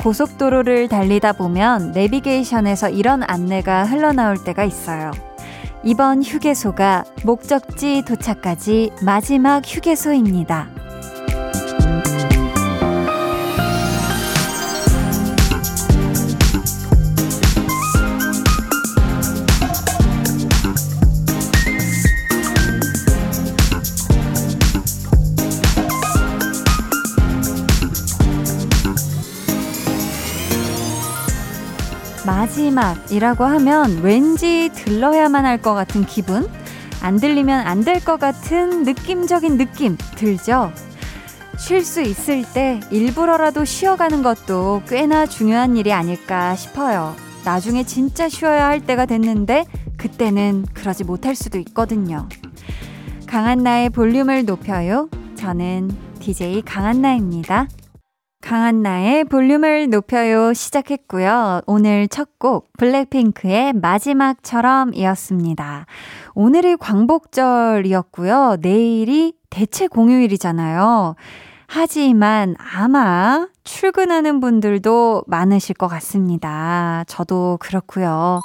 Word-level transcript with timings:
고속도로를 0.00 0.88
달리다 0.88 1.34
보면 1.34 1.92
내비게이션에서 1.92 2.88
이런 2.88 3.22
안내가 3.22 3.84
흘러나올 3.84 4.42
때가 4.42 4.64
있어요. 4.64 5.10
이번 5.84 6.22
휴게소가 6.22 7.04
목적지 7.24 8.02
도착까지 8.06 8.92
마지막 9.02 9.62
휴게소입니다. 9.64 10.79
마지막이라고 32.60 33.44
하면 33.44 34.02
왠지 34.02 34.70
들러야만 34.74 35.46
할 35.46 35.60
것 35.62 35.74
같은 35.74 36.04
기분? 36.04 36.48
안 37.00 37.16
들리면 37.16 37.66
안 37.66 37.84
될 37.84 38.00
것 38.04 38.18
같은 38.20 38.82
느낌적인 38.84 39.56
느낌 39.56 39.96
들죠? 40.16 40.70
쉴 41.58 41.82
수 41.84 42.02
있을 42.02 42.44
때 42.52 42.80
일부러라도 42.90 43.64
쉬어가는 43.64 44.22
것도 44.22 44.82
꽤나 44.88 45.26
중요한 45.26 45.76
일이 45.76 45.92
아닐까 45.92 46.54
싶어요. 46.54 47.14
나중에 47.44 47.84
진짜 47.84 48.28
쉬어야 48.28 48.66
할 48.66 48.80
때가 48.80 49.06
됐는데 49.06 49.64
그때는 49.96 50.66
그러지 50.74 51.04
못할 51.04 51.34
수도 51.34 51.58
있거든요. 51.58 52.28
강한나의 53.26 53.90
볼륨을 53.90 54.44
높여요. 54.44 55.08
저는 55.36 55.90
DJ 56.20 56.62
강한나입니다. 56.62 57.68
강한 58.40 58.82
나의 58.82 59.24
볼륨을 59.24 59.90
높여요 59.90 60.52
시작했고요. 60.54 61.62
오늘 61.66 62.08
첫 62.08 62.30
곡 62.40 62.72
블랙핑크의 62.78 63.74
마지막처럼 63.74 64.94
이었습니다. 64.94 65.84
오늘이 66.34 66.76
광복절이었고요. 66.76 68.56
내일이 68.62 69.34
대체 69.50 69.86
공휴일이잖아요. 69.86 71.16
하지만 71.66 72.56
아마 72.58 73.46
출근하는 73.62 74.40
분들도 74.40 75.24
많으실 75.26 75.74
것 75.76 75.86
같습니다. 75.88 77.04
저도 77.08 77.58
그렇고요. 77.60 78.40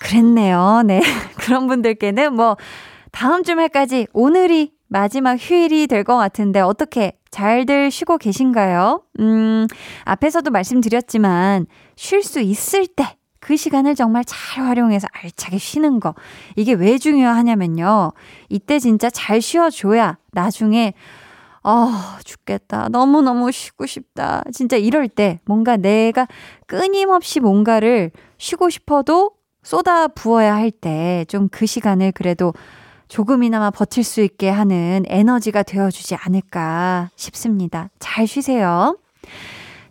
그랬네요. 0.00 0.82
네. 0.86 1.02
그런 1.36 1.66
분들께는 1.66 2.32
뭐 2.34 2.56
다음 3.12 3.44
주말까지 3.44 4.06
오늘이 4.14 4.72
마지막 4.88 5.36
휴일이 5.38 5.86
될 5.86 6.04
것 6.04 6.16
같은데 6.16 6.60
어떻게 6.60 7.12
잘들 7.30 7.90
쉬고 7.90 8.18
계신가요? 8.18 9.02
음, 9.20 9.66
앞에서도 10.04 10.50
말씀드렸지만 10.50 11.66
쉴 11.96 12.22
수 12.22 12.40
있을 12.40 12.86
때 12.86 13.16
그 13.40 13.56
시간을 13.56 13.94
정말 13.94 14.24
잘 14.26 14.64
활용해서 14.66 15.06
알차게 15.12 15.58
쉬는 15.58 16.00
거. 16.00 16.14
이게 16.56 16.72
왜 16.72 16.98
중요하냐면요. 16.98 18.10
이때 18.48 18.80
진짜 18.80 19.08
잘 19.10 19.40
쉬어줘야 19.40 20.18
나중에 20.32 20.92
아, 21.62 22.18
죽겠다. 22.24 22.88
너무너무 22.88 23.52
쉬고 23.52 23.86
싶다. 23.86 24.42
진짜 24.52 24.76
이럴 24.76 25.08
때 25.08 25.40
뭔가 25.44 25.76
내가 25.76 26.26
끊임없이 26.66 27.40
뭔가를 27.40 28.10
쉬고 28.38 28.70
싶어도 28.70 29.32
쏟아 29.62 30.08
부어야 30.08 30.54
할 30.56 30.70
때 30.70 31.24
좀 31.28 31.48
그 31.50 31.64
시간을 31.66 32.12
그래도 32.12 32.52
조금이나마 33.08 33.70
버틸 33.70 34.04
수 34.04 34.20
있게 34.20 34.48
하는 34.48 35.04
에너지가 35.06 35.62
되어주지 35.62 36.14
않을까 36.14 37.10
싶습니다. 37.16 37.90
잘 37.98 38.26
쉬세요. 38.26 38.96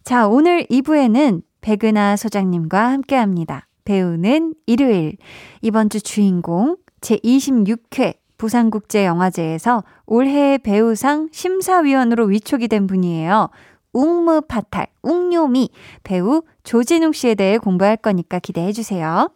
자, 0.04 0.28
오늘 0.28 0.66
2부에는 0.66 1.42
백은하 1.62 2.16
소장님과 2.16 2.92
함께 2.92 3.16
합니다. 3.16 3.68
배우는 3.84 4.54
일요일. 4.66 5.18
이번 5.62 5.90
주 5.90 6.00
주인공 6.02 6.78
제26회 7.02 8.16
부산국제영화제에서 8.38 9.84
올해 10.06 10.58
배우상 10.58 11.30
심사위원으로 11.32 12.26
위촉이 12.26 12.68
된 12.68 12.88
분이에요. 12.88 13.50
웅무파탈, 13.94 14.88
웅요미 15.02 15.70
배우 16.04 16.44
조진웅 16.64 17.14
씨에 17.14 17.36
대해 17.36 17.58
공부할 17.58 17.98
거니까 17.98 18.40
기대해 18.40 18.72
주세요. 18.72 19.30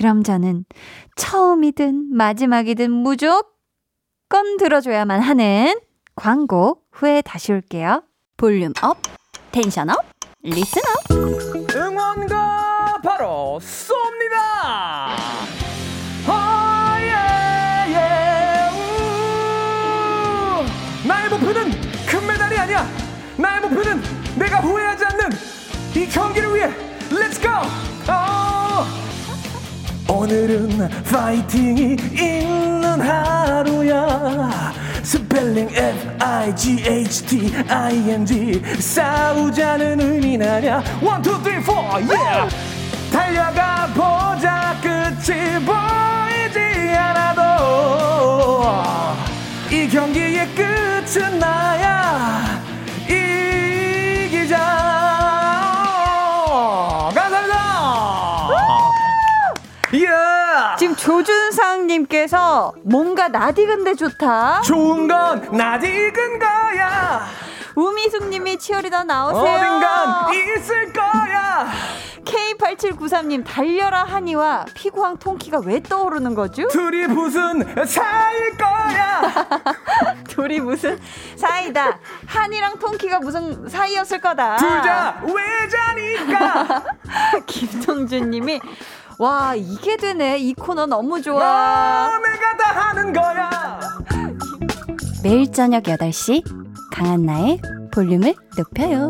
그럼 0.00 0.22
저는 0.22 0.64
처음이든 1.16 2.16
마지막이든 2.16 2.90
무조건 2.90 3.44
들어줘야만 4.58 5.20
하는 5.20 5.78
광고 6.16 6.80
후에 6.90 7.20
다시 7.20 7.52
올게요. 7.52 8.02
Volume 8.38 8.72
up, 8.80 8.96
tension 9.52 9.90
up, 9.90 9.96
listen 10.42 10.80
up. 10.88 11.10
응원가 11.76 12.98
바로 13.04 13.58
쏩니다. 13.60 15.18
Oh 16.26 16.60
yeah 16.60 17.29
yeah 17.29 17.98
우. 18.72 20.64
나의 21.06 21.28
목표는 21.28 21.70
금메달이 22.08 22.56
아니야. 22.56 22.86
나의 23.36 23.60
목표는 23.60 24.00
내가 24.38 24.60
후회하지 24.60 25.04
않는 25.04 25.28
이 25.94 26.08
경기를 26.08 26.54
위해 26.54 26.68
let's 27.10 27.38
go. 27.42 27.48
오늘은 30.10 30.90
파이팅이 31.08 31.96
있는 32.12 33.00
하루야. 33.00 34.72
스펠링 35.04 35.68
F-I-G-H-T-I-N-G 35.72 36.82
싸우자는 38.80 40.42
아냐 40.42 40.82
One, 41.00 41.22
two, 41.22 41.38
three, 41.42 41.62
four, 41.62 41.80
yeah. 42.02 42.48
달려가 43.12 43.86
보자. 43.94 44.60
끝이 44.82 45.60
보이지 45.64 46.58
않아도 46.96 48.64
이 49.70 49.88
경기의 49.88 50.48
끝은 50.54 51.38
나 51.38 51.59
조준상님께서 61.24 62.72
뭔가 62.82 63.28
나디근데 63.28 63.94
좋다. 63.94 64.62
좋은 64.62 65.06
건 65.08 65.48
낯익은 65.52 66.38
거야. 66.38 67.26
우미숙님이 67.74 68.58
치어리더 68.58 69.04
나오세요. 69.04 69.42
어딘간 69.42 70.34
있을 70.34 70.92
거야. 70.92 71.68
K8793님 72.24 73.44
달려라 73.44 74.04
하니와 74.04 74.66
피구왕 74.74 75.16
통키가 75.18 75.60
왜 75.64 75.82
떠오르는 75.82 76.34
거죠? 76.34 76.68
둘이 76.68 77.06
무슨 77.06 77.62
사이일 77.86 78.56
거야. 78.56 79.32
둘이 80.28 80.60
무슨 80.60 80.98
사이다. 81.36 81.98
한이랑 82.26 82.78
통키가 82.78 83.20
무슨 83.20 83.68
사이였을 83.68 84.20
거다. 84.20 84.56
둘 84.56 84.68
다 84.82 85.20
외자니까. 85.24 86.82
김성준님이 87.46 88.60
와 89.20 89.54
이게 89.54 89.98
되네 89.98 90.38
이 90.38 90.54
코너 90.54 90.86
너무 90.86 91.20
좋아. 91.20 92.08
어, 92.08 92.18
내가 92.20 92.56
다 92.56 92.88
하는 92.88 93.12
거야. 93.12 93.78
매일 95.22 95.52
저녁 95.52 95.82
8시 95.82 96.42
강한나의 96.90 97.60
볼륨을 97.92 98.34
높여요. 98.56 99.08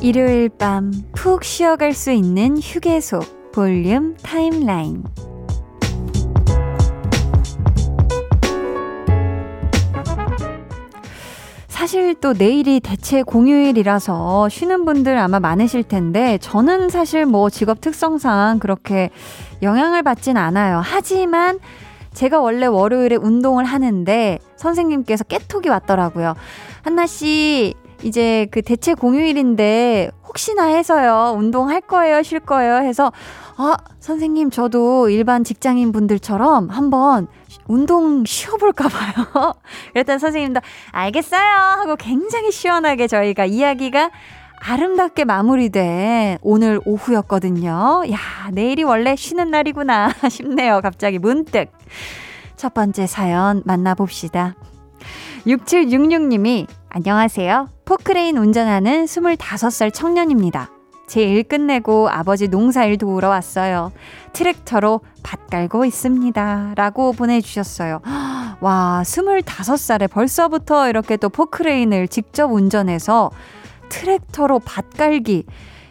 일요일 0.00 0.48
밤 0.48 0.90
푹 1.14 1.44
쉬어갈 1.44 1.92
수 1.92 2.10
있는 2.12 2.56
휴게소 2.58 3.20
볼륨 3.52 4.16
타임라인. 4.22 5.04
사실 11.88 12.14
또 12.20 12.34
내일이 12.34 12.80
대체 12.80 13.22
공휴일이라서 13.22 14.50
쉬는 14.50 14.84
분들 14.84 15.16
아마 15.16 15.40
많으실 15.40 15.84
텐데 15.84 16.36
저는 16.36 16.90
사실 16.90 17.24
뭐 17.24 17.48
직업 17.48 17.80
특성상 17.80 18.58
그렇게 18.58 19.08
영향을 19.62 20.02
받진 20.02 20.36
않아요. 20.36 20.82
하지만 20.84 21.58
제가 22.12 22.40
원래 22.40 22.66
월요일에 22.66 23.16
운동을 23.16 23.64
하는데 23.64 24.38
선생님께서 24.56 25.24
깨톡이 25.24 25.70
왔더라고요. 25.70 26.34
한나 26.82 27.06
씨 27.06 27.72
이제 28.02 28.46
그 28.50 28.62
대체 28.62 28.94
공휴일인데 28.94 30.10
혹시나 30.26 30.64
해서요 30.64 31.34
운동할 31.36 31.80
거예요 31.80 32.22
쉴 32.22 32.40
거예요 32.40 32.76
해서 32.76 33.12
아 33.56 33.76
선생님 33.98 34.50
저도 34.50 35.08
일반 35.08 35.42
직장인 35.42 35.90
분들처럼 35.90 36.68
한번 36.70 37.26
운동 37.66 38.24
쉬어볼까 38.24 38.88
봐요. 38.88 39.54
그랬더니 39.92 40.18
선생님도 40.18 40.60
알겠어요 40.92 41.44
하고 41.80 41.96
굉장히 41.96 42.50
시원하게 42.50 43.06
저희가 43.06 43.44
이야기가 43.44 44.10
아름답게 44.60 45.24
마무리된 45.24 46.38
오늘 46.42 46.80
오후였거든요. 46.84 48.04
야, 48.10 48.50
내일이 48.52 48.82
원래 48.82 49.14
쉬는 49.14 49.50
날이구나 49.50 50.12
싶네요. 50.30 50.80
갑자기 50.80 51.18
문득. 51.18 51.70
첫 52.56 52.74
번째 52.74 53.06
사연 53.06 53.62
만나봅시다. 53.64 54.56
6766님이 55.46 56.66
안녕하세요. 57.02 57.68
포크레인 57.84 58.36
운전하는 58.38 59.04
25살 59.04 59.94
청년입니다. 59.94 60.68
제 61.06 61.20
일 61.22 61.44
끝내고 61.44 62.08
아버지 62.08 62.48
농사일 62.48 62.98
도우러 62.98 63.28
왔어요. 63.28 63.92
트랙터로 64.32 65.02
밭 65.22 65.46
깔고 65.48 65.84
있습니다. 65.84 66.72
라고 66.74 67.12
보내주셨어요. 67.12 68.00
와, 68.60 69.02
25살에 69.04 70.10
벌써부터 70.10 70.88
이렇게 70.88 71.16
또 71.16 71.28
포크레인을 71.28 72.08
직접 72.08 72.50
운전해서 72.50 73.30
트랙터로 73.90 74.58
밭 74.64 74.90
깔기. 74.96 75.44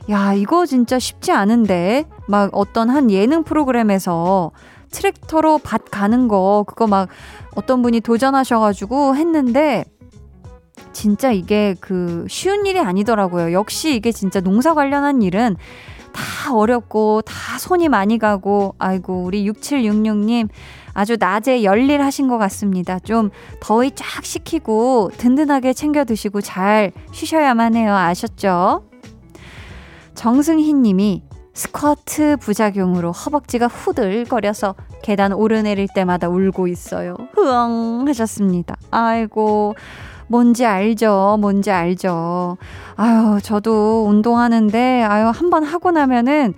야, 0.09 0.33
이거 0.33 0.65
진짜 0.65 0.99
쉽지 0.99 1.31
않은데. 1.31 2.03
막 2.27 2.49
어떤 2.51 2.89
한 2.89 3.09
예능 3.11 3.43
프로그램에서 3.43 4.51
트랙터로 4.91 5.59
밭 5.63 5.85
가는 5.89 6.27
거, 6.27 6.65
그거 6.67 6.85
막 6.85 7.07
어떤 7.55 7.81
분이 7.81 8.01
도전하셔가지고 8.01 9.15
했는데, 9.15 9.85
진짜 10.97 11.31
이게 11.31 11.75
그 11.79 12.25
쉬운 12.27 12.65
일이 12.65 12.79
아니더라고요. 12.79 13.53
역시 13.53 13.93
이게 13.95 14.11
진짜 14.11 14.41
농사 14.41 14.73
관련한 14.73 15.21
일은 15.21 15.55
다 16.11 16.55
어렵고 16.55 17.21
다 17.21 17.59
손이 17.59 17.87
많이 17.87 18.17
가고 18.17 18.73
아이고 18.79 19.21
우리 19.21 19.47
6766님 19.47 20.49
아주 20.95 21.15
낮에 21.19 21.61
열일 21.63 22.01
하신 22.01 22.27
것 22.27 22.39
같습니다. 22.39 22.97
좀 22.97 23.29
더위 23.59 23.91
쫙 23.93 24.25
식히고 24.25 25.11
든든하게 25.17 25.73
챙겨 25.73 26.03
드시고 26.03 26.41
잘 26.41 26.91
쉬셔야만 27.11 27.75
해요. 27.75 27.93
아셨죠? 27.93 28.89
정승희 30.15 30.73
님이 30.73 31.21
스쿼트 31.53 32.37
부작용으로 32.37 33.11
허벅지가 33.11 33.67
후들거려서 33.67 34.73
계단 35.03 35.31
오르내릴 35.31 35.89
때마다 35.93 36.27
울고 36.27 36.67
있어요. 36.67 37.15
흐엉 37.35 38.05
하셨습니다. 38.07 38.75
아이고. 38.89 39.75
뭔지 40.27 40.65
알죠. 40.65 41.37
뭔지 41.39 41.71
알죠. 41.71 42.57
아유, 42.95 43.39
저도 43.41 44.05
운동하는데, 44.07 45.03
아유, 45.03 45.27
한 45.33 45.49
번 45.49 45.63
하고 45.63 45.91
나면은, 45.91 46.53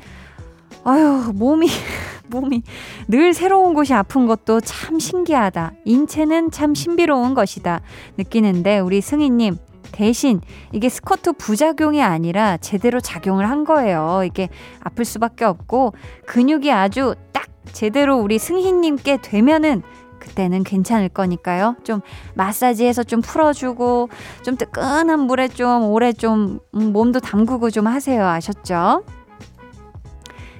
아유, 0.83 1.31
몸이, 1.36 1.68
몸이 2.30 2.63
늘 3.07 3.33
새로운 3.33 3.74
곳이 3.74 3.94
아픈 3.94 4.25
것도 4.27 4.62
참 4.62 5.00
신기하다. 5.00 5.74
인체는 5.86 6.51
참 6.51 6.74
신비로운 6.74 7.33
것이다. 7.33 7.81
느끼는데, 8.18 8.80
우리 8.80 9.01
승희님, 9.01 9.57
대신 9.92 10.39
이게 10.72 10.89
스쿼트 10.89 11.33
부작용이 11.33 12.01
아니라 12.01 12.57
제대로 12.57 13.00
작용을 13.00 13.50
한 13.50 13.65
거예요. 13.65 14.22
이게 14.25 14.50
아플 14.81 15.06
수밖에 15.06 15.45
없고, 15.45 15.94
근육이 16.25 16.72
아주 16.72 17.15
딱 17.31 17.45
제대로 17.74 18.18
우리 18.18 18.39
승희님께 18.39 19.18
되면은 19.22 19.83
그때는 20.19 20.63
괜찮을 20.63 21.10
거니까요. 21.10 21.75
좀 21.83 22.01
마사지해서 22.36 23.04
좀 23.04 23.21
풀어주고 23.21 24.10
좀 24.44 24.57
뜨끈한 24.57 25.19
물에 25.21 25.48
좀 25.50 25.86
오래 25.86 26.13
좀 26.13 26.60
음, 26.75 26.94
몸도 26.94 27.19
담그고 27.19 27.69
좀 27.69 27.88
하세요. 27.88 28.25
아셨죠? 28.25 29.04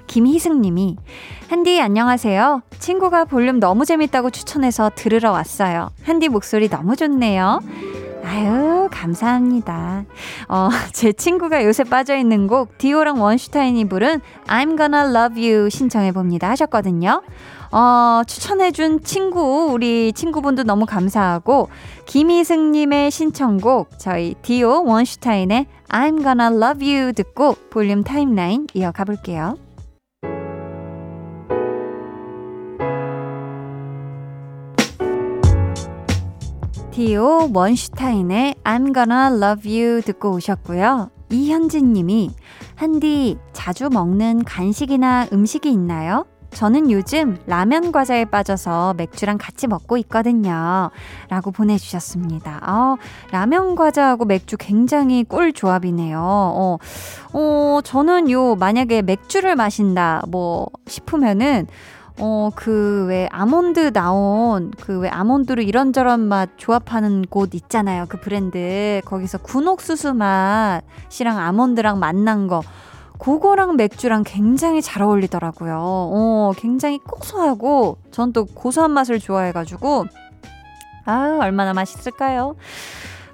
김희승 0.08 0.62
님이 0.62 0.98
한디 1.50 1.80
안녕하세요. 1.80 2.64
친구가 2.80 3.26
볼륨 3.26 3.60
너무 3.60 3.86
재밌다고 3.86 4.32
추천해서 4.32 4.90
들으러 4.96 5.32
왔어요. 5.32 5.90
한디 6.04 6.30
목소리 6.30 6.68
너무 6.68 6.96
좋네요. 6.96 7.62
아유, 8.24 8.69
감사합니다. 9.00 10.06
어, 10.50 10.70
제 10.92 11.14
친구가 11.14 11.64
요새 11.64 11.84
빠져있는 11.84 12.48
곡, 12.48 12.78
디오랑 12.78 13.22
원슈타인이 13.22 13.86
부른 13.88 14.22
I'm 14.48 14.78
gonna 14.78 15.16
love 15.16 15.42
you 15.42 15.70
신청해봅니다 15.70 16.50
하셨거든요. 16.50 17.22
어, 17.72 18.22
추천해준 18.26 19.04
친구, 19.04 19.70
우리 19.72 20.12
친구분도 20.12 20.64
너무 20.64 20.86
감사하고, 20.86 21.70
김희승님의 22.08 23.12
신청곡, 23.12 24.00
저희 24.00 24.34
디오 24.42 24.84
원슈타인의 24.84 25.68
I'm 25.90 26.24
gonna 26.24 26.56
love 26.56 26.94
you 26.94 27.14
듣고 27.14 27.56
볼륨 27.70 28.04
타임라인 28.04 28.68
이어가 28.74 29.06
볼게요. 29.06 29.56
디오 37.00 37.50
원슈타인의 37.54 38.56
I'm 38.66 38.94
gonna 38.94 39.42
love 39.42 39.74
you 39.74 40.02
듣고 40.02 40.32
오셨고요. 40.32 41.10
이현진 41.30 41.94
님이 41.94 42.30
한디 42.76 43.38
자주 43.54 43.88
먹는 43.90 44.44
간식이나 44.44 45.28
음식이 45.32 45.72
있나요? 45.72 46.26
저는 46.52 46.92
요즘 46.92 47.38
라면 47.46 47.94
과자에 47.94 48.26
빠져서 48.26 48.96
맥주랑 48.98 49.38
같이 49.40 49.68
먹고 49.68 49.96
있거든요. 50.00 50.90
라고 51.30 51.52
보내주셨습니다. 51.52 52.60
어, 52.68 52.98
라면 53.32 53.76
과자하고 53.76 54.26
맥주 54.26 54.58
굉장히 54.58 55.24
꿀 55.24 55.54
조합이네요. 55.54 56.20
어, 56.22 56.80
어, 57.32 57.80
저는 57.82 58.30
요, 58.30 58.56
만약에 58.56 59.04
맥주를 59.04 59.56
마신다, 59.56 60.24
뭐, 60.28 60.68
싶으면은, 60.86 61.66
어, 62.22 62.50
그, 62.54 63.06
왜, 63.08 63.30
아몬드 63.32 63.94
나온, 63.94 64.72
그, 64.82 65.00
왜, 65.00 65.10
아몬드로 65.10 65.62
이런저런 65.62 66.20
맛 66.20 66.50
조합하는 66.58 67.24
곳 67.30 67.54
있잖아요. 67.56 68.06
그 68.10 68.20
브랜드. 68.20 69.02
거기서 69.06 69.38
군옥수수 69.40 70.14
맛이랑 70.14 71.38
아몬드랑 71.38 72.00
만난 72.00 72.48
거. 72.48 72.62
그거랑 73.20 73.76
맥주랑 73.78 74.24
굉장히 74.26 74.82
잘 74.82 75.02
어울리더라고요. 75.04 75.78
어, 75.80 76.52
굉장히 76.58 77.00
고소하고, 77.00 77.98
전 78.12 78.34
또 78.34 78.46
고소한 78.46 78.92
맛을 78.92 79.20
좋아해 79.20 79.52
가지고, 79.52 80.06
아, 81.06 81.38
얼마나 81.42 81.74
맛있을까요? 81.74 82.56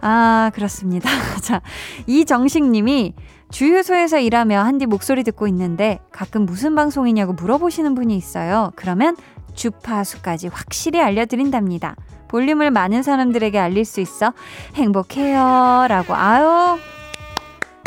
아, 0.02 0.52
그렇습니다. 0.54 1.10
자, 1.42 1.62
이정식 2.06 2.64
님이 2.64 3.14
주유소에서 3.56 4.20
일하며 4.20 4.60
한디 4.60 4.86
목소리 4.86 5.24
듣고 5.24 5.48
있는데 5.48 6.02
가끔 6.12 6.46
무슨 6.46 6.76
방송이냐고 6.76 7.32
물어보시는 7.32 7.96
분이 7.96 8.14
있어요. 8.18 8.74
그러면 8.76 9.16
주파수까지 9.54 10.50
확실히 10.50 11.00
알려드린답니다. 11.00 11.96
볼륨을 12.28 12.70
많은 12.70 13.02
사람들에게 13.02 13.58
알릴 13.58 13.86
수 13.86 14.02
있어 14.02 14.34
행복해요. 14.74 15.86
라고. 15.88 16.14
아유, 16.16 16.78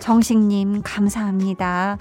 정식님, 0.00 0.80
감사합니다. 0.82 1.98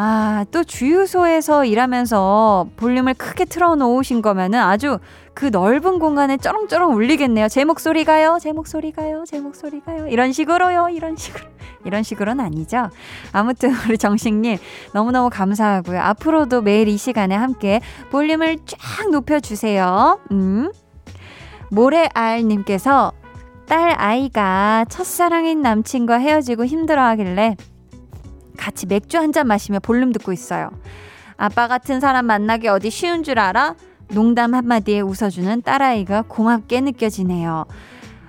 아, 0.00 0.44
또 0.52 0.62
주유소에서 0.62 1.64
일하면서 1.64 2.68
볼륨을 2.76 3.14
크게 3.14 3.46
틀어 3.46 3.74
놓으신 3.74 4.22
거면은 4.22 4.60
아주 4.60 5.00
그 5.34 5.46
넓은 5.46 5.98
공간에 5.98 6.36
쩌렁쩌렁 6.36 6.94
울리겠네요. 6.94 7.48
제 7.48 7.64
목소리가요? 7.64 8.38
제 8.40 8.52
목소리가요? 8.52 9.24
제 9.26 9.40
목소리가요? 9.40 10.06
이런 10.06 10.30
식으로요? 10.30 10.90
이런 10.90 11.16
식으로. 11.16 11.44
이런 11.84 12.04
식으로는 12.04 12.44
아니죠. 12.44 12.90
아무튼 13.32 13.74
우리 13.88 13.98
정식님 13.98 14.58
너무너무 14.92 15.30
감사하고요. 15.30 16.00
앞으로도 16.00 16.62
매일 16.62 16.86
이 16.86 16.96
시간에 16.96 17.34
함께 17.34 17.80
볼륨을 18.12 18.58
쫙 18.66 19.10
높여주세요. 19.10 20.20
음. 20.30 20.70
모래알님께서 21.72 23.10
딸 23.66 24.00
아이가 24.00 24.84
첫사랑인 24.88 25.60
남친과 25.60 26.18
헤어지고 26.18 26.66
힘들어 26.66 27.02
하길래 27.02 27.56
같이 28.58 28.86
맥주 28.86 29.16
한 29.16 29.32
잔 29.32 29.46
마시며 29.46 29.78
볼륨 29.80 30.12
듣고 30.12 30.32
있어요. 30.32 30.70
아빠 31.36 31.68
같은 31.68 32.00
사람 32.00 32.26
만나기 32.26 32.68
어디 32.68 32.90
쉬운 32.90 33.22
줄 33.22 33.38
알아? 33.38 33.74
농담 34.14 34.54
한마디에 34.54 35.00
웃어주는 35.00 35.62
딸아이가 35.62 36.22
고맙게 36.28 36.80
느껴지네요. 36.80 37.66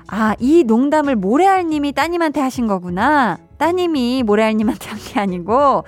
아, 0.08 0.36
이 0.40 0.64
농담을 0.64 1.16
모래알님이 1.16 1.94
따님한테 1.94 2.40
하신 2.42 2.68
거구나. 2.68 3.38
따님이 3.58 4.24
모래알님한테 4.24 4.90
한 4.90 5.00
게 5.00 5.20
아니고, 5.20 5.84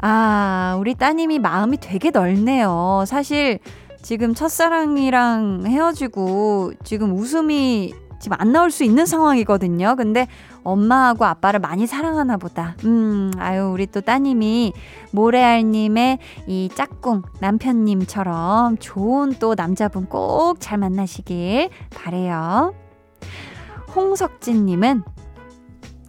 아, 0.00 0.76
우리 0.80 0.94
따님이 0.94 1.38
마음이 1.38 1.76
되게 1.78 2.10
넓네요. 2.10 3.04
사실 3.06 3.58
지금 4.00 4.34
첫사랑이랑 4.34 5.64
헤어지고 5.66 6.72
지금 6.84 7.12
웃음이 7.12 7.92
지금 8.20 8.36
안 8.40 8.52
나올 8.52 8.70
수 8.70 8.84
있는 8.84 9.06
상황이거든요. 9.06 9.94
근데 9.96 10.26
엄마하고 10.64 11.24
아빠를 11.24 11.60
많이 11.60 11.86
사랑하나 11.86 12.36
보다. 12.36 12.74
음, 12.84 13.30
아유, 13.38 13.70
우리 13.72 13.86
또 13.86 14.00
따님이 14.00 14.72
모래알님의 15.12 16.18
이 16.46 16.68
짝꿍 16.74 17.22
남편님처럼 17.40 18.78
좋은 18.78 19.34
또 19.38 19.54
남자분 19.54 20.06
꼭 20.06 20.56
잘 20.60 20.78
만나시길 20.78 21.70
바래요. 21.94 22.74
홍석진님은 23.94 25.02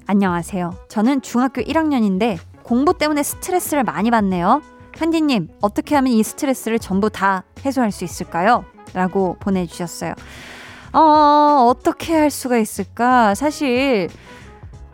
안녕하세요. 0.07 0.73
저는 0.89 1.21
중학교 1.21 1.61
1학년인데 1.61 2.37
공부 2.63 2.97
때문에 2.97 3.23
스트레스를 3.23 3.83
많이 3.83 4.11
받네요. 4.11 4.61
한디님, 4.97 5.49
어떻게 5.61 5.95
하면 5.95 6.11
이 6.11 6.21
스트레스를 6.23 6.77
전부 6.77 7.09
다 7.09 7.43
해소할 7.63 7.91
수 7.91 8.03
있을까요? 8.03 8.65
라고 8.93 9.37
보내주셨어요. 9.39 10.13
어, 10.93 11.67
어떻게 11.69 12.15
할 12.15 12.29
수가 12.29 12.57
있을까? 12.57 13.33
사실, 13.35 14.09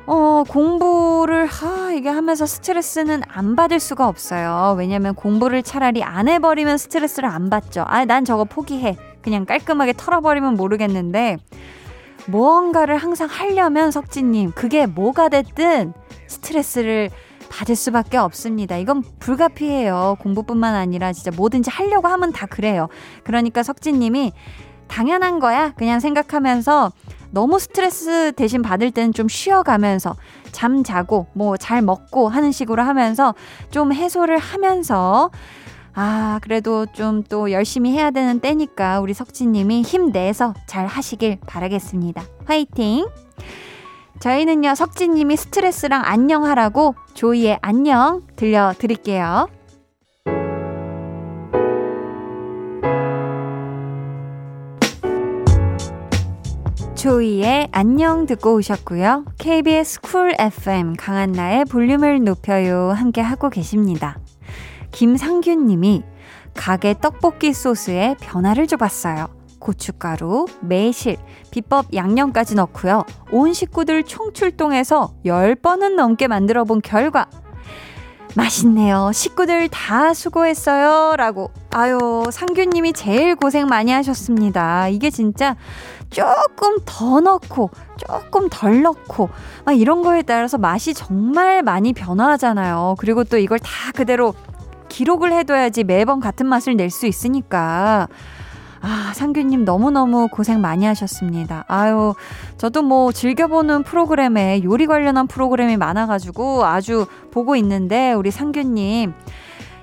어, 0.08 0.44
공부를, 0.48 1.48
하, 1.48 1.92
이게 1.92 2.10
하면서 2.10 2.46
스트레스는 2.46 3.24
안 3.28 3.56
받을 3.56 3.80
수가 3.80 4.08
없어요. 4.08 4.76
왜냐면 4.78 5.16
공부를 5.16 5.64
차라리 5.64 6.04
안 6.04 6.28
해버리면 6.28 6.78
스트레스를 6.78 7.28
안 7.28 7.50
받죠. 7.50 7.84
아, 7.88 8.06
난 8.06 8.24
저거 8.24 8.44
포기해. 8.44 8.98
그냥 9.24 9.46
깔끔하게 9.46 9.94
털어버리면 9.98 10.56
모르겠는데 10.56 11.38
무언가를 12.28 12.98
항상 12.98 13.28
하려면 13.28 13.90
석진님 13.90 14.52
그게 14.52 14.86
뭐가 14.86 15.30
됐든 15.30 15.94
스트레스를 16.28 17.10
받을 17.50 17.76
수밖에 17.76 18.18
없습니다. 18.18 18.78
이건 18.78 19.04
불가피해요. 19.20 20.18
공부뿐만 20.20 20.76
아니라 20.76 21.14
진짜 21.14 21.32
뭐든지 21.36 21.70
하려고 21.70 22.08
하면 22.08 22.32
다 22.32 22.46
그래요. 22.46 22.90
그러니까 23.24 23.64
석진님이 23.64 24.34
당연한 24.88 25.40
거야. 25.40 25.72
그냥 25.76 26.00
생각하면서 26.00 26.92
너무 27.32 27.60
스트레스 27.60 28.32
대신 28.34 28.62
받을 28.62 28.92
때는 28.92 29.12
좀 29.14 29.28
쉬어가면서 29.28 30.16
잠 30.52 30.84
자고 30.84 31.28
뭐 31.34 31.58
잘 31.58 31.82
먹고 31.82 32.30
하는 32.30 32.52
식으로 32.52 32.82
하면서 32.84 33.34
좀 33.72 33.92
해소를 33.94 34.38
하면서 34.38 35.32
아, 35.94 36.40
그래도 36.42 36.86
좀 36.88 37.24
또 37.30 37.52
열심히 37.52 37.92
해야 37.94 38.12
되는 38.12 38.40
때니까 38.40 39.00
우리 39.00 39.14
석진님이 39.14 39.82
힘내서 39.82 40.54
잘 40.68 40.86
하시길 40.88 41.40
바라겠습니다. 41.48 42.24
화이팅! 42.46 43.08
저희는요, 44.20 44.76
석진님이 44.76 45.36
스트레스랑 45.36 46.02
안녕하라고 46.06 46.96
조이의 47.16 47.60
안녕 47.62 48.22
들려드릴게요. 48.38 49.48
조이의 57.06 57.70
안녕 57.72 58.26
듣고 58.26 58.56
오셨고요. 58.56 59.26
KBS 59.38 60.02
쿨 60.02 60.34
FM 60.40 60.96
강한나의 60.96 61.66
볼륨을 61.66 62.24
높여요 62.24 62.90
함께 62.90 63.22
하고 63.22 63.52
계십니다. 63.52 64.18
김상균 64.90 65.68
님이 65.68 66.02
가게 66.56 66.96
떡볶이 67.00 67.54
소스에 67.54 68.16
변화를 68.22 68.66
줘봤어요. 68.66 69.28
고춧가루, 69.60 70.48
매실, 70.62 71.18
비법 71.52 71.94
양념까지 71.94 72.56
넣고요. 72.56 73.06
온 73.32 73.54
식구들 73.54 74.06
총출동해서 74.06 75.14
10번은 75.28 75.94
넘게 75.94 76.28
만들어 76.28 76.64
본 76.64 76.82
결과 76.82 77.28
맛있네요. 78.36 79.12
식구들 79.14 79.70
다 79.70 80.14
수고했어요. 80.14 81.16
라고. 81.16 81.52
아유, 81.72 82.00
상규님이 82.32 82.94
제일 82.94 83.36
고생 83.36 83.68
많이 83.68 83.92
하셨습니다. 83.92 84.90
이게 84.90 85.10
진짜 85.10 85.56
조금 86.16 86.78
더 86.86 87.20
넣고, 87.20 87.72
조금 87.98 88.48
덜 88.50 88.84
넣고, 88.84 89.28
막 89.66 89.74
이런 89.74 90.02
거에 90.02 90.22
따라서 90.22 90.58
맛이 90.58 90.94
정말 90.94 91.62
많이 91.62 91.92
변화하잖아요. 91.92 92.96
그리고 93.00 93.26
또 93.26 93.38
이걸 93.38 93.60
다 93.60 93.92
그대로 93.94 94.34
기록을 94.88 95.34
해둬야지 95.34 95.84
매번 95.84 96.22
같은 96.22 96.46
맛을 96.46 96.78
낼 96.78 96.90
수 96.90 97.06
있으니까. 97.06 98.08
아, 98.80 99.12
상규님 99.14 99.66
너무너무 99.66 100.30
고생 100.30 100.62
많이 100.62 100.86
하셨습니다. 100.86 101.66
아유, 101.68 102.14
저도 102.58 102.82
뭐 102.82 103.12
즐겨보는 103.12 103.84
프로그램에 103.84 104.62
요리 104.64 104.86
관련한 104.86 105.28
프로그램이 105.28 105.76
많아가지고 105.76 106.64
아주 106.64 107.08
보고 107.32 107.58
있는데, 107.58 108.14
우리 108.14 108.32
상규님. 108.32 109.14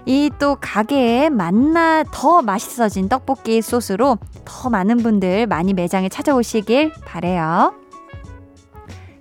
이 0.07 0.31
또 0.39 0.57
가게에 0.61 1.31
맛나 1.31 2.03
더 2.11 2.43
맛있어진 2.43 3.09
떡볶이 3.09 3.63
소스로 3.63 4.19
더 4.45 4.71
많은 4.71 4.97
분들 4.99 5.47
많이 5.47 5.73
매장에 5.73 6.09
찾아오시길 6.09 6.93
바래요. 7.05 7.75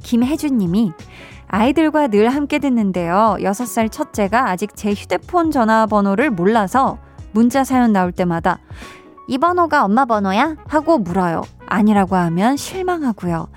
김혜준 0.02 0.58
님이 0.58 0.92
아이들과 1.48 2.08
늘 2.08 2.30
함께 2.30 2.58
듣는데요. 2.58 3.36
6살 3.40 3.92
첫째가 3.92 4.50
아직 4.50 4.76
제 4.76 4.92
휴대폰 4.94 5.52
전화번호를 5.52 6.32
몰라서 6.32 6.98
문자 7.34 7.64
사연 7.64 7.94
나올 7.94 8.12
때마다 8.12 8.60
이 9.28 9.38
번호가 9.38 9.86
엄마 9.86 10.06
번호야? 10.06 10.56
하고 10.68 10.98
물어요. 10.98 11.44
아니라고 11.68 12.16
하면 12.16 12.58
실망하고요. 12.58 13.48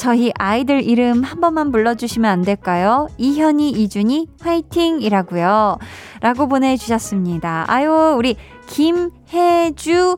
저희 0.00 0.32
아이들 0.38 0.82
이름 0.82 1.22
한 1.22 1.42
번만 1.42 1.70
불러주시면 1.70 2.30
안 2.30 2.40
될까요? 2.40 3.06
이현이, 3.18 3.68
이준이, 3.68 4.28
화이팅이라고요. 4.40 5.76
라고 6.22 6.48
보내주셨습니다. 6.48 7.66
아유, 7.68 8.14
우리 8.16 8.34
김혜주 8.66 10.16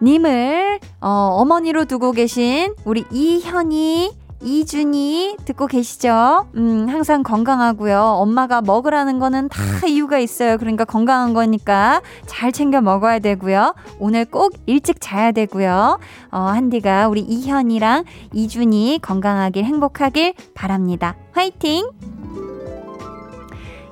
님을, 0.00 0.78
어, 1.00 1.08
어머니로 1.40 1.86
두고 1.86 2.12
계신 2.12 2.72
우리 2.84 3.04
이현이, 3.10 4.12
이준이 4.42 5.36
듣고 5.44 5.66
계시죠? 5.66 6.46
음, 6.56 6.88
항상 6.88 7.22
건강하고요. 7.22 8.00
엄마가 8.00 8.60
먹으라는 8.60 9.18
거는 9.18 9.48
다 9.48 9.86
이유가 9.86 10.18
있어요. 10.18 10.58
그러니까 10.58 10.84
건강한 10.84 11.34
거니까 11.34 12.02
잘 12.26 12.52
챙겨 12.52 12.80
먹어야 12.80 13.18
되고요. 13.18 13.74
오늘 13.98 14.24
꼭 14.24 14.52
일찍 14.66 15.00
자야 15.00 15.32
되고요. 15.32 15.98
어, 16.30 16.38
한디가 16.38 17.08
우리 17.08 17.20
이현이랑 17.20 18.04
이준이 18.32 19.00
건강하길 19.02 19.64
행복하길 19.64 20.34
바랍니다. 20.54 21.16
화이팅! 21.32 22.35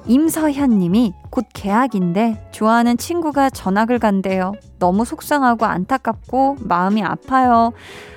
임서현 0.06 0.78
님이 0.78 1.14
곧 1.30 1.46
개학인데 1.52 2.48
좋아하는 2.50 2.98
친구가 2.98 3.50
전학을 3.50 3.98
간대요. 3.98 4.52
너무 4.78 5.04
속상하고 5.04 5.64
안타깝고 5.64 6.58
마음이 6.60 7.02
아파요. 7.02 7.72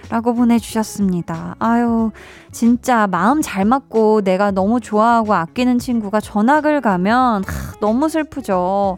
라고 0.10 0.34
보내주셨습니다. 0.34 1.56
아유, 1.60 2.12
진짜 2.52 3.08
마음 3.08 3.42
잘 3.42 3.66
맞고 3.66 4.22
내가 4.22 4.52
너무 4.52 4.80
좋아하고 4.80 5.34
아끼는 5.34 5.80
친구가 5.80 6.22
전학을 6.22 6.80
가면 6.82 7.44
하, 7.44 7.80
너무 7.82 8.08
슬프죠. 8.08 8.98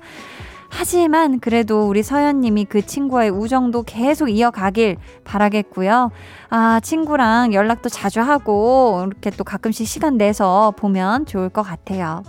하지만 0.70 1.40
그래도 1.40 1.88
우리 1.88 2.04
서연님이 2.04 2.66
그 2.66 2.86
친구와의 2.86 3.32
우정도 3.32 3.82
계속 3.84 4.30
이어가길 4.30 4.98
바라겠고요. 5.24 6.12
아, 6.52 6.80
친구랑 6.80 7.54
연락도 7.54 7.90
자주 7.90 8.22
하고 8.22 9.04
이렇게 9.08 9.32
또 9.32 9.44
가끔씩 9.44 9.88
시간 9.88 10.18
내서 10.18 10.74
보면 10.78 11.26
좋을 11.26 11.50
것 11.50 11.64
같아요. 11.64 12.22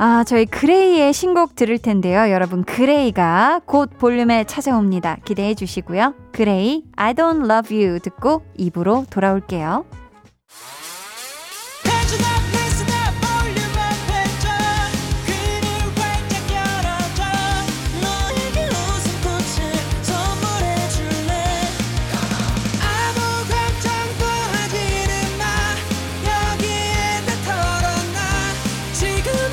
아, 0.00 0.22
저희 0.22 0.46
그레이의 0.46 1.12
신곡 1.12 1.56
들을 1.56 1.76
텐데요. 1.76 2.30
여러분, 2.30 2.62
그레이가 2.62 3.62
곧 3.66 3.90
볼륨에 3.98 4.44
찾아옵니다. 4.44 5.16
기대해 5.24 5.54
주시고요. 5.54 6.14
그레이, 6.30 6.84
I 6.94 7.14
don't 7.14 7.50
love 7.50 7.76
you 7.76 7.98
듣고 7.98 8.42
2부로 8.56 9.06
돌아올게요. 9.10 9.84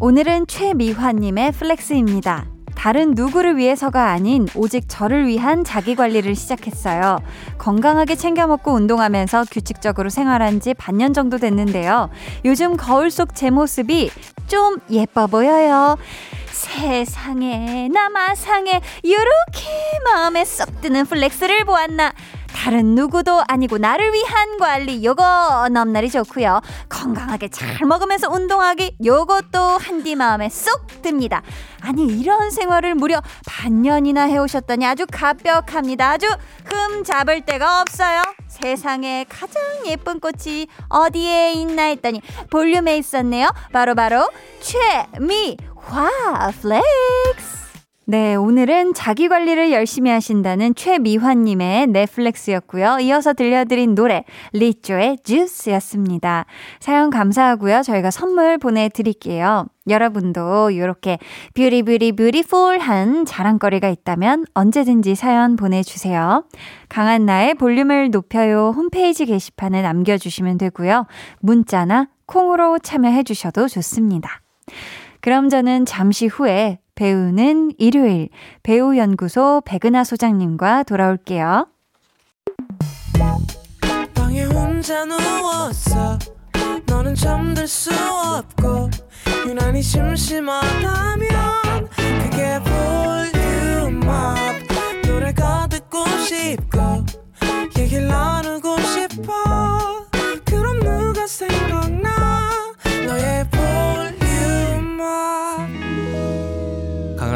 오늘은 0.00 0.46
최미화님의 0.46 1.50
flex입니다. 1.52 2.46
다른 2.76 3.14
누구를 3.16 3.56
위해서가 3.56 4.10
아닌 4.10 4.46
오직 4.54 4.84
저를 4.86 5.26
위한 5.26 5.64
자기 5.64 5.96
관리를 5.96 6.36
시작했어요. 6.36 7.18
건강하게 7.58 8.14
챙겨 8.14 8.46
먹고 8.46 8.70
운동하면서 8.72 9.46
규칙적으로 9.50 10.08
생활한 10.08 10.60
지 10.60 10.74
반년 10.74 11.12
정도 11.12 11.38
됐는데요. 11.38 12.10
요즘 12.44 12.76
거울 12.76 13.10
속 13.10 13.34
제 13.34 13.50
모습이 13.50 14.10
좀 14.46 14.76
예뻐 14.90 15.26
보여요. 15.26 15.98
세상에나 16.52 17.88
마상에 17.92 18.80
이렇게 19.02 19.68
마음에 20.04 20.44
쏙 20.44 20.80
드는 20.80 21.06
flex를 21.06 21.64
보았나 21.64 22.12
다른 22.52 22.94
누구도 22.94 23.42
아니고 23.46 23.78
나를 23.78 24.12
위한 24.12 24.58
관리 24.58 25.04
요거 25.04 25.68
넘나리 25.70 26.10
좋고요. 26.10 26.60
건강하게 26.88 27.48
잘 27.48 27.86
먹으면서 27.86 28.30
운동하기 28.30 28.96
요것도 29.04 29.58
한디 29.78 30.14
마음에 30.16 30.48
쏙 30.48 30.86
듭니다. 31.02 31.42
아니 31.80 32.06
이런 32.06 32.50
생활을 32.50 32.94
무려 32.94 33.22
반년이나 33.46 34.24
해오셨더니 34.24 34.86
아주 34.86 35.06
완벽합니다. 35.10 36.10
아주 36.10 36.26
흠 36.64 37.04
잡을 37.04 37.42
데가 37.42 37.80
없어요. 37.80 38.22
세상에 38.48 39.24
가장 39.28 39.62
예쁜 39.86 40.18
꽃이 40.20 40.66
어디에 40.88 41.52
있나 41.52 41.84
했더니 41.84 42.20
볼륨에 42.50 42.98
있었네요. 42.98 43.48
바로바로 43.72 43.94
바로 43.94 44.30
최미화 44.60 46.10
flex. 46.60 47.67
네, 48.10 48.36
오늘은 48.36 48.94
자기 48.94 49.28
관리를 49.28 49.70
열심히 49.70 50.10
하신다는 50.10 50.74
최미화님의 50.74 51.88
flex였고요. 51.88 53.00
이어서 53.00 53.34
들려드린 53.34 53.94
노래 53.94 54.24
리조의 54.54 55.18
Juice였습니다. 55.24 56.46
사연 56.80 57.10
감사하고요. 57.10 57.82
저희가 57.82 58.10
선물 58.10 58.56
보내드릴게요. 58.56 59.66
여러분도 59.90 60.70
이렇게 60.70 61.18
beauti 61.52 61.82
beauti 61.82 62.12
beautiful한 62.12 63.26
자랑거리가 63.26 63.90
있다면 63.90 64.46
언제든지 64.54 65.14
사연 65.14 65.56
보내주세요. 65.56 66.44
강한나의 66.88 67.56
볼륨을 67.56 68.08
높여요 68.10 68.72
홈페이지 68.74 69.26
게시판에 69.26 69.82
남겨주시면 69.82 70.56
되고요. 70.56 71.04
문자나 71.40 72.08
콩으로 72.24 72.78
참여해 72.78 73.24
주셔도 73.24 73.68
좋습니다. 73.68 74.40
그럼 75.20 75.48
저는 75.48 75.84
잠시 75.86 76.26
후에 76.26 76.78
배우는 76.94 77.72
일요일 77.78 78.28
배우연구소 78.62 79.62
백은하 79.64 80.04
소장님과 80.04 80.82
돌아올게요. 80.84 81.66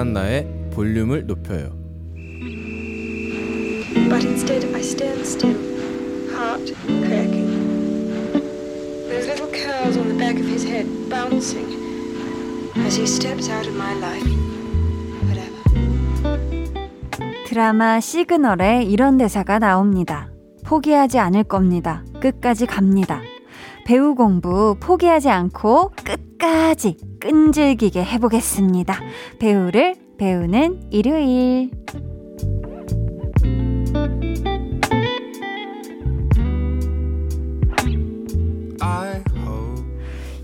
한나의 0.03 0.49
볼륨을 0.73 1.27
높여요. 1.27 1.71
But 4.09 4.27
instead 4.27 4.67
I 4.75 4.81
stand 4.81 5.21
still, 5.21 5.57
heart 6.35 6.75
cracking. 7.07 7.47
Those 9.09 9.29
little 9.29 9.47
curls 9.53 9.97
on 9.97 10.09
the 10.09 10.19
back 10.19 10.41
of 10.41 10.49
his 10.49 10.67
head 10.67 10.89
bouncing 11.09 11.71
as 12.85 12.99
he 12.99 13.07
steps 13.07 13.49
out 13.49 13.69
of 13.69 13.77
my 13.77 13.95
life. 13.95 14.27
Whatever. 15.23 15.63
드라마 17.47 18.01
시그널에 18.01 18.83
이런 18.83 19.19
대사가 19.19 19.61
나옵니다. 19.61 20.33
포기하지 20.65 21.21
않을 21.21 21.45
겁니다. 21.45 22.03
끝까지 22.21 22.67
갑니다. 22.67 23.23
배우 23.85 24.15
공부 24.15 24.77
포기하지 24.81 25.29
않고 25.29 25.93
끝까지 26.05 26.97
끈질기게 27.21 28.05
해보겠습니다. 28.05 29.01
배우를 29.39 29.97
배우는 30.19 30.89
일요일. 30.91 31.71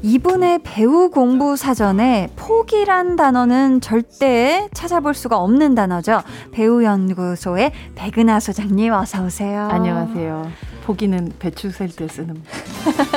이분의 0.03 0.61
배우 0.63 1.11
공부 1.11 1.57
사전에 1.57 2.31
포기란 2.37 3.17
단어는 3.17 3.81
절대 3.81 4.69
찾아볼 4.73 5.13
수가 5.13 5.39
없는 5.39 5.75
단어죠. 5.75 6.23
배우연구소의 6.53 7.73
백은하 7.97 8.39
소장님 8.39 8.93
어서 8.93 9.25
오세요. 9.25 9.69
안녕하세요. 9.71 10.51
포기는 10.85 11.33
배추 11.39 11.71
셀 11.71 11.89
때 11.89 12.07
쓰는. 12.07 12.41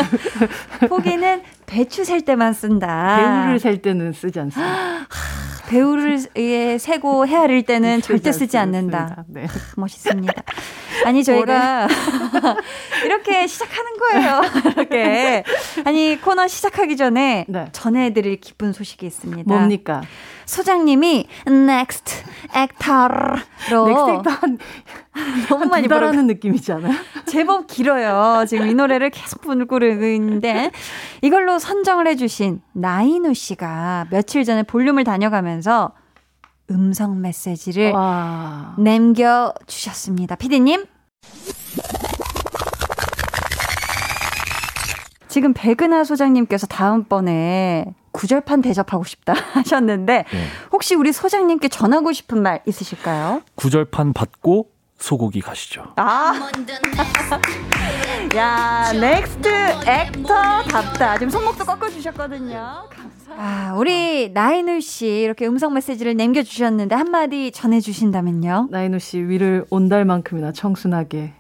포기는 0.90 1.42
배추 1.68 2.04
셀 2.04 2.22
때만 2.22 2.54
쓴다. 2.54 3.18
배우를 3.44 3.60
셀 3.60 3.82
때는 3.82 4.12
쓰지 4.14 4.40
않습니다. 4.40 4.74
배우를 5.72 6.20
예, 6.36 6.78
세고 6.78 7.26
헤아릴 7.28 7.64
때는 7.64 8.02
절대 8.02 8.34
쓰지 8.34 8.58
않는다. 8.58 9.24
네. 9.28 9.48
멋있습니다. 9.78 10.34
아니 11.06 11.24
저희가 11.24 11.88
이렇게 13.06 13.48
시작하는 13.48 13.92
거예요. 13.98 14.42
이렇게 14.76 15.44
아니 15.86 16.20
코너 16.20 16.50
시작하기 16.50 16.98
전에 16.98 17.46
네. 17.48 17.70
전해드릴 17.72 18.42
기쁜 18.42 18.74
소식이 18.74 19.06
있습니다. 19.06 19.44
뭡니까? 19.48 20.02
소장님이 20.46 21.28
next 21.48 22.26
actor 22.56 23.42
너무 25.50 25.66
많이 25.66 25.88
부르는 25.88 26.28
느낌이지 26.28 26.72
않아요? 26.74 26.94
제법 27.28 27.68
길어요. 27.68 28.46
지금 28.46 28.68
이 28.68 28.74
노래를 28.74 29.10
계속 29.10 29.42
부르고 29.42 29.78
있는데 29.86 30.72
이걸로 31.22 31.60
선정을 31.60 32.08
해주신 32.08 32.62
나인우 32.74 33.34
씨가 33.34 34.08
며칠 34.10 34.44
전에 34.44 34.64
볼륨을 34.64 35.04
다녀가면서 35.04 35.92
음성 36.70 37.22
메시지를 37.22 37.92
와. 37.92 38.76
남겨주셨습니다. 38.78 40.36
피디님. 40.36 40.86
지금 45.28 45.54
백은하 45.54 46.04
소장님께서 46.04 46.68
다음번에 46.68 47.86
구절판 48.12 48.62
대접하고 48.62 49.04
싶다 49.04 49.34
하셨는데 49.54 50.26
네. 50.32 50.46
혹시 50.72 50.96
우리 50.96 51.12
소장님께 51.12 51.68
전하고 51.70 52.12
싶은 52.14 52.42
말 52.42 52.62
있으실까요? 52.66 53.42
구절판 53.56 54.14
받고 54.14 54.70
소고기 54.98 55.42
가시죠. 55.42 55.94
아. 55.96 56.34
야, 58.36 58.92
next 58.94 59.50
actor답다. 59.88 61.14
지금 61.18 61.30
손목도 61.30 61.66
꺾어 61.66 61.90
주셨거든요. 61.90 62.88
아, 63.36 63.74
우리 63.78 64.30
나인우 64.32 64.80
씨 64.82 65.08
이렇게 65.08 65.48
음성 65.48 65.74
메시지를 65.74 66.16
남겨 66.16 66.44
주셨는데 66.44 66.94
한마디 66.96 67.52
전해 67.52 67.80
주신다면요. 67.80 68.68
나인우 68.70 69.00
씨 69.00 69.18
위를 69.20 69.66
온달만큼이나 69.72 70.52
청순하게 70.52 71.34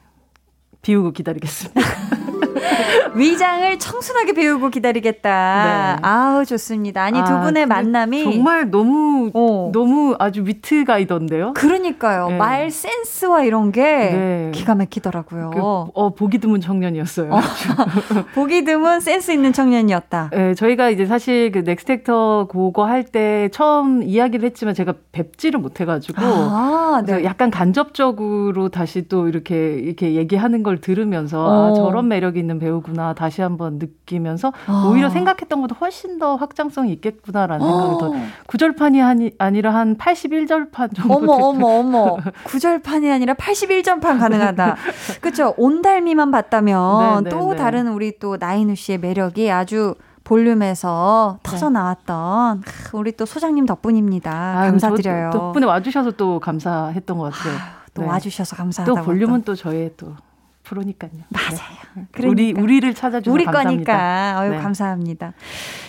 비우고 0.82 1.12
기다리겠습니다. 1.12 1.82
위장을 3.15 3.80
청순하게 3.80 4.34
비우고 4.34 4.70
기다리겠다. 4.69 5.97
네. 6.01 6.08
아우 6.08 6.45
좋습니다. 6.45 7.04
아니 7.04 7.19
아, 7.19 7.23
두 7.23 7.39
분의 7.39 7.65
만남이 7.65 8.23
정말 8.23 8.69
너무 8.69 9.32
어. 9.34 9.69
너무 9.73 10.15
아주 10.19 10.43
위트 10.46 10.77
guy던데요. 10.77 11.54
그러니까요. 11.54 12.30
네. 12.30 12.38
말 12.38 12.71
센스와 12.71 13.43
이런 13.43 13.71
게 13.71 13.82
네. 13.82 14.51
기가 14.54 14.75
막히더라고요. 14.75 15.51
그, 15.54 15.60
어 15.62 16.13
보기 16.15 16.39
드문 16.39 16.62
청년이었어요. 16.62 17.32
어. 17.34 17.39
보기 18.36 18.63
드문 18.63 18.99
센스 18.99 19.32
있는 19.32 19.54
청년이었다. 19.54 20.30
네, 20.32 20.54
저희가 20.56 20.89
이제 20.89 21.06
사실 21.06 21.51
그 21.51 21.60
넥스텍터 21.60 22.47
그거 22.49 22.86
할 22.86 23.01
때 23.12 23.49
처음 23.51 24.04
이야기를 24.04 24.45
했지만 24.45 24.73
제가 24.73 24.93
뵙지를 25.12 25.60
못해가지고 25.60 26.21
아, 26.21 27.04
네. 27.06 27.23
약간 27.25 27.49
간접적으로 27.51 28.69
다시 28.69 29.08
또 29.10 29.27
이렇게 29.27 29.73
이렇게 29.80 30.13
얘기하는 30.13 30.63
걸 30.63 30.80
들으면서 30.80 31.39
아, 31.39 31.49
어. 31.49 31.71
아, 31.71 31.73
저런 31.73 32.08
매력 32.08 32.31
있는 32.39 32.60
배우구나 32.60 33.13
다시 33.13 33.41
한번 33.41 33.80
느끼면서 33.80 34.52
아. 34.67 34.89
오히려 34.89 35.10
생각했던 35.10 35.62
것보다 35.62 35.78
훨씬 35.80 36.20
더 36.20 36.36
확장성이 36.36 36.91
있겠구나라는 36.94 37.65
생각이 37.65 38.00
더 38.00 38.10
어. 38.10 38.13
구절판이 38.48 39.02
아니, 39.02 39.32
아니라 39.38 39.74
한 39.74 39.98
81절판 39.98 40.96
정도 40.96 41.13
어머 41.13 41.34
어머 41.34 41.67
어머 41.67 42.17
구절판이 42.46 43.12
아니라 43.12 43.34
81절판 43.34 44.20
가능하다. 44.20 44.78
그렇죠. 45.22 45.54
온달미만 45.58 46.32
봤다면 46.32 47.24
네, 47.24 47.30
네, 47.30 47.30
또 47.30 47.52
네. 47.52 47.56
다른 47.58 47.88
우리 47.89 48.17
또 48.20 48.38
나인우 48.39 48.76
씨의 48.76 49.00
매력이 49.00 49.52
아주 49.52 49.96
볼륨에서 50.24 51.39
네. 51.44 51.50
터져 51.50 51.70
나왔던 51.70 52.63
우리 52.94 53.12
또 53.12 53.26
소장님 53.26 53.65
덕분입니다. 53.65 54.60
아유, 54.60 54.72
감사드려요. 54.72 55.32
덕분에 55.32 55.65
와주셔서 55.65 56.12
또 56.12 56.39
감사했던 56.39 57.17
것 57.17 57.34
같아요. 57.34 57.56
아, 57.56 57.82
또 57.94 58.04
네. 58.04 58.08
와주셔서 58.08 58.56
감사하다고. 58.56 58.98
또 59.00 59.06
볼륨은 59.06 59.44
또 59.44 59.56
저의 59.56 59.91
또 59.98 60.13
프로니까요. 60.72 61.12
맞아요. 61.30 61.60
네. 61.96 62.04
그러니까. 62.12 62.30
우리 62.32 62.54
우리를 62.54 62.94
찾아주셔서 62.94 63.34
우리 63.34 63.44
감사합니다. 63.44 63.92
거니까. 63.94 64.42
어유 64.42 64.52
네. 64.52 64.58
감사합니다. 64.58 65.34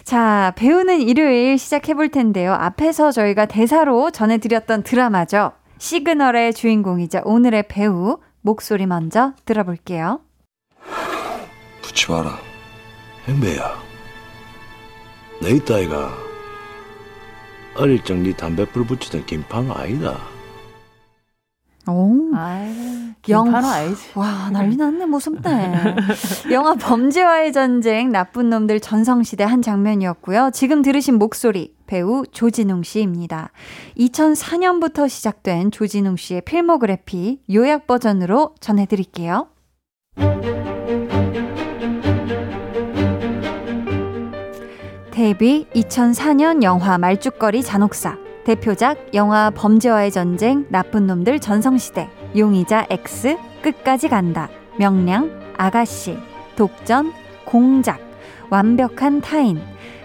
자, 0.02 0.52
배우는 0.56 1.00
일요일 1.02 1.56
시작해 1.56 1.94
볼 1.94 2.08
텐데요. 2.08 2.52
앞에서 2.52 3.12
저희가 3.12 3.46
대사로 3.46 4.10
전해 4.10 4.38
드렸던 4.38 4.82
드라마죠. 4.82 5.52
시그널의 5.78 6.52
주인공이자 6.54 7.22
오늘의 7.24 7.64
배우 7.68 8.18
목소리 8.40 8.86
먼저 8.86 9.34
들어볼게요. 9.44 10.20
붙지 11.82 12.10
마라. 12.10 12.36
행배야. 13.28 13.80
내 15.42 15.58
따위가 15.64 16.12
어릴 17.76 18.02
적 18.04 18.16
네 18.18 18.32
담배불 18.36 18.84
붙이던 18.86 19.26
김팡 19.26 19.70
아니다. 19.70 20.18
오. 21.88 22.30
영화 23.28 23.74
알지. 23.74 24.10
와, 24.14 24.50
난리 24.50 24.76
났네, 24.76 25.06
무섭네. 25.06 25.96
영화 26.52 26.74
범죄와의 26.74 27.52
전쟁, 27.52 28.10
나쁜 28.10 28.50
놈들 28.50 28.80
전성시대 28.80 29.44
한 29.44 29.62
장면이었고요. 29.62 30.50
지금 30.52 30.82
들으신 30.82 31.18
목소리, 31.18 31.74
배우 31.86 32.24
조진웅 32.30 32.82
씨입니다. 32.82 33.50
2004년부터 33.98 35.08
시작된 35.08 35.70
조진웅 35.70 36.16
씨의 36.16 36.42
필모그래피 36.42 37.42
요약 37.52 37.86
버전으로 37.86 38.54
전해드릴게요. 38.60 39.48
데뷔 45.10 45.66
2004년 45.74 46.62
영화 46.62 46.96
말죽거리 46.96 47.62
잔혹사. 47.62 48.21
대표작 48.44 49.14
영화 49.14 49.50
범죄와의 49.50 50.10
전쟁, 50.10 50.66
나쁜 50.68 51.06
놈들 51.06 51.38
전성시대, 51.38 52.08
용의자 52.36 52.86
X, 52.90 53.36
끝까지 53.62 54.08
간다, 54.08 54.48
명량, 54.78 55.30
아가씨, 55.56 56.18
독전, 56.56 57.12
공작, 57.44 58.00
완벽한 58.50 59.20
타인, 59.20 59.60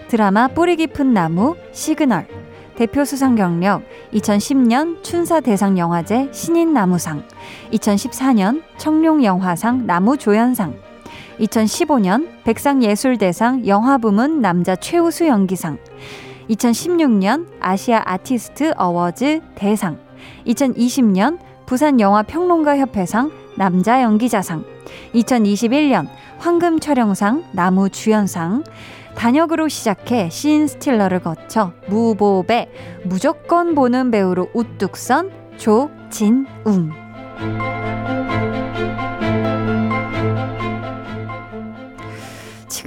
드라마 0.06 0.46
뿌리 0.46 0.76
깊은 0.76 1.12
나무, 1.12 1.56
시그널, 1.72 2.28
대표 2.76 3.04
수상 3.04 3.34
경력 3.34 3.82
2010년 4.12 5.02
춘사 5.02 5.40
대상 5.40 5.76
영화제 5.76 6.28
신인 6.30 6.72
남우상, 6.72 7.24
2014년 7.72 8.62
청룡 8.76 9.24
영화상 9.24 9.84
남우 9.84 10.16
조연상, 10.16 10.76
2015년 11.40 12.28
백상예술대상 12.44 13.66
영화 13.66 13.98
부문 13.98 14.40
남자 14.40 14.76
최우수 14.76 15.26
연기상, 15.26 15.78
2016년 16.50 17.46
아시아 17.60 18.02
아티스트 18.04 18.72
어워즈 18.76 19.40
대상, 19.54 19.98
2020년 20.46 21.38
부산 21.66 22.00
영화 22.00 22.22
평론가 22.22 22.78
협회상 22.78 23.30
남자 23.56 24.02
연기자상, 24.02 24.64
2021년 25.14 26.08
황금 26.38 26.80
촬영상 26.80 27.44
나무 27.52 27.90
주연상, 27.90 28.64
단역으로 29.14 29.68
시작해 29.68 30.30
신 30.30 30.66
스틸러를 30.66 31.20
거쳐 31.20 31.72
무보배 31.88 32.68
무조건 33.04 33.74
보는 33.74 34.10
배우로 34.10 34.48
우뚝 34.54 34.96
선 34.96 35.30
조진웅. 35.56 36.92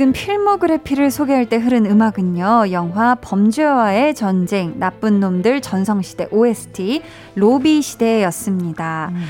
지금 0.02 0.14
필모그래피를 0.14 1.12
소개할 1.12 1.48
때 1.48 1.58
흐른 1.58 1.86
음악은요, 1.86 2.72
영화 2.72 3.14
범죄와의 3.14 4.16
전쟁, 4.16 4.80
나쁜 4.80 5.20
놈들 5.20 5.62
전성시대 5.62 6.30
OST, 6.32 7.04
로비 7.36 7.84
시대였습니다. 7.84 9.12
음. 9.12 9.22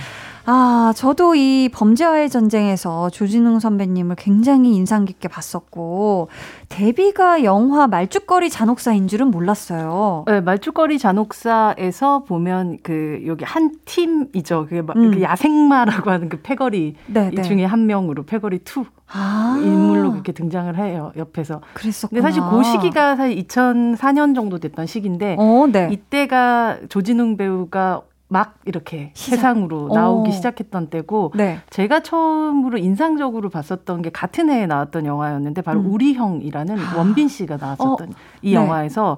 아, 0.46 0.94
저도 0.96 1.36
이 1.36 1.68
범죄와의 1.74 2.30
전쟁에서 2.30 3.10
조진웅 3.10 3.60
선배님을 3.60 4.16
굉장히 4.18 4.74
인상 4.74 5.04
깊게 5.04 5.28
봤었고, 5.28 6.30
데뷔가 6.70 7.44
영화 7.44 7.88
말죽거리 7.88 8.50
잔혹사인 8.50 9.10
줄은 9.10 9.30
몰랐어요. 9.30 10.24
네, 10.26 10.40
말죽거리 10.40 11.00
잔혹사에서 11.00 12.24
보면 12.24 12.78
그, 12.82 13.22
여기 13.28 13.44
한 13.44 13.74
팀이죠. 13.84 14.68
그게 14.70 14.82
음. 14.96 15.12
그 15.12 15.22
야생마라고 15.22 16.10
하는 16.10 16.30
그 16.30 16.40
패거리 16.42 16.96
네, 17.08 17.30
이 17.34 17.36
네. 17.36 17.42
중에 17.42 17.66
한 17.66 17.88
명으로 17.88 18.24
패거리 18.24 18.60
2. 18.64 18.86
아. 19.14 19.60
인물로 19.62 20.12
그렇게 20.12 20.32
등장을 20.32 20.76
해요 20.78 21.12
옆에서. 21.16 21.62
그랬었구나. 21.74 22.22
근데 22.22 22.22
사실 22.22 22.44
그 22.50 22.64
시기가 22.64 23.16
사실 23.16 23.44
2004년 23.44 24.36
정도 24.36 24.58
됐던 24.60 24.86
시기인데 24.86 25.36
어, 25.40 25.68
네. 25.72 25.90
이때가 25.92 26.80
조진웅 26.90 27.38
배우가 27.38 28.02
막 28.32 28.56
이렇게 28.64 29.12
시작. 29.14 29.36
세상으로 29.36 29.90
나오기 29.94 30.30
오. 30.30 30.32
어. 30.32 30.36
시작했던 30.36 30.88
때고 30.88 31.34
네. 31.36 31.60
제가 31.70 32.00
처음으로 32.02 32.78
인상적으로 32.78 33.50
봤었던 33.50 34.02
게 34.02 34.10
같은 34.10 34.50
해에 34.50 34.68
나왔던 34.68 35.06
영화였는데 35.06 35.62
바로 35.62 35.82
음. 35.82 35.92
우리 35.92 36.14
형이라는 36.14 36.80
아. 36.80 36.98
원빈 36.98 37.28
씨가 37.28 37.58
나왔었던 37.58 38.10
어. 38.10 38.14
이 38.42 38.52
네. 38.52 38.56
영화에서 38.56 39.18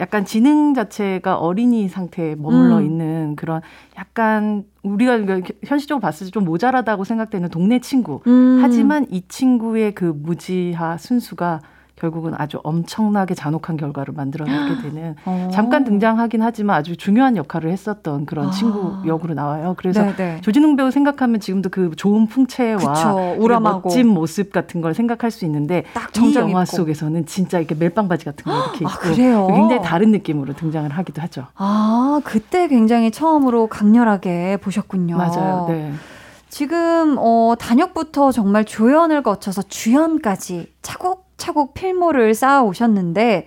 약간 0.00 0.24
지능 0.24 0.74
자체가 0.74 1.36
어린이 1.36 1.88
상태에 1.88 2.34
머물러 2.34 2.78
음. 2.78 2.84
있는 2.84 3.36
그런 3.36 3.60
약간 3.96 4.64
우리가 4.82 5.40
현실적으로 5.64 6.00
봤을 6.00 6.26
때 6.26 6.30
좀 6.30 6.44
모자라다고 6.44 7.04
생각되는 7.04 7.48
동네 7.50 7.78
친구. 7.78 8.20
음. 8.26 8.58
하지만 8.60 9.06
이 9.10 9.22
친구의 9.28 9.94
그 9.94 10.04
무지하 10.04 10.96
순수가 10.96 11.60
결국은 12.04 12.34
아주 12.36 12.60
엄청나게 12.62 13.34
잔혹한 13.34 13.78
결과를 13.78 14.12
만들어내게 14.14 14.82
되는 14.82 15.16
어. 15.24 15.48
잠깐 15.50 15.84
등장하긴 15.84 16.42
하지만 16.42 16.76
아주 16.76 16.96
중요한 16.96 17.36
역할을 17.36 17.70
했었던 17.70 18.26
그런 18.26 18.48
아. 18.48 18.50
친구 18.50 18.94
역으로 19.06 19.32
나와요. 19.32 19.74
그래서 19.78 20.02
네네. 20.02 20.16
네. 20.16 20.40
조진웅 20.42 20.76
배우 20.76 20.90
생각하면 20.90 21.40
지금도 21.40 21.70
그 21.70 21.92
좋은 21.96 22.26
풍채와 22.26 23.60
멋진 23.60 24.06
모습 24.08 24.52
같은 24.52 24.82
걸 24.82 24.92
생각할 24.92 25.30
수 25.30 25.46
있는데 25.46 25.84
이 26.20 26.34
영화 26.34 26.62
있고. 26.64 26.76
속에서는 26.76 27.24
진짜 27.24 27.58
이렇게 27.58 27.74
멜빵 27.74 28.08
바지 28.08 28.26
같은 28.26 28.44
거 28.44 28.52
이렇게 28.52 28.84
아, 28.86 28.90
입고 28.90 29.52
아, 29.52 29.54
굉장히 29.54 29.80
다른 29.82 30.10
느낌으로 30.10 30.52
등장을 30.54 30.90
하기도 30.90 31.22
하죠. 31.22 31.46
아 31.54 32.20
그때 32.24 32.68
굉장히 32.68 33.10
처음으로 33.10 33.68
강렬하게 33.68 34.58
보셨군요. 34.58 35.16
맞아요. 35.16 35.66
네. 35.68 35.92
지금 36.50 37.16
어 37.18 37.54
단역부터 37.58 38.30
정말 38.30 38.64
조연을 38.64 39.22
거쳐서 39.22 39.62
주연까지 39.62 40.72
차곡 40.82 41.23
차곡차곡 41.44 41.74
필모를 41.74 42.34
쌓아 42.34 42.62
오셨는데 42.62 43.46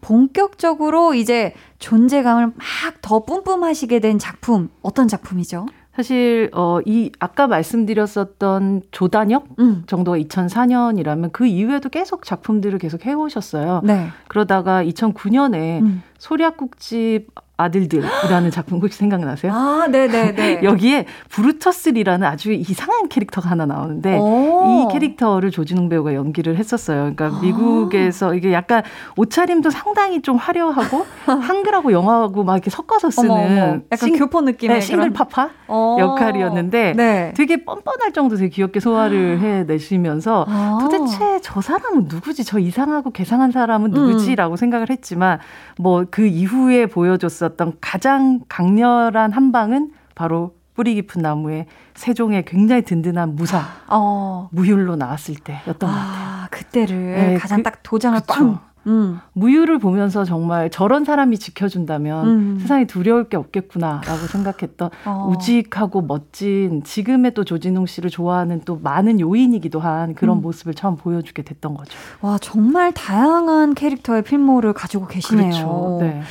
본격적으로 0.00 1.14
이제 1.14 1.54
존재감을 1.78 2.46
막 2.48 2.98
더 3.00 3.24
뿜뿜하시게 3.24 4.00
된 4.00 4.18
작품 4.18 4.68
어떤 4.82 5.08
작품이죠? 5.08 5.66
사실 5.94 6.50
어 6.52 6.80
이 6.84 7.10
아까 7.18 7.46
말씀드렸었던 7.46 8.82
조단역 8.90 9.46
음. 9.58 9.82
정도가 9.86 10.18
2004년이라면 10.18 11.32
그 11.32 11.46
이후에도 11.46 11.88
계속 11.88 12.24
작품들을 12.24 12.78
계속 12.78 13.06
해오셨어요. 13.06 13.80
네. 13.84 14.08
그러다가 14.28 14.84
2009년에 14.84 15.80
음. 15.82 16.02
소략국집 16.18 17.28
아들들이라는 17.58 18.50
작품 18.50 18.80
혹시 18.80 18.98
생각나세요? 18.98 19.52
아, 19.52 19.86
네네네. 19.90 20.32
네. 20.34 20.60
여기에 20.64 21.06
브루터스리라는 21.28 22.26
아주 22.26 22.52
이상한 22.52 23.08
캐릭터가 23.08 23.50
하나 23.50 23.66
나오는데 23.66 24.16
오. 24.18 24.88
이 24.88 24.92
캐릭터를 24.92 25.50
조진웅 25.50 25.88
배우가 25.88 26.14
연기를 26.14 26.56
했었어요. 26.56 27.12
그러니까 27.14 27.38
아. 27.38 27.40
미국에서 27.40 28.34
이게 28.34 28.52
약간 28.52 28.82
옷차림도 29.16 29.70
상당히 29.70 30.22
좀 30.22 30.36
화려하고 30.36 31.06
한글하고 31.26 31.92
영어하고 31.92 32.44
막 32.44 32.54
이렇게 32.54 32.70
섞어서 32.70 33.10
쓰는 33.10 33.30
어머, 33.30 33.42
어머. 33.42 33.80
약간 33.92 34.08
싱, 34.08 34.18
교포 34.18 34.40
느낌의 34.40 34.76
네, 34.76 34.80
싱글파파 34.80 35.50
어. 35.68 35.96
역할이었는데 35.98 36.94
네. 36.96 37.32
되게 37.36 37.64
뻔뻔할 37.64 38.12
정도 38.12 38.36
되게 38.36 38.48
귀엽게 38.48 38.80
소화를 38.80 39.38
아. 39.38 39.44
해내시면서 39.44 40.46
아. 40.48 40.78
도대체 40.80 41.40
저 41.42 41.60
사람은 41.60 42.04
누구지? 42.08 42.44
저 42.44 42.58
이상하고 42.58 43.10
개상한 43.10 43.50
사람은 43.50 43.90
누구지?라고 43.90 44.54
음. 44.54 44.56
생각을 44.56 44.90
했지만 44.90 45.38
뭐 45.78 45.98
그 46.10 46.26
이후에 46.26 46.86
보여줬었 46.86 47.47
있었던 47.48 47.74
가장 47.80 48.40
강렬한 48.48 49.32
한 49.32 49.52
방은 49.52 49.92
바로 50.14 50.54
뿌리 50.74 50.94
깊은 50.94 51.22
나무의 51.22 51.66
세종의 51.94 52.44
굉장히 52.44 52.82
든든한 52.82 53.34
무사 53.34 53.62
어. 53.88 54.48
무율로 54.52 54.96
나왔을 54.96 55.34
때였던 55.36 55.90
아, 55.90 55.92
것 55.92 55.98
같아요. 55.98 56.48
그때를 56.50 56.96
네, 56.96 57.34
가장 57.38 57.58
그, 57.58 57.62
딱 57.64 57.82
도장을 57.82 58.20
꽝. 58.26 58.60
음. 58.86 59.20
무유를 59.34 59.78
보면서 59.78 60.24
정말 60.24 60.70
저런 60.70 61.04
사람이 61.04 61.38
지켜준다면 61.38 62.26
음. 62.26 62.58
세상에 62.60 62.86
두려울 62.86 63.28
게 63.28 63.36
없겠구나라고 63.36 64.26
생각했던 64.28 64.90
어. 65.04 65.30
우직하고 65.30 66.02
멋진 66.02 66.82
지금의 66.84 67.34
또 67.34 67.44
조진웅 67.44 67.86
씨를 67.86 68.08
좋아하는 68.08 68.62
또 68.64 68.78
많은 68.82 69.20
요인이기도 69.20 69.80
한 69.80 70.14
그런 70.14 70.38
음. 70.38 70.42
모습을 70.42 70.74
처음 70.74 70.96
보여주게 70.96 71.42
됐던 71.42 71.74
거죠. 71.74 71.98
와 72.22 72.38
정말 72.38 72.92
다양한 72.92 73.74
캐릭터의 73.74 74.22
필모를 74.22 74.72
가지고 74.72 75.06
계시네요. 75.06 75.50
그렇죠. 75.50 75.98
네. 76.00 76.22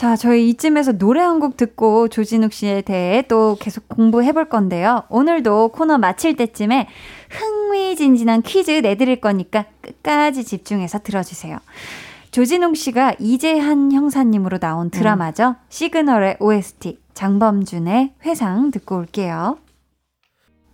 자, 0.00 0.16
저희 0.16 0.48
이쯤에서 0.48 0.92
노래 0.92 1.20
한 1.20 1.40
곡 1.40 1.58
듣고 1.58 2.08
조진욱 2.08 2.54
씨에 2.54 2.80
대해 2.80 3.22
또 3.28 3.58
계속 3.60 3.86
공부해 3.88 4.32
볼 4.32 4.48
건데요. 4.48 5.02
오늘도 5.10 5.68
코너 5.68 5.98
마칠 5.98 6.36
때쯤에 6.36 6.86
흥미진진한 7.30 8.40
퀴즈 8.42 8.70
내드릴 8.70 9.20
거니까 9.20 9.64
끝까지 9.82 10.44
집중해서 10.44 11.00
들어주세요. 11.00 11.58
조진웅 12.30 12.74
씨가 12.74 13.16
이재한 13.18 13.92
형사님으로 13.92 14.58
나온 14.58 14.90
드라마죠. 14.90 15.48
음. 15.48 15.54
시그널의 15.68 16.36
OST 16.40 16.98
장범준의 17.12 18.14
회상 18.24 18.70
듣고 18.70 18.96
올게요. 18.96 19.58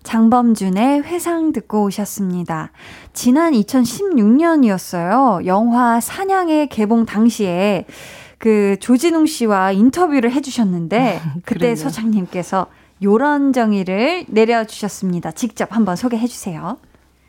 장범준의 0.05 1.03
회상 1.03 1.53
듣고 1.53 1.83
오셨습니다. 1.85 2.71
지난 3.13 3.55
2016년이었어요. 3.55 5.47
영화 5.47 5.99
사냥의 5.99 6.69
개봉 6.69 7.07
당시에 7.07 7.87
그 8.39 8.77
조진웅 8.81 9.27
씨와 9.27 9.73
인터뷰를 9.73 10.33
해주셨는데 10.33 11.21
그때 11.45 11.75
소장님께서 11.75 12.67
요런 13.03 13.53
정의를 13.53 14.25
내려주셨습니다. 14.29 15.33
직접 15.33 15.75
한번 15.75 15.97
소개해 15.97 16.27
주세요. 16.27 16.79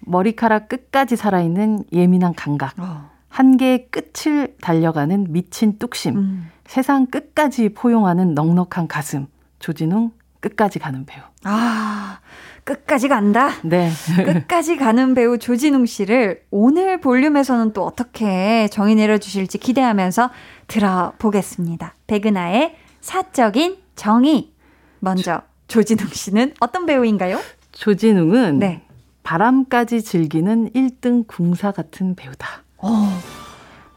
머리카락 0.01 0.69
끝까지 0.69 1.15
살아있는 1.15 1.83
예민한 1.91 2.33
감각. 2.33 2.73
어. 2.77 3.09
한계의 3.29 3.87
끝을 3.91 4.55
달려가는 4.61 5.27
미친 5.29 5.77
뚝심. 5.77 6.17
음. 6.17 6.49
세상 6.65 7.05
끝까지 7.05 7.69
포용하는 7.69 8.33
넉넉한 8.33 8.87
가슴. 8.87 9.27
조진웅 9.59 10.11
끝까지 10.39 10.79
가는 10.79 11.05
배우. 11.05 11.23
아, 11.43 12.19
끝까지 12.67 13.07
간다? 13.07 13.51
네. 13.63 13.89
끝까지 14.25 14.75
가는 14.75 15.13
배우 15.13 15.37
조진웅 15.37 15.85
씨를 15.85 16.43
오늘 16.51 16.99
볼륨에서는 16.99 17.71
또 17.71 17.85
어떻게 17.85 18.67
정의 18.67 18.95
내려주실지 18.95 19.57
기대하면서 19.57 20.29
들어보겠습니다. 20.67 21.95
백은하의 22.07 22.75
사적인 22.99 23.77
정의. 23.95 24.51
먼저 24.99 25.41
조진웅 25.69 26.07
씨는 26.09 26.55
어떤 26.59 26.85
배우인가요? 26.85 27.39
조진웅은 27.71 28.59
네. 28.59 28.81
바람까지 29.23 30.01
즐기는 30.01 30.69
1등 30.71 31.25
궁사 31.25 31.71
같은 31.71 32.15
배우다. 32.15 32.63
어, 32.79 32.89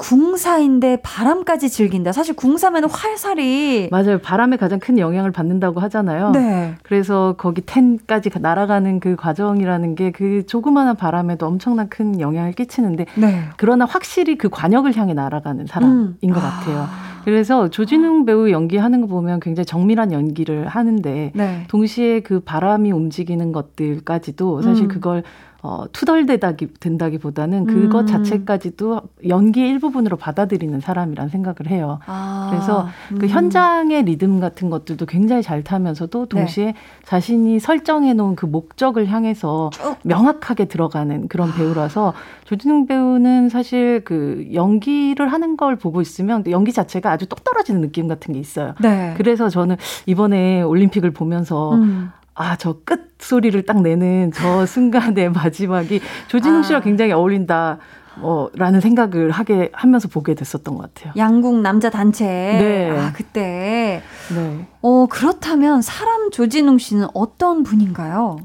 궁사인데 0.00 1.00
바람까지 1.02 1.68
즐긴다. 1.68 2.12
사실 2.12 2.34
궁사면 2.34 2.88
활살이 2.90 3.88
맞아요. 3.90 4.18
바람에 4.18 4.56
가장 4.56 4.78
큰 4.78 4.98
영향을 4.98 5.30
받는다고 5.30 5.80
하잖아요. 5.80 6.30
네. 6.30 6.74
그래서 6.82 7.34
거기 7.36 7.60
텐까지 7.60 8.30
날아가는 8.40 9.00
그 9.00 9.16
과정이라는 9.16 9.94
게 9.94 10.10
그 10.20 10.44
조그마한 10.46 10.96
바람에도 10.96 11.46
엄청난 11.46 11.88
큰 11.88 12.20
영향을 12.20 12.52
끼치는데 12.52 13.06
네. 13.16 13.44
그러나 13.56 13.84
확실히 13.84 14.36
그 14.36 14.48
관역을 14.48 14.96
향해 14.96 15.14
날아가는 15.14 15.66
사람인 15.66 16.16
음. 16.22 16.30
것 16.30 16.40
같아요. 16.40 16.80
아. 16.80 17.10
그래서 17.24 17.68
조진웅 17.68 18.24
배우 18.24 18.50
연기하는 18.50 19.02
거 19.02 19.06
보면 19.06 19.40
굉장히 19.40 19.66
정밀한 19.66 20.12
연기를 20.12 20.66
하는데 20.68 21.32
네. 21.34 21.64
동시에 21.68 22.20
그 22.20 22.40
바람이 22.40 22.92
움직이는 22.92 23.52
것들까지도 23.52 24.62
사실 24.62 24.84
음. 24.84 24.88
그걸 24.88 25.22
어, 25.62 25.84
투덜대다기 25.92 26.68
된다기보다는 26.80 27.66
그것 27.66 28.00
음. 28.00 28.06
자체까지도 28.06 29.02
연기의 29.28 29.68
일부분으로 29.70 30.16
받아들이는 30.16 30.80
사람이란 30.80 31.28
생각을 31.28 31.68
해요. 31.68 31.98
아, 32.06 32.48
그래서 32.50 32.88
그 33.08 33.14
음. 33.14 33.18
그 33.18 33.26
현장의 33.26 34.04
리듬 34.04 34.40
같은 34.40 34.70
것들도 34.70 35.04
굉장히 35.06 35.42
잘 35.42 35.62
타면서도 35.62 36.26
동시에 36.26 36.66
네. 36.66 36.74
자신이 37.04 37.60
설정해 37.60 38.14
놓은 38.14 38.36
그 38.36 38.46
목적을 38.46 39.06
향해서 39.08 39.70
쭉. 39.72 39.96
명확하게 40.02 40.64
들어가는 40.64 41.28
그런 41.28 41.52
배우라서 41.52 42.14
조진웅 42.44 42.86
배우는 42.86 43.50
사실 43.50 44.02
그 44.04 44.48
연기를 44.54 45.28
하는 45.28 45.56
걸 45.56 45.76
보고 45.76 46.00
있으면 46.00 46.42
연기 46.48 46.72
자체가 46.72 47.10
아주 47.10 47.26
똑 47.26 47.44
떨어지는 47.44 47.82
느낌 47.82 48.08
같은 48.08 48.32
게 48.32 48.40
있어요. 48.40 48.74
네. 48.80 49.14
그래서 49.16 49.50
저는 49.50 49.76
이번에 50.06 50.62
올림픽을 50.62 51.10
보면서 51.10 51.74
음. 51.74 52.10
아, 52.40 52.56
저 52.56 52.80
끝 52.86 53.10
소리를 53.18 53.60
딱 53.66 53.82
내는 53.82 54.32
저 54.34 54.64
순간의 54.64 55.30
마지막이 55.32 56.00
조진웅 56.28 56.62
씨랑 56.62 56.80
아. 56.80 56.84
굉장히 56.84 57.12
어울린다. 57.12 57.78
어, 58.22 58.48
라는 58.54 58.80
생각을 58.80 59.30
하게 59.30 59.70
하면서 59.72 60.08
보게 60.08 60.34
됐었던 60.34 60.76
것 60.76 60.94
같아요. 60.94 61.12
양궁 61.16 61.62
남자 61.62 61.90
단체. 61.90 62.24
네. 62.26 62.90
아, 62.90 63.12
그때. 63.14 64.02
네. 64.34 64.66
어, 64.82 65.06
그렇다면 65.08 65.80
사람 65.82 66.30
조진웅 66.30 66.78
씨는 66.78 67.06
어떤 67.14 67.62
분인가요? 67.62 68.38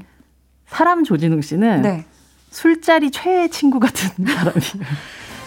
사람 0.66 1.04
조진웅 1.04 1.40
씨는 1.42 1.82
네. 1.82 2.04
술자리 2.50 3.10
최애 3.10 3.48
친구 3.48 3.80
같은 3.80 4.08
사람이에요. 4.24 4.86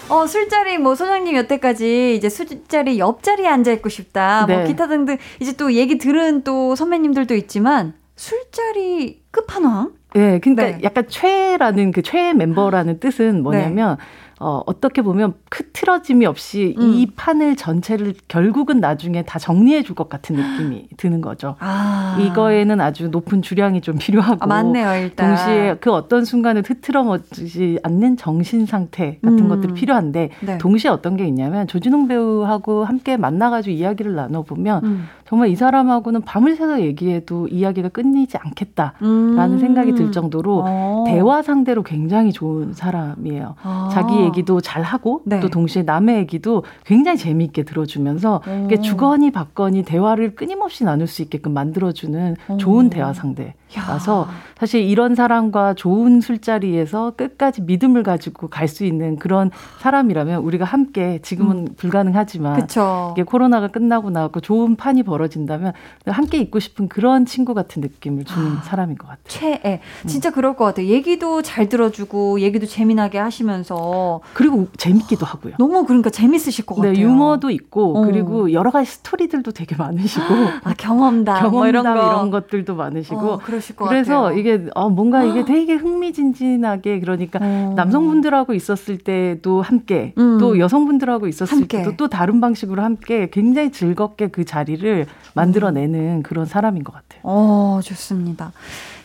어, 0.10 0.26
술자리 0.28 0.78
뭐 0.80 0.96
소장님 0.96 1.36
여태까지 1.36 2.16
이제 2.16 2.30
술자리 2.30 3.00
옆자리에 3.00 3.48
앉아 3.48 3.72
있고 3.74 3.90
싶다. 3.90 4.46
뭐 4.46 4.48
네. 4.48 4.58
뭐 4.58 4.68
기타 4.68 4.88
등등 4.88 5.18
이제 5.40 5.54
또 5.56 5.74
얘기 5.74 5.98
들은 5.98 6.44
또 6.44 6.76
선배님들도 6.76 7.36
있지만 7.36 7.94
술자리 8.20 9.22
끝판왕? 9.32 9.94
네, 10.14 10.40
그러니까 10.40 10.64
네. 10.64 10.80
약간 10.84 11.06
최라는 11.08 11.92
그최 11.92 12.34
멤버라는 12.34 13.00
뜻은 13.00 13.42
뭐냐면 13.44 13.96
네. 13.98 14.04
어, 14.42 14.62
어떻게 14.66 15.02
보면 15.02 15.34
흐트러짐이 15.52 16.26
없이 16.26 16.74
음. 16.80 16.94
이 16.96 17.08
판을 17.08 17.58
전체를 17.58 18.14
결국은 18.30 18.80
나중에 18.80 19.24
다 19.24 19.38
정리해 19.38 19.84
줄 19.84 19.96
것 19.96 20.08
같은 20.08 20.38
느낌이 20.38 20.88
드는 20.96 21.20
거죠. 21.20 21.58
아. 21.60 22.18
이거에는 22.22 22.80
아주 22.80 23.10
높은 23.10 23.42
주량이 23.42 23.82
좀 23.82 23.98
필요하고. 23.98 24.38
아, 24.40 24.48
맞네요, 24.48 25.04
일단. 25.04 25.28
동시에 25.36 25.76
그 25.82 25.92
어떤 25.92 26.24
순간에 26.24 26.62
흐트러지지 26.66 27.80
않는 27.84 28.16
정신 28.16 28.66
상태 28.66 29.20
같은 29.22 29.40
음. 29.40 29.50
것들이 29.50 29.74
필요한데, 29.74 30.30
네. 30.40 30.58
동시에 30.58 30.90
어떤 30.90 31.18
게 31.18 31.28
있냐면 31.28 31.68
조진웅 31.68 32.08
배우하고 32.08 32.86
함께 32.86 33.18
만나 33.18 33.50
가지고 33.50 33.76
이야기를 33.76 34.16
나눠 34.16 34.44
보면, 34.44 34.86
음. 34.86 35.08
정말 35.30 35.50
이 35.50 35.56
사람하고는 35.56 36.24
밤을 36.24 36.56
새서 36.56 36.82
얘기해도 36.82 37.48
이야기가 37.50 37.90
끊이지 37.90 38.38
않겠다라는 38.38 38.98
음. 39.04 39.60
생각이 39.60 39.94
들 39.94 40.12
정도로 40.12 40.64
어. 40.66 41.04
대화 41.06 41.44
상대로 41.44 41.84
굉장히 41.84 42.32
좋은 42.32 42.74
사람이에요. 42.74 43.54
아. 43.62 43.90
자기 43.92 44.22
얘기도 44.22 44.60
잘 44.60 44.82
하고 44.82 45.22
네. 45.26 45.40
또 45.40 45.48
동시에 45.48 45.84
남의 45.84 46.18
얘기도 46.18 46.64
굉장히 46.84 47.20
재미있게 47.20 47.62
들어주면서 47.62 48.42
이게 48.66 48.82
주거니 48.82 49.30
받거니 49.30 49.84
대화를 49.84 50.34
끊임없이 50.34 50.84
나눌 50.84 51.06
수 51.06 51.22
있게끔 51.22 51.54
만들어주는 51.54 52.36
좋은 52.58 52.90
대화 52.90 53.14
상대 53.14 53.54
라서 53.76 54.28
사실 54.58 54.82
이런 54.82 55.16
사람과 55.16 55.74
좋은 55.74 56.22
술자리에서 56.22 57.14
끝까지 57.16 57.62
믿음을 57.62 58.04
가지고 58.04 58.48
갈 58.48 58.70
수 58.70 58.86
있는 58.86 59.18
그런 59.18 59.50
사람이라면 59.80 60.44
우리가 60.44 60.64
함께 60.64 61.20
지금은 61.24 61.58
음. 61.58 61.68
불가능하지만 61.76 62.62
그쵸. 62.62 63.14
이게 63.16 63.24
코로나가 63.24 63.68
끝나고 63.68 64.12
나고 64.12 64.42
좋은 64.42 64.76
판이 64.76 65.02
벌어 65.02 65.20
벌어진다면 65.20 65.74
함께 66.08 66.40
있고 66.40 66.60
싶은 66.60 66.88
그런 66.88 67.26
친구 67.26 67.54
같은 67.54 67.82
느낌을 67.82 68.24
주는 68.24 68.58
아, 68.58 68.62
사람인 68.62 68.98
것 68.98 69.08
같아요. 69.08 69.24
최애. 69.28 69.82
진짜 70.08 70.30
음. 70.30 70.34
그럴 70.34 70.56
것 70.56 70.66
같아요. 70.66 70.88
얘기도 70.88 71.42
잘 71.42 71.68
들어주고 71.68 72.40
얘기도 72.40 72.66
재미나게 72.66 73.18
하시면서 73.18 74.22
그리고 74.34 74.68
재밌기도 74.78 75.26
하고요. 75.26 75.56
너무 75.60 75.86
그러니까 75.86 76.10
재밌으실 76.10 76.66
것 76.66 76.76
네, 76.82 76.90
같아요. 76.90 77.06
유머도 77.06 77.50
있고 77.52 77.98
어. 77.98 78.06
그리고 78.06 78.54
여러 78.54 78.72
가지 78.72 78.90
스토리들도 78.92 79.52
되게 79.52 79.76
많으시고 79.76 80.24
아, 80.64 80.74
경험담, 80.78 81.36
경험담 81.36 81.52
뭐 81.52 81.68
이런, 81.68 81.86
이런, 81.86 82.32
것들도 82.32 82.76
많으시고 82.76 83.20
어, 83.20 83.40
그 83.44 83.59
러실 83.60 83.76
것 83.76 83.88
그래서 83.88 84.24
같아요. 84.24 84.38
이게 84.40 84.66
어, 84.76 84.90
뭔가 84.90 85.24
이게 85.24 85.46
되게 85.46 85.76
흥미진진하게 85.76 87.00
그러니까 87.00 87.40
어. 87.42 87.74
남성분들하고 87.76 88.54
있었을 88.54 88.98
때도 88.98 89.62
함께 89.62 90.14
음. 90.18 90.38
또 90.40 90.58
여성분들하고 90.60 91.28
있었을 91.28 91.58
함께. 91.58 91.80
때도 91.80 91.96
또 91.98 92.08
다른 92.08 92.42
방식으로 92.42 92.82
함께 92.82 93.30
굉장히 93.32 93.72
즐겁게 93.72 94.28
그 94.28 94.46
자리를 94.46 95.06
만들어내는 95.34 96.24
그런 96.24 96.46
사람인 96.46 96.84
것 96.84 96.94
같아요. 96.94 97.22
어, 97.24 97.80
좋습니다. 97.84 98.52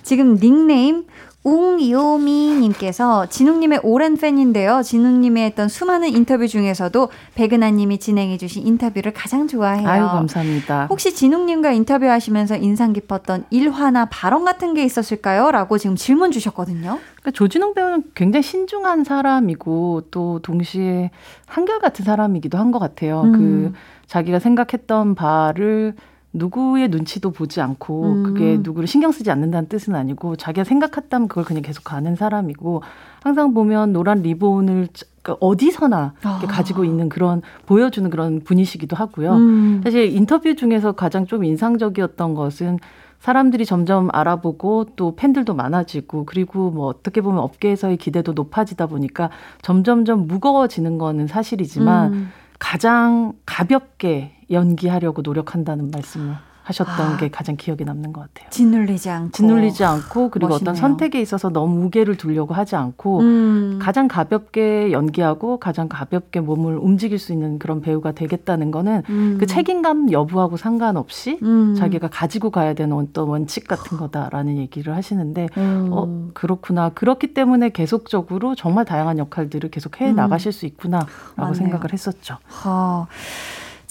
지금 0.02 0.38
닉네임 0.38 1.04
웅요미님께서 1.44 3.26
진웅님의 3.26 3.80
오랜 3.82 4.16
팬인데요. 4.16 4.82
진웅님이 4.82 5.42
했던 5.42 5.68
수많은 5.68 6.08
인터뷰 6.08 6.48
중에서도 6.48 7.10
백은하님이 7.34 7.98
진행해주신 7.98 8.66
인터뷰를 8.66 9.12
가장 9.12 9.46
좋아해요. 9.46 9.86
아유, 9.88 10.06
감사합니다. 10.06 10.86
혹시 10.88 11.14
진웅님과 11.14 11.72
인터뷰하시면서 11.72 12.56
인상 12.56 12.92
깊었던 12.94 13.44
일화나 13.50 14.06
발언 14.06 14.44
같은 14.44 14.74
게 14.74 14.84
있었을까요? 14.84 15.50
라고 15.50 15.76
지금 15.78 15.96
질문 15.96 16.30
주셨거든요. 16.30 16.98
그러니까 17.20 17.30
조진웅 17.32 17.74
배우는 17.74 18.04
굉장히 18.14 18.42
신중한 18.42 19.04
사람이고 19.04 20.04
또 20.10 20.40
동시에 20.40 21.10
한결 21.46 21.78
같은 21.78 22.04
사람이기도 22.04 22.58
한 22.58 22.74
것 22.74 22.78
같아요. 22.80 23.20
음. 23.22 23.32
그 23.32 23.72
자기가 24.08 24.38
생각했던 24.40 25.14
바를 25.14 25.94
누구의 26.34 26.88
눈치도 26.88 27.30
보지 27.30 27.60
않고 27.60 28.12
음. 28.12 28.22
그게 28.24 28.58
누구를 28.60 28.86
신경 28.86 29.12
쓰지 29.12 29.30
않는다는 29.30 29.68
뜻은 29.68 29.94
아니고 29.94 30.36
자기가 30.36 30.64
생각했다면 30.64 31.28
그걸 31.28 31.44
그냥 31.44 31.62
계속 31.62 31.84
가는 31.84 32.14
사람이고 32.16 32.82
항상 33.22 33.54
보면 33.54 33.92
노란 33.92 34.20
리본을 34.20 34.88
그 35.22 35.36
어디서나 35.40 36.12
아. 36.22 36.40
가지고 36.46 36.84
있는 36.84 37.08
그런 37.08 37.40
보여주는 37.64 38.08
그런 38.10 38.40
분이시기도 38.40 38.94
하고요. 38.96 39.32
음. 39.32 39.80
사실 39.82 40.14
인터뷰 40.14 40.54
중에서 40.54 40.92
가장 40.92 41.26
좀 41.26 41.44
인상적이었던 41.44 42.34
것은 42.34 42.78
사람들이 43.20 43.64
점점 43.64 44.10
알아보고 44.12 44.88
또 44.96 45.16
팬들도 45.16 45.54
많아지고 45.54 46.26
그리고 46.26 46.70
뭐 46.70 46.88
어떻게 46.88 47.22
보면 47.22 47.40
업계에서의 47.40 47.96
기대도 47.96 48.34
높아지다 48.34 48.86
보니까 48.86 49.30
점점점 49.62 50.26
무거워지는 50.26 50.98
거는 50.98 51.26
사실이지만 51.26 52.12
음. 52.12 52.32
가장 52.58 53.32
가볍게 53.46 54.33
연기하려고 54.50 55.22
노력한다는 55.22 55.90
말씀을 55.90 56.34
하셨던 56.64 57.12
아, 57.12 57.16
게 57.18 57.28
가장 57.28 57.56
기억에 57.56 57.84
남는 57.84 58.14
것 58.14 58.22
같아요. 58.22 58.48
짓눌리지 58.48 59.10
않고. 59.10 59.32
짓눌리지 59.32 59.84
않고 59.84 60.30
그리고 60.30 60.48
멋있네요. 60.48 60.70
어떤 60.70 60.74
선택에 60.74 61.20
있어서 61.20 61.50
너무 61.50 61.76
무게를 61.78 62.16
두려고 62.16 62.54
하지 62.54 62.74
않고 62.74 63.20
음. 63.20 63.78
가장 63.82 64.08
가볍게 64.08 64.90
연기하고 64.90 65.58
가장 65.58 65.88
가볍게 65.88 66.40
몸을 66.40 66.78
움직일 66.78 67.18
수 67.18 67.32
있는 67.32 67.58
그런 67.58 67.82
배우가 67.82 68.12
되겠다는 68.12 68.70
거는 68.70 69.02
음. 69.10 69.36
그 69.38 69.44
책임감 69.44 70.10
여부하고 70.10 70.56
상관없이 70.56 71.38
음. 71.42 71.74
자기가 71.74 72.08
가지고 72.08 72.48
가야 72.48 72.72
되는 72.72 72.96
어떤 72.96 73.28
원칙 73.28 73.68
같은 73.68 73.98
거다라는 73.98 74.56
얘기를 74.56 74.96
하시는데 74.96 75.48
음. 75.58 75.88
어 75.92 76.30
그렇구나. 76.32 76.88
그렇기 76.94 77.34
때문에 77.34 77.68
계속적으로 77.70 78.54
정말 78.54 78.86
다양한 78.86 79.18
역할들을 79.18 79.70
계속 79.70 80.00
해 80.00 80.08
음. 80.08 80.16
나가실 80.16 80.50
수 80.52 80.64
있구나라고 80.64 81.52
생각을 81.52 81.92
했었죠. 81.92 82.38
어. 82.64 83.06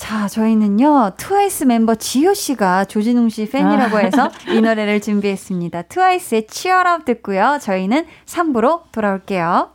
자, 0.04 0.28
저희는요, 0.28 1.14
트와이스 1.16 1.64
멤버 1.64 1.96
지효 1.96 2.34
씨가 2.34 2.84
조진웅 2.84 3.30
씨 3.30 3.50
팬이라고 3.50 4.00
해서 4.00 4.30
이 4.50 4.60
노래를 4.60 5.00
준비했습니다. 5.00 5.84
트와이스의 5.84 6.48
치얼업 6.48 7.06
듣고요. 7.06 7.58
저희는 7.62 8.06
3부로 8.26 8.82
돌아올게요. 8.92 9.73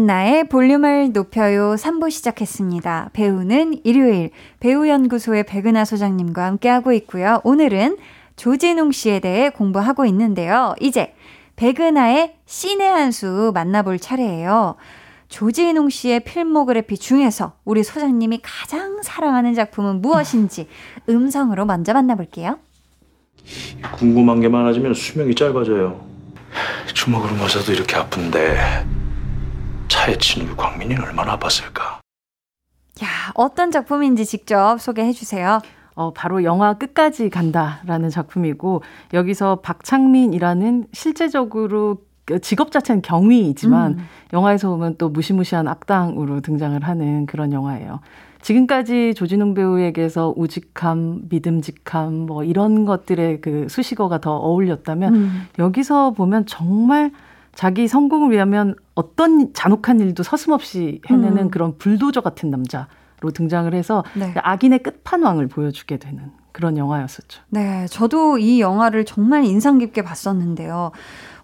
강한나의 0.00 0.48
볼륨을 0.48 1.12
높여요 1.12 1.74
3부 1.74 2.10
시작했습니다. 2.10 3.10
배우는 3.12 3.80
일요일 3.84 4.30
배우연구소의 4.60 5.44
백은하 5.44 5.84
소장님과 5.84 6.44
함께하고 6.44 6.92
있고요. 6.92 7.40
오늘은 7.44 7.98
조진웅 8.36 8.92
씨에 8.92 9.20
대해 9.20 9.50
공부하고 9.50 10.06
있는데요. 10.06 10.74
이제 10.80 11.14
백은하의 11.56 12.36
신의 12.46 12.88
한 12.88 13.10
수 13.10 13.50
만나볼 13.52 13.98
차례예요. 13.98 14.76
조진웅 15.28 15.90
씨의 15.90 16.20
필모그래피 16.20 16.96
중에서 16.96 17.54
우리 17.64 17.82
소장님이 17.82 18.40
가장 18.42 19.02
사랑하는 19.02 19.54
작품은 19.54 20.00
무엇인지 20.00 20.68
음성으로 21.08 21.66
먼저 21.66 21.92
만나볼게요. 21.92 22.58
궁금한 23.92 24.40
게 24.40 24.48
많아지면 24.48 24.94
수명이 24.94 25.34
짧아져요. 25.34 26.00
주먹으로 26.94 27.34
맞아도 27.34 27.72
이렇게 27.72 27.96
아픈데 27.96 29.00
차에 29.90 30.16
치는 30.16 30.46
우리 30.46 30.56
광민이는 30.56 31.02
얼마나 31.02 31.36
아팠을까? 31.36 31.98
야, 33.02 33.08
어떤 33.34 33.70
작품인지 33.70 34.24
직접 34.24 34.78
소개해 34.80 35.12
주세요. 35.12 35.60
어, 35.94 36.12
바로 36.12 36.44
영화 36.44 36.74
끝까지 36.74 37.28
간다라는 37.28 38.08
작품이고 38.08 38.82
여기서 39.12 39.56
박창민이라는 39.56 40.86
실제적으로 40.92 41.98
그 42.24 42.40
직업 42.40 42.70
자체는 42.70 43.02
경위이지만 43.02 43.92
음. 43.94 43.98
영화에서 44.32 44.68
보면 44.70 44.94
또 44.96 45.08
무시무시한 45.08 45.66
악당으로 45.66 46.40
등장을 46.40 46.80
하는 46.80 47.26
그런 47.26 47.52
영화예요. 47.52 48.00
지금까지 48.42 49.14
조진웅 49.14 49.54
배우에게서 49.54 50.32
우직함, 50.36 51.22
믿음직함 51.28 52.14
뭐 52.14 52.44
이런 52.44 52.84
것들의 52.84 53.40
그 53.40 53.66
수식어가 53.68 54.20
더 54.20 54.36
어울렸다면 54.36 55.14
음. 55.14 55.42
여기서 55.58 56.12
보면 56.12 56.46
정말 56.46 57.10
자기 57.54 57.88
성공을 57.88 58.30
위하면 58.30 58.74
어떤 58.94 59.52
잔혹한 59.52 60.00
일도 60.00 60.22
서슴없이 60.22 61.00
해내는 61.06 61.38
음. 61.44 61.50
그런 61.50 61.76
불도저 61.78 62.20
같은 62.20 62.50
남자로 62.50 63.30
등장을 63.34 63.72
해서 63.74 64.04
네. 64.14 64.32
악인의 64.36 64.82
끝판왕을 64.82 65.48
보여주게 65.48 65.98
되는 65.98 66.30
그런 66.52 66.76
영화였었죠. 66.76 67.42
네, 67.48 67.86
저도 67.88 68.38
이 68.38 68.60
영화를 68.60 69.04
정말 69.04 69.44
인상 69.44 69.78
깊게 69.78 70.02
봤었는데요. 70.02 70.90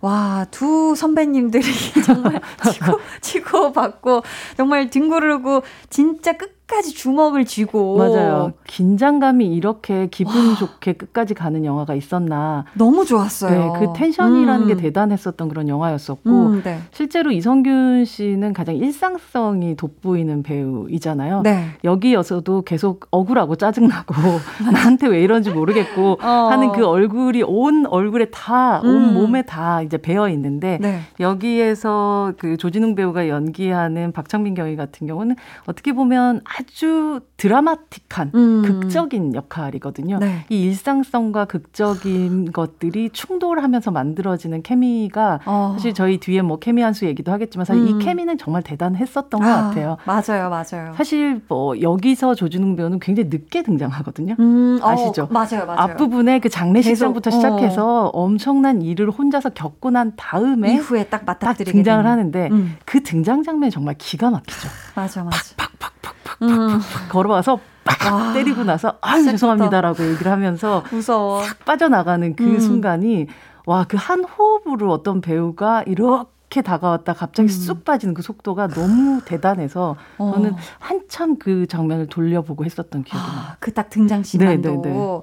와, 0.00 0.46
두 0.50 0.94
선배님들이 0.94 1.62
정말 2.04 2.40
치고, 2.70 3.00
치고 3.20 3.72
받고, 3.72 4.22
정말 4.56 4.90
뒹구르고, 4.90 5.62
진짜 5.90 6.36
끝 6.36 6.55
끝까지 6.66 6.94
주먹을 6.94 7.44
쥐고 7.44 7.96
맞아요. 7.96 8.52
긴장감이 8.66 9.46
이렇게 9.46 10.08
기분 10.10 10.48
와. 10.48 10.54
좋게 10.56 10.94
끝까지 10.94 11.32
가는 11.32 11.64
영화가 11.64 11.94
있었나 11.94 12.64
너무 12.74 13.04
좋았어요. 13.04 13.72
네, 13.72 13.78
그 13.78 13.92
텐션이라는 13.96 14.62
음. 14.62 14.68
게 14.68 14.76
대단했었던 14.76 15.48
그런 15.48 15.68
영화였었고 15.68 16.28
음, 16.28 16.62
네. 16.64 16.80
실제로 16.90 17.30
이성균 17.30 18.04
씨는 18.04 18.52
가장 18.52 18.76
일상성이 18.76 19.76
돋보이는 19.76 20.42
배우이잖아요. 20.42 21.42
네. 21.42 21.70
여기여서도 21.84 22.62
계속 22.62 23.06
억울하고 23.12 23.54
짜증나고 23.54 24.14
나한테 24.72 25.06
왜 25.06 25.22
이런지 25.22 25.50
모르겠고 25.50 26.18
어. 26.20 26.48
하는 26.50 26.72
그 26.72 26.84
얼굴이 26.84 27.44
온 27.44 27.86
얼굴에 27.86 28.26
다온 28.26 28.86
음. 28.86 29.14
몸에 29.14 29.42
다 29.42 29.82
이제 29.82 29.98
배어 29.98 30.28
있는데 30.30 30.78
네. 30.80 31.00
여기에서 31.20 32.32
그 32.38 32.56
조진웅 32.56 32.96
배우가 32.96 33.28
연기하는 33.28 34.10
박창민 34.10 34.54
경위 34.54 34.74
같은 34.74 35.06
경우는 35.06 35.36
어떻게 35.66 35.92
보면 35.92 36.40
아주 36.58 37.20
드라마틱한 37.36 38.32
음. 38.34 38.62
극적인 38.62 39.34
역할이거든요. 39.34 40.18
네. 40.18 40.44
이 40.48 40.62
일상성과 40.62 41.44
극적인 41.46 42.52
것들이 42.52 43.10
충돌하면서 43.10 43.90
만들어지는 43.90 44.62
케미가 44.62 45.40
어. 45.44 45.72
사실 45.76 45.92
저희 45.92 46.18
뒤에 46.18 46.42
뭐 46.42 46.58
케미 46.58 46.82
한수 46.82 47.04
얘기도 47.04 47.30
하겠지만 47.32 47.64
사실 47.64 47.82
음. 47.82 47.88
이 47.88 48.04
케미는 48.04 48.38
정말 48.38 48.62
대단했었던 48.62 49.42
아, 49.42 49.44
것 49.44 49.52
같아요. 49.68 49.96
맞아요, 50.06 50.48
맞아요. 50.48 50.94
사실 50.96 51.42
뭐 51.48 51.80
여기서 51.80 52.34
조준웅 52.34 52.76
배우는 52.76 53.00
굉장히 53.00 53.28
늦게 53.28 53.62
등장하거든요. 53.62 54.36
음, 54.38 54.78
어, 54.82 54.88
아시죠? 54.88 55.24
어, 55.24 55.28
맞아요, 55.30 55.66
맞아요. 55.66 55.78
앞부분에 55.78 56.38
그 56.38 56.48
장례식장부터 56.48 57.30
시작해서 57.30 58.06
어. 58.06 58.10
엄청난 58.14 58.80
일을 58.80 59.10
혼자서 59.10 59.50
겪고 59.50 59.90
난 59.90 60.12
다음에 60.16 60.74
이후에 60.74 61.04
딱 61.04 61.24
맞닥뜨리게 61.26 61.72
등장을. 61.72 62.06
하는데 62.06 62.48
음. 62.52 62.76
그 62.84 63.02
등장 63.02 63.42
장면이 63.42 63.70
정말 63.70 63.94
기가 63.98 64.30
막히죠. 64.30 64.68
맞아, 64.96 65.22
맞아. 65.22 65.38
팍팍팍팍 65.56 66.42
음. 66.42 66.80
걸어와서 67.10 67.60
빡 67.84 68.32
때리고 68.34 68.64
나서 68.64 68.94
아 69.00 69.20
죄송합니다라고 69.22 70.04
얘기를 70.10 70.32
하면서 70.32 70.82
무서워. 70.90 71.42
싹 71.44 71.64
빠져나가는 71.64 72.34
그 72.34 72.42
음. 72.44 72.58
순간이 72.60 73.26
와 73.66 73.84
그 73.84 73.96
한 73.96 74.24
호흡으로 74.24 74.92
어떤 74.92 75.20
배우가 75.20 75.82
이렇게 75.86 76.62
다가왔다 76.62 77.12
갑자기 77.14 77.48
음. 77.48 77.50
쑥 77.50 77.84
빠지는 77.84 78.14
그 78.14 78.22
속도가 78.22 78.68
너무 78.68 79.20
대단해서 79.24 79.96
어. 80.18 80.32
저는 80.34 80.54
한참 80.78 81.36
그 81.38 81.66
장면을 81.66 82.06
돌려보고 82.08 82.64
했었던 82.64 83.04
기억이 83.04 83.24
아, 83.24 83.32
나요. 83.32 83.56
그 83.60 83.72
딱 83.74 83.90
등장 83.90 84.22
시간도. 84.22 84.82
네네네. 84.82 85.20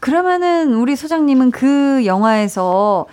그러면은 0.00 0.74
우리 0.74 0.94
소장님은 0.96 1.50
그 1.50 2.04
영화에서 2.06 3.06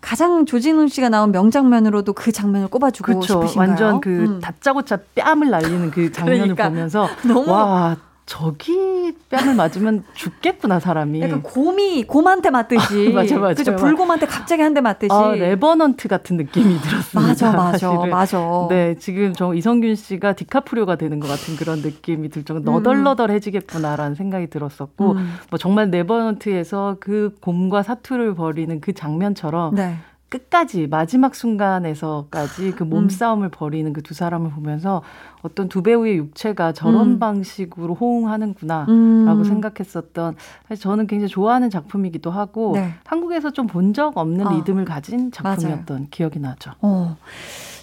가장 0.00 0.46
조진웅 0.46 0.88
씨가 0.88 1.08
나온 1.08 1.30
명장면으로도 1.30 2.14
그 2.14 2.32
장면을 2.32 2.68
꼽아주고 2.68 3.06
그렇죠. 3.06 3.26
싶으신가요? 3.42 3.68
완전 3.68 4.00
그 4.00 4.08
음. 4.10 4.40
다짜고짜 4.40 4.98
뺨을 5.14 5.50
날리는 5.50 5.90
그 5.90 6.10
장면을 6.10 6.40
그러니까 6.40 6.68
보면서 6.68 7.08
너무 7.26 7.50
와 7.50 7.96
저기 8.30 9.12
뺨을 9.28 9.56
맞으면 9.56 10.04
죽겠구나 10.14 10.78
사람이. 10.78 11.20
약간 11.20 11.42
곰이 11.42 12.04
곰한테 12.04 12.50
맞듯이. 12.50 13.08
맞아 13.12 13.36
맞아. 13.38 13.54
그죠 13.54 13.74
불곰한테 13.74 14.26
갑자기 14.26 14.62
한 14.62 14.72
대 14.72 14.80
맞듯이. 14.80 15.12
아, 15.12 15.32
Revenant 15.32 16.06
같은 16.06 16.36
느낌이 16.36 16.78
들었습니다. 16.80 17.20
맞아 17.28 17.50
맞아 17.50 17.72
사실은. 17.88 18.10
맞아. 18.10 18.38
네 18.68 18.94
지금 19.00 19.32
저 19.32 19.52
이선균 19.52 19.96
씨가 19.96 20.34
디카프리오가 20.34 20.94
되는 20.94 21.18
것 21.18 21.26
같은 21.26 21.56
그런 21.56 21.80
느낌이 21.80 22.28
들 22.28 22.44
정도 22.44 22.70
너덜너덜해지겠구나라는 22.70 24.14
생각이 24.14 24.46
들었었고 24.48 25.10
음. 25.12 25.34
뭐 25.50 25.58
정말 25.58 25.90
Revenant에서 25.90 26.98
그 27.00 27.34
곰과 27.40 27.82
사투를 27.82 28.34
벌이는 28.36 28.80
그 28.80 28.92
장면처럼. 28.92 29.74
네. 29.74 29.96
끝까지 30.30 30.86
마지막 30.86 31.34
순간에서까지 31.34 32.72
그 32.72 32.84
몸싸움을 32.84 33.48
음. 33.48 33.50
벌이는 33.50 33.92
그 33.92 34.00
두 34.02 34.14
사람을 34.14 34.50
보면서 34.52 35.02
어떤 35.42 35.68
두 35.68 35.82
배우의 35.82 36.16
육체가 36.16 36.72
저런 36.72 37.12
음. 37.12 37.18
방식으로 37.18 37.94
호응하는구나라고 37.94 38.90
음. 38.92 39.44
생각했었던 39.44 40.36
사실 40.68 40.82
저는 40.82 41.06
굉장히 41.06 41.28
좋아하는 41.28 41.68
작품이기도 41.70 42.30
하고 42.30 42.72
네. 42.74 42.94
한국에서 43.04 43.50
좀 43.52 43.66
본 43.66 43.92
적 43.92 44.16
없는 44.16 44.46
아. 44.46 44.52
리듬을 44.54 44.84
가진 44.84 45.30
작품이었던 45.32 45.84
맞아요. 45.96 46.06
기억이 46.10 46.38
나죠. 46.38 46.72
어. 46.80 47.16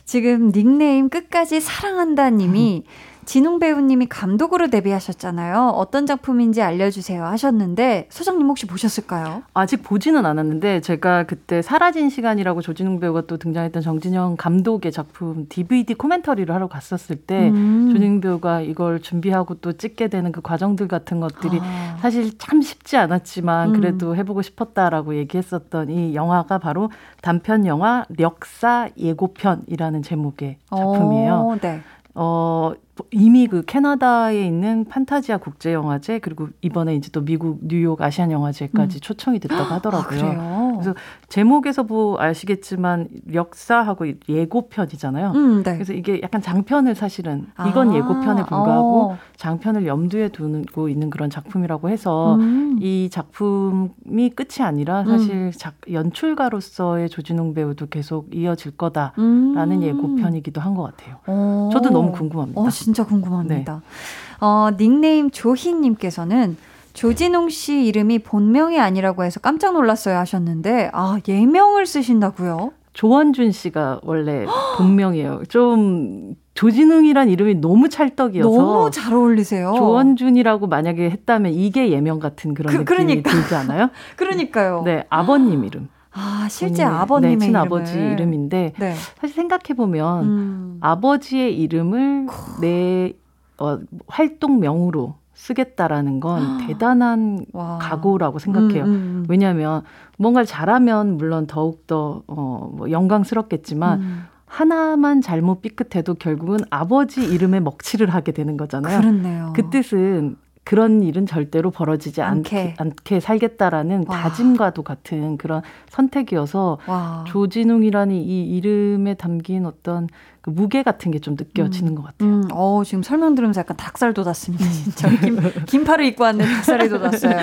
지금 0.05 0.51
닉네임 0.53 1.09
끝까지 1.09 1.59
사랑한다 1.59 2.29
님이 2.29 2.83
진웅 3.27 3.59
배우님이 3.59 4.05
감독으로 4.07 4.69
데뷔하셨잖아요. 4.69 5.73
어떤 5.75 6.05
작품인지 6.05 6.61
알려주세요 6.61 7.25
하셨는데 7.25 8.07
소장님 8.09 8.47
혹시 8.47 8.65
보셨을까요? 8.65 9.43
아직 9.53 9.83
보지는 9.83 10.25
않았는데 10.25 10.79
제가 10.79 11.23
그때 11.23 11.61
사라진 11.61 12.09
시간이라고 12.09 12.61
조진웅 12.61 13.01
배우가 13.01 13.23
또 13.27 13.35
등장했던 13.35 13.81
정진영 13.81 14.37
감독의 14.37 14.93
작품 14.93 15.45
DVD 15.49 15.95
코멘터리를 15.95 16.55
하러 16.55 16.67
갔었을 16.69 17.17
때 17.17 17.49
음. 17.49 17.89
조진웅 17.91 18.21
배우가 18.21 18.61
이걸 18.61 19.01
준비하고 19.01 19.55
또 19.55 19.73
찍게 19.73 20.07
되는 20.07 20.31
그 20.31 20.39
과정들 20.39 20.87
같은 20.87 21.19
것들이 21.19 21.59
아. 21.61 21.97
사실 21.99 22.37
참 22.37 22.61
쉽지 22.61 22.95
않았지만 22.95 23.71
음. 23.71 23.73
그래도 23.73 24.15
해보고 24.15 24.41
싶었다라고 24.41 25.15
얘기했었던 25.17 25.89
이 25.89 26.15
영화가 26.15 26.59
바로 26.59 26.89
단편 27.21 27.65
영화 27.65 28.05
력사 28.07 28.87
예고편이라는 28.97 30.01
제목의 30.01 30.59
작품이에요. 30.69 31.33
오, 31.33 31.57
네. 31.59 31.81
어, 32.15 32.71
이미 33.11 33.47
그 33.47 33.63
캐나다에 33.65 34.45
있는 34.45 34.85
판타지아 34.85 35.37
국제 35.37 35.73
영화제 35.73 36.19
그리고 36.19 36.47
이번에 36.61 36.95
이제 36.95 37.09
또 37.11 37.21
미국 37.25 37.59
뉴욕 37.61 38.01
아시안 38.01 38.31
영화제까지 38.31 38.97
음. 38.97 38.99
초청이 39.01 39.39
됐다고 39.39 39.63
아, 39.73 39.75
하더라고요. 39.75 40.21
아, 40.39 40.71
그래서 40.73 40.93
제목에서 41.27 41.83
뭐 41.83 42.19
아시겠지만 42.21 43.09
역사하고 43.33 44.05
예고편이잖아요. 44.29 45.31
음, 45.35 45.63
네. 45.63 45.73
그래서 45.73 45.93
이게 45.93 46.21
약간 46.21 46.41
장편을 46.41 46.95
사실은 46.95 47.47
이건 47.69 47.91
아, 47.91 47.95
예고편에 47.95 48.43
불과하고 48.45 49.01
어. 49.11 49.17
장편을 49.35 49.85
염두에 49.87 50.29
두고 50.29 50.87
있는 50.89 51.09
그런 51.09 51.29
작품이라고 51.29 51.89
해서 51.89 52.35
음. 52.35 52.77
이 52.81 53.09
작품이 53.11 54.29
끝이 54.35 54.63
아니라 54.65 55.03
사실 55.03 55.33
음. 55.35 55.51
작, 55.55 55.75
연출가로서의 55.91 57.09
조진웅 57.09 57.53
배우도 57.53 57.87
계속 57.87 58.33
이어질 58.33 58.71
거다라는 58.77 59.71
음. 59.77 59.83
예고편이기도 59.83 60.61
한 60.61 60.77
것 60.77 60.83
같아요. 60.83 61.15
오. 61.27 61.69
저도 61.71 61.89
너무 61.89 62.11
궁금합니다. 62.11 62.61
어, 62.61 62.69
진짜 62.87 63.03
궁금합니다. 63.05 63.73
네. 63.73 64.37
어, 64.39 64.69
닉네임 64.77 65.29
조희님께서는 65.29 66.55
조진웅 66.93 67.49
씨 67.49 67.83
이름이 67.85 68.19
본명이 68.19 68.79
아니라고 68.79 69.25
해서 69.25 69.41
깜짝 69.41 69.73
놀랐어요 69.73 70.15
하셨는데, 70.15 70.89
아, 70.93 71.19
예명을 71.27 71.85
쓰신다고요? 71.85 72.71
조원준 72.93 73.51
씨가 73.51 73.99
원래 74.03 74.45
본명이에요. 74.77 75.43
좀 75.49 76.35
조진웅이란 76.53 77.27
이름이 77.27 77.55
너무 77.55 77.89
찰떡이어서 77.89 78.49
너무 78.49 78.89
잘 78.89 79.13
어울리세요. 79.13 79.73
조원준이라고 79.75 80.67
만약에 80.67 81.09
했다면 81.09 81.51
이게 81.51 81.91
예명 81.91 82.19
같은 82.19 82.53
그런 82.53 82.71
그, 82.71 82.77
느낌이 82.79 82.85
그러니까. 83.21 83.29
들지 83.31 83.53
않아요? 83.53 83.89
그러니까요. 84.15 84.83
네, 84.85 85.03
아버님 85.09 85.65
이름. 85.65 85.89
아, 86.17 86.47
실제 86.49 86.83
아버님의 86.83 87.37
네, 87.37 87.45
친아버지 87.45 87.97
이름인데 87.97 88.73
네. 88.77 88.93
사실 89.21 89.35
생각해 89.35 89.75
보면 89.75 90.23
음. 90.25 90.77
아버지의 90.81 91.57
이름을 91.59 92.27
내 92.59 93.13
어, 93.59 93.79
활동명으로 94.07 95.15
쓰겠다라는 95.33 96.19
건 96.19 96.41
아. 96.41 96.57
대단한 96.65 97.45
와. 97.53 97.77
각오라고 97.79 98.39
생각해요. 98.39 98.83
음, 98.83 98.89
음, 98.89 98.93
음. 98.93 99.25
왜냐하면 99.29 99.83
뭔가를 100.17 100.47
잘하면 100.47 101.17
물론 101.17 101.45
더욱더 101.45 102.23
어, 102.27 102.71
뭐 102.73 102.89
영광스럽겠지만 102.89 104.01
음. 104.01 104.23
하나만 104.47 105.21
잘못 105.21 105.61
삐끗해도 105.61 106.15
결국은 106.15 106.59
아버지 106.69 107.21
이름에 107.23 107.59
먹칠을 107.59 108.09
하게 108.09 108.31
되는 108.31 108.57
거잖아요. 108.57 109.01
그렇네요. 109.01 109.53
그 109.55 109.69
뜻은 109.69 110.37
그런 110.67 111.01
일은 111.01 111.25
절대로 111.25 111.71
벌어지지 111.71 112.21
않게, 112.21 112.75
않게 112.77 113.21
살겠다라는 113.21 114.03
와. 114.05 114.17
다짐과도 114.17 114.83
같은 114.83 115.37
그런 115.37 115.61
선택이어서 115.87 116.77
와. 116.87 117.23
조진웅이라는 117.25 118.13
이 118.13 118.43
이름에 118.57 119.13
담긴 119.13 119.65
어떤 119.65 120.09
그 120.41 120.49
무게 120.49 120.83
같은 120.83 121.11
게 121.11 121.19
좀 121.19 121.35
느껴지는 121.39 121.93
음. 121.93 121.95
것 121.95 122.03
같아요. 122.03 122.29
음. 122.29 122.43
어, 122.51 122.81
지금 122.85 123.01
설명 123.01 123.33
들으면서 123.33 123.59
약간 123.61 123.77
닭살 123.77 124.13
돋았습니다. 124.13 124.65
진짜 124.69 125.09
김, 125.21 125.39
긴팔을 125.67 126.03
입고 126.03 126.25
왔는데 126.25 126.51
닭살이 126.55 126.89
돋았어요. 126.89 127.37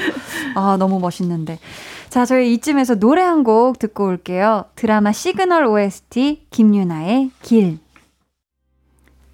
아, 0.55 0.77
너무 0.79 1.01
멋있는데. 1.01 1.59
자, 2.11 2.27
저희 2.27 2.53
이쯤에서 2.53 2.97
노래 2.97 3.23
한 3.23 3.43
곡 3.43 3.79
듣고 3.79 4.05
올게요. 4.07 4.67
드라마 4.75 5.13
시그널 5.13 5.65
OST 5.65 6.47
김유나의 6.51 7.31
길. 7.41 7.79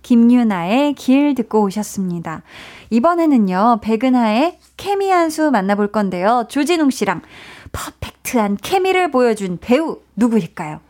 김유나의 0.02 0.94
길 0.94 1.34
듣고 1.34 1.62
오셨습니다. 1.62 2.42
이번에는요, 2.90 3.80
백은하의 3.82 4.58
케미 4.76 5.10
한 5.10 5.30
수 5.30 5.50
만나볼 5.50 5.92
건데요. 5.92 6.46
조진웅 6.48 6.90
씨랑 6.90 7.22
perfect한 7.72 8.56
케미를 8.62 9.10
보여준 9.10 9.58
배우 9.60 9.98
누구일까요? 10.16 10.80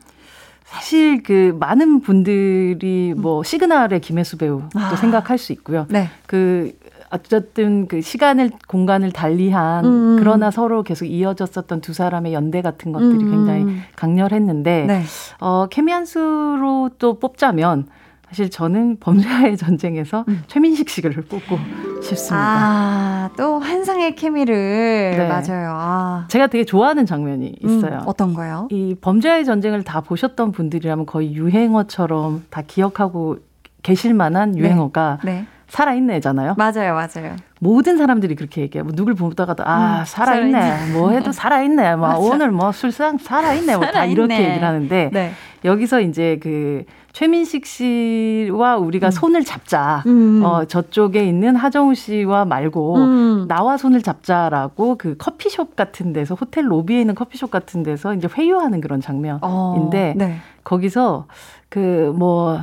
사실 0.64 1.22
그 1.22 1.56
많은 1.58 2.00
분들이 2.00 3.12
뭐 3.16 3.42
시그널의 3.42 4.00
김혜수 4.00 4.38
배우도 4.38 4.68
아. 4.74 4.94
생각할 4.96 5.36
수 5.36 5.52
있고요. 5.52 5.86
네. 5.90 6.08
그 6.26 6.72
어쨌든 7.10 7.88
그 7.88 8.00
시간을 8.00 8.52
공간을 8.68 9.10
달리한 9.10 9.84
음. 9.84 10.16
그러나 10.20 10.52
서로 10.52 10.84
계속 10.84 11.06
이어졌었던 11.06 11.80
두 11.80 11.92
사람의 11.92 12.32
연대 12.32 12.62
같은 12.62 12.92
것들이 12.92 13.24
음. 13.24 13.30
굉장히 13.30 13.76
강렬했는데 13.96 14.84
네. 14.86 15.02
어 15.40 15.66
케미 15.68 15.90
한 15.90 16.04
수로 16.04 16.90
또 16.98 17.18
뽑자면 17.18 17.88
사실 18.30 18.48
저는 18.48 18.98
범죄와의 19.00 19.56
전쟁에서 19.56 20.24
음. 20.28 20.42
최민식 20.46 20.88
씨를 20.88 21.10
뽑고 21.28 21.58
싶습니다. 22.02 22.36
아, 22.38 23.30
또 23.36 23.58
환상의 23.58 24.14
케미를 24.14 25.14
네. 25.16 25.28
맞아요. 25.28 25.72
아. 25.76 26.24
제가 26.28 26.46
되게 26.46 26.64
좋아하는 26.64 27.06
장면이 27.06 27.56
음, 27.64 27.68
있어요. 27.68 27.94
음, 27.98 28.02
어떤 28.06 28.32
거요? 28.32 28.68
이 28.70 28.94
범죄와의 29.00 29.44
전쟁을 29.44 29.82
다 29.82 30.00
보셨던 30.00 30.52
분들이라면 30.52 31.06
거의 31.06 31.34
유행어처럼 31.34 32.44
다 32.50 32.62
기억하고 32.64 33.38
계실 33.82 34.14
만한 34.14 34.52
네. 34.52 34.60
유행어가 34.60 35.18
네. 35.24 35.32
네. 35.32 35.46
살아있네잖아요. 35.66 36.54
맞아요, 36.56 36.94
맞아요. 36.94 37.36
모든 37.60 37.96
사람들이 37.96 38.34
그렇게 38.36 38.60
얘기해요. 38.62 38.84
뭐 38.84 38.92
누굴 38.94 39.14
보다가도 39.14 39.64
아 39.66 40.00
음, 40.00 40.04
살아있네. 40.04 40.60
살아있네. 40.60 40.98
뭐 40.98 41.10
해도 41.10 41.32
살아있네. 41.32 41.96
뭐 41.96 42.14
오늘 42.30 42.50
뭐 42.52 42.70
술상 42.72 43.18
살아있네. 43.18 43.76
뭐 43.76 43.90
다 43.90 44.04
이렇게 44.04 44.34
얘기를 44.34 44.64
하는데 44.64 45.10
네. 45.12 45.32
여기서 45.64 46.00
이제 46.00 46.38
그 46.42 46.84
최민식 47.12 47.66
씨와 47.66 48.76
우리가 48.76 49.08
음. 49.08 49.10
손을 49.10 49.44
잡자. 49.44 50.02
음. 50.06 50.42
어, 50.44 50.64
저쪽에 50.64 51.24
있는 51.24 51.56
하정우 51.56 51.94
씨와 51.94 52.44
말고 52.44 52.96
음. 52.96 53.44
나와 53.48 53.76
손을 53.76 54.02
잡자라고 54.02 54.96
그 54.96 55.16
커피숍 55.16 55.76
같은 55.76 56.12
데서 56.12 56.34
호텔 56.34 56.70
로비에 56.70 57.00
있는 57.00 57.14
커피숍 57.14 57.50
같은 57.50 57.82
데서 57.82 58.14
이제 58.14 58.28
회유하는 58.32 58.80
그런 58.80 59.00
장면인데 59.00 59.40
어, 59.42 60.14
네. 60.16 60.36
거기서 60.62 61.26
그뭐 61.68 62.60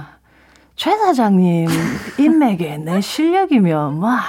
최 0.75 0.95
사장님 0.95 1.67
인맥에 2.19 2.77
내 2.77 3.01
실력이면 3.01 3.99
막 3.99 4.21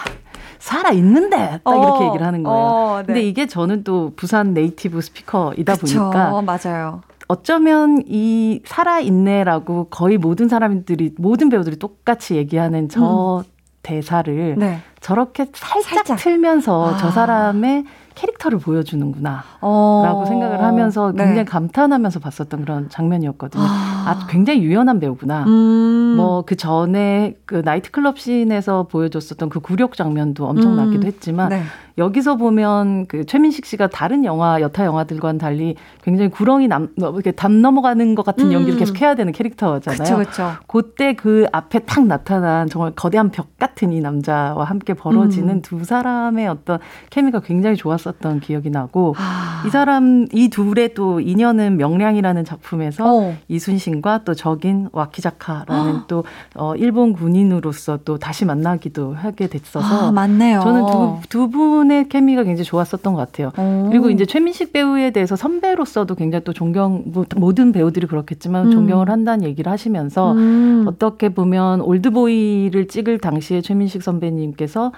살아 0.58 0.90
있는데 0.90 1.60
딱 1.62 1.70
어, 1.70 1.82
이렇게 1.82 2.06
얘기를 2.06 2.26
하는 2.26 2.42
거예요. 2.42 2.58
어, 2.58 2.98
네. 3.00 3.06
근데 3.06 3.22
이게 3.22 3.46
저는 3.46 3.84
또 3.84 4.12
부산 4.16 4.54
네이티브 4.54 5.00
스피커이다 5.00 5.76
그쵸, 5.76 6.10
보니까 6.10 6.42
맞아요. 6.42 7.02
어쩌면 7.28 8.02
이 8.06 8.62
살아있네라고 8.64 9.88
거의 9.90 10.16
모든 10.16 10.48
사람들이 10.48 11.14
모든 11.18 11.50
배우들이 11.50 11.78
똑같이 11.78 12.36
얘기하는 12.36 12.88
저 12.88 13.38
음. 13.38 13.58
대사를 13.82 14.56
네. 14.58 14.80
저렇게 15.00 15.46
살짝, 15.54 15.94
살짝. 15.94 16.18
틀면서 16.18 16.94
아. 16.94 16.96
저 16.96 17.10
사람의 17.10 17.84
캐릭터를 18.14 18.58
보여주는구나. 18.58 19.44
어. 19.60 20.02
라고 20.04 20.26
생각을 20.26 20.62
하면서 20.62 21.12
네. 21.12 21.18
굉장히 21.18 21.44
네. 21.44 21.44
감탄하면서 21.44 22.18
봤었던 22.20 22.62
그런 22.62 22.88
장면이었거든요. 22.88 23.62
아, 23.62 23.66
아 24.06 24.26
굉장히 24.28 24.62
유연한 24.62 24.98
배우구나. 24.98 25.44
음. 25.44 26.16
뭐그 26.16 26.56
전에 26.56 27.36
그 27.46 27.62
나이트클럽 27.64 28.18
씬에서 28.18 28.88
보여줬었던 28.90 29.48
그 29.48 29.60
굴욕 29.60 29.96
장면도 29.96 30.46
엄청나기도 30.46 31.02
음. 31.02 31.06
했지만 31.06 31.50
네. 31.50 31.62
여기서 31.98 32.36
보면 32.36 33.06
그 33.06 33.26
최민식 33.26 33.66
씨가 33.66 33.88
다른 33.88 34.24
영화 34.24 34.60
여타 34.60 34.84
영화들과는 34.84 35.38
달리 35.38 35.74
굉장히 36.02 36.30
구렁이 36.30 36.68
남뭐 36.68 37.10
이렇게 37.14 37.32
담 37.32 37.60
넘어가는 37.60 38.14
것 38.14 38.24
같은 38.24 38.52
연기를 38.52 38.76
음. 38.76 38.78
계속 38.78 39.00
해야 39.00 39.16
되는 39.16 39.32
캐릭터잖아요. 39.32 40.16
그렇죠. 40.16 40.52
그때 40.68 41.14
그 41.14 41.46
앞에 41.52 41.80
탁 41.80 42.06
나타난 42.06 42.68
정말 42.68 42.92
거대한 42.92 43.30
벽 43.30 43.58
같은 43.58 43.92
이 43.92 44.00
남자와 44.00 44.64
함께 44.64 44.94
벌어지는 44.94 45.56
음. 45.56 45.62
두 45.62 45.84
사람의 45.84 46.46
어떤 46.46 46.78
케미가 47.10 47.40
굉장히 47.40 47.76
좋았었던 47.76 48.40
기억이 48.40 48.70
나고 48.70 49.16
아. 49.18 49.64
이 49.66 49.70
사람 49.70 50.26
이 50.32 50.48
둘의 50.48 50.94
또 50.94 51.18
인연은 51.18 51.76
명량이라는 51.78 52.44
작품에서 52.44 53.04
어. 53.04 53.36
이순신과 53.48 54.22
또 54.24 54.34
적인 54.34 54.88
와키자카라는 54.92 55.96
어. 55.96 56.04
또 56.06 56.24
어, 56.54 56.76
일본 56.76 57.12
군인으로서 57.12 57.98
또 58.04 58.18
다시 58.18 58.44
만나기도 58.44 59.14
하게 59.14 59.48
됐어서 59.48 60.08
아, 60.08 60.12
맞네요. 60.12 60.60
저는 60.60 60.86
두, 60.86 61.28
두 61.28 61.50
분. 61.50 61.87
분의 61.88 62.08
케미가 62.08 62.44
굉장히 62.44 62.64
좋았었던 62.64 63.14
것 63.14 63.18
같아요. 63.18 63.50
오. 63.58 63.88
그리고 63.88 64.10
이제 64.10 64.26
최민식 64.26 64.72
배우에 64.72 65.10
대해서 65.10 65.34
선배로서도 65.34 66.14
굉장히 66.14 66.44
또 66.44 66.52
존경, 66.52 67.02
뭐, 67.06 67.24
모든 67.36 67.72
배우들이 67.72 68.06
그렇겠지만 68.06 68.66
음. 68.66 68.70
존경을 68.70 69.08
한다는 69.10 69.44
얘기를 69.44 69.72
하시면서 69.72 70.32
음. 70.32 70.84
어떻게 70.86 71.30
보면 71.30 71.80
올드보이를 71.80 72.86
찍을 72.86 73.18
당시에 73.18 73.62
최민식 73.62 74.02
선배님께서 74.02 74.92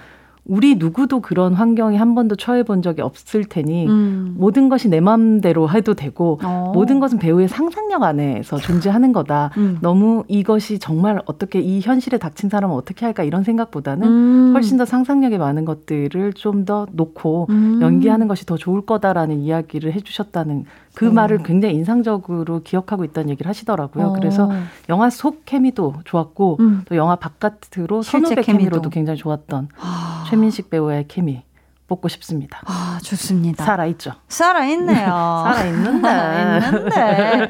우리 0.45 0.75
누구도 0.75 1.19
그런 1.19 1.53
환경에 1.53 1.97
한 1.97 2.15
번도 2.15 2.35
처해 2.35 2.63
본 2.63 2.81
적이 2.81 3.01
없을 3.01 3.43
테니 3.43 3.87
음. 3.87 4.35
모든 4.37 4.69
것이 4.69 4.89
내 4.89 4.99
마음대로 4.99 5.69
해도 5.69 5.93
되고 5.93 6.39
어. 6.43 6.71
모든 6.73 6.99
것은 6.99 7.19
배우의 7.19 7.47
상상력 7.47 8.03
안에서 8.03 8.57
존재하는 8.57 9.11
거다. 9.11 9.51
음. 9.57 9.77
너무 9.81 10.23
이것이 10.27 10.79
정말 10.79 11.21
어떻게 11.25 11.59
이 11.59 11.81
현실에 11.81 12.17
닥친 12.17 12.49
사람은 12.49 12.75
어떻게 12.75 13.05
할까 13.05 13.23
이런 13.23 13.43
생각보다는 13.43 14.07
음. 14.07 14.51
훨씬 14.53 14.77
더 14.77 14.85
상상력이 14.85 15.37
많은 15.37 15.65
것들을 15.65 16.33
좀 16.33 16.61
더 16.65 16.85
놓고 16.91 17.47
음. 17.49 17.79
연기하는 17.81 18.27
것이 18.27 18.45
더 18.45 18.55
좋을 18.55 18.81
거다라는 18.81 19.39
이야기를 19.39 19.93
해주셨다는 19.93 20.65
그 20.93 21.07
음. 21.07 21.15
말을 21.15 21.43
굉장히 21.43 21.75
인상적으로 21.75 22.61
기억하고 22.63 23.03
있다는 23.03 23.29
얘기를 23.29 23.49
하시더라고요. 23.49 24.07
어. 24.07 24.13
그래서 24.13 24.51
영화 24.89 25.09
속 25.09 25.45
케미도 25.45 26.01
좋았고 26.05 26.57
음. 26.59 26.81
또 26.85 26.95
영화 26.95 27.15
바깥으로 27.15 28.01
선후배 28.01 28.41
케미로도 28.41 28.89
굉장히 28.89 29.17
좋았던 29.17 29.69
아. 29.79 30.25
최민식 30.29 30.69
배우의 30.69 31.05
케미 31.07 31.43
뽑고 31.87 32.07
싶습니다. 32.07 32.61
아, 32.65 32.99
좋습니다. 33.03 33.65
살아있죠. 33.65 34.13
살아있네요. 34.29 35.05
살아있는데. 35.45 36.09
살아있는데. 36.09 37.49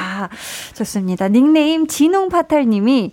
아, 0.00 0.28
좋습니다. 0.74 1.28
닉네임 1.28 1.86
진웅파탈님이 1.86 3.12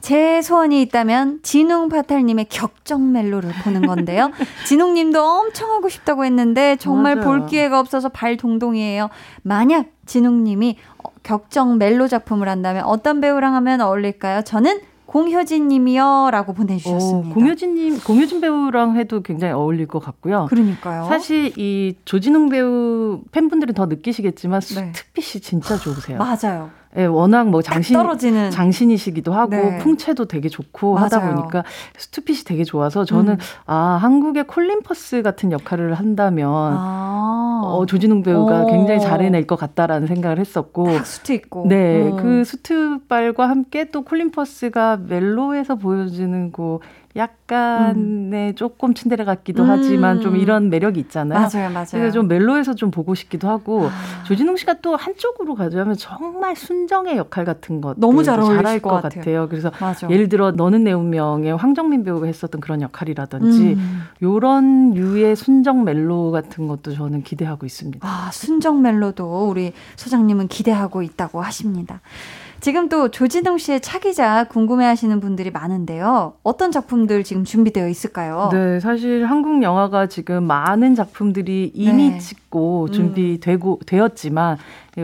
제 0.00 0.40
소원이 0.40 0.80
있다면 0.82 1.40
진웅 1.42 1.88
파탈님의 1.88 2.46
격정 2.48 3.12
멜로를 3.12 3.50
보는 3.64 3.86
건데요. 3.86 4.30
진웅님도 4.66 5.20
엄청 5.20 5.70
하고 5.72 5.88
싶다고 5.88 6.24
했는데 6.24 6.76
정말 6.76 7.16
맞아요. 7.16 7.26
볼 7.26 7.46
기회가 7.46 7.80
없어서 7.80 8.08
발 8.08 8.36
동동이에요. 8.36 9.08
만약 9.42 9.86
진웅님이 10.06 10.76
격정 11.22 11.78
멜로 11.78 12.06
작품을 12.06 12.48
한다면 12.48 12.84
어떤 12.84 13.20
배우랑 13.20 13.54
하면 13.56 13.80
어울릴까요? 13.80 14.42
저는 14.42 14.80
공효진 15.06 15.68
님이요. 15.68 16.28
라고 16.30 16.52
보내주셨습니다. 16.52 17.30
오, 17.30 17.34
공효진 17.34 17.74
님, 17.74 17.98
공효진 18.00 18.40
배우랑 18.40 18.96
해도 18.96 19.22
굉장히 19.22 19.54
어울릴 19.54 19.86
것 19.86 20.00
같고요. 20.00 20.46
그러니까요. 20.50 21.04
사실 21.04 21.52
이 21.56 21.94
조진웅 22.04 22.48
배우 22.48 23.22
팬분들은 23.30 23.74
더 23.74 23.86
느끼시겠지만 23.86 24.60
네. 24.60 24.92
suit 24.92 25.16
fit이 25.16 25.40
진짜 25.42 25.76
좋으세요. 25.76 26.18
맞아요. 26.18 26.70
예, 26.96 27.04
워낙 27.04 27.48
뭐 27.48 27.62
장신 27.62 27.94
떨어지는. 27.96 28.50
장신이시기도 28.50 29.32
하고 29.32 29.50
네. 29.50 29.78
풍채도 29.78 30.26
되게 30.26 30.48
좋고 30.48 30.94
맞아요. 30.94 31.04
하다 31.04 31.34
보니까 31.34 31.64
suit 31.98 32.18
fit이 32.18 32.38
되게 32.44 32.64
좋아서 32.64 33.04
저는 33.04 33.34
음. 33.34 33.38
아 33.66 33.98
한국의 34.00 34.46
콜린 34.46 34.82
퍼스 34.82 35.22
같은 35.22 35.52
역할을 35.52 35.94
한다면 35.94 36.48
아. 36.50 37.62
어, 37.64 37.84
조진웅 37.86 38.22
배우가 38.22 38.62
오. 38.62 38.66
굉장히 38.66 39.00
잘해낼 39.00 39.46
것 39.46 39.56
같다라는 39.56 40.06
생각을 40.06 40.38
했었고 40.38 40.98
수트 41.04 41.32
있고 41.32 41.66
네, 41.68 42.08
음. 42.10 42.16
그 42.16 42.44
수트발과 42.44 43.48
함께 43.48 43.90
또 43.90 44.02
콜린 44.02 44.30
퍼스가 44.30 44.98
멜로에서 45.06 45.76
보여주는 45.76 46.52
그 46.52 46.78
약간의 47.16 48.50
음. 48.50 48.54
조금 48.54 48.94
츤데레 48.94 49.24
같기도 49.24 49.64
음. 49.64 49.70
하지만 49.70 50.20
좀 50.20 50.36
이런 50.36 50.68
매력이 50.68 51.00
있잖아요. 51.00 51.40
맞아요, 51.40 51.70
맞아요. 51.70 51.86
그래서 51.92 52.12
좀 52.12 52.28
멜로에서 52.28 52.74
좀 52.74 52.90
보고 52.90 53.14
싶기도 53.14 53.48
하고 53.48 53.86
아. 53.86 54.22
조진웅 54.24 54.56
씨가 54.56 54.80
또 54.82 54.96
한쪽으로 54.96 55.54
가자면 55.54 55.96
정말 55.96 56.54
순정의 56.54 57.16
역할 57.16 57.44
같은 57.44 57.80
것 57.80 57.98
너무 57.98 58.22
잘 58.22 58.40
잘할 58.42 58.80
것, 58.80 58.90
것 58.90 59.02
같아요. 59.02 59.20
같아요. 59.20 59.48
그래서 59.48 59.72
맞아. 59.80 60.08
예를 60.10 60.28
들어 60.28 60.50
너는 60.50 60.84
내 60.84 60.92
운명의 60.92 61.56
황정민 61.56 62.04
배우가 62.04 62.26
했었던 62.26 62.60
그런 62.60 62.82
역할이라든지 62.82 63.74
음. 63.74 64.02
요런 64.22 64.92
류의 64.92 65.36
순정 65.36 65.84
멜로 65.84 66.30
같은 66.30 66.66
것도 66.68 66.92
저는 66.94 67.22
기대하고 67.22 67.66
있습니다. 67.66 68.06
아, 68.06 68.30
순정 68.32 68.82
멜로도 68.82 69.48
우리 69.48 69.72
소장님은 69.96 70.48
기대하고 70.48 71.02
있다고 71.02 71.40
하십니다. 71.42 72.00
지금 72.66 72.88
또 72.88 73.12
조진웅 73.12 73.58
씨의 73.58 73.80
차기자 73.80 74.48
궁금해하시는 74.48 75.20
분들이 75.20 75.52
많은데요. 75.52 76.32
어떤 76.42 76.72
작품들 76.72 77.22
지금 77.22 77.44
준비되어 77.44 77.88
있을까요? 77.88 78.48
네, 78.50 78.80
사실 78.80 79.24
한국 79.24 79.62
영화가 79.62 80.08
지금 80.08 80.42
많은 80.42 80.96
작품들이 80.96 81.70
이미 81.72 82.10
네. 82.10 82.18
찍고 82.18 82.86
음. 82.86 82.92
준비되고 82.92 83.74
음. 83.74 83.78
되었지만 83.86 84.58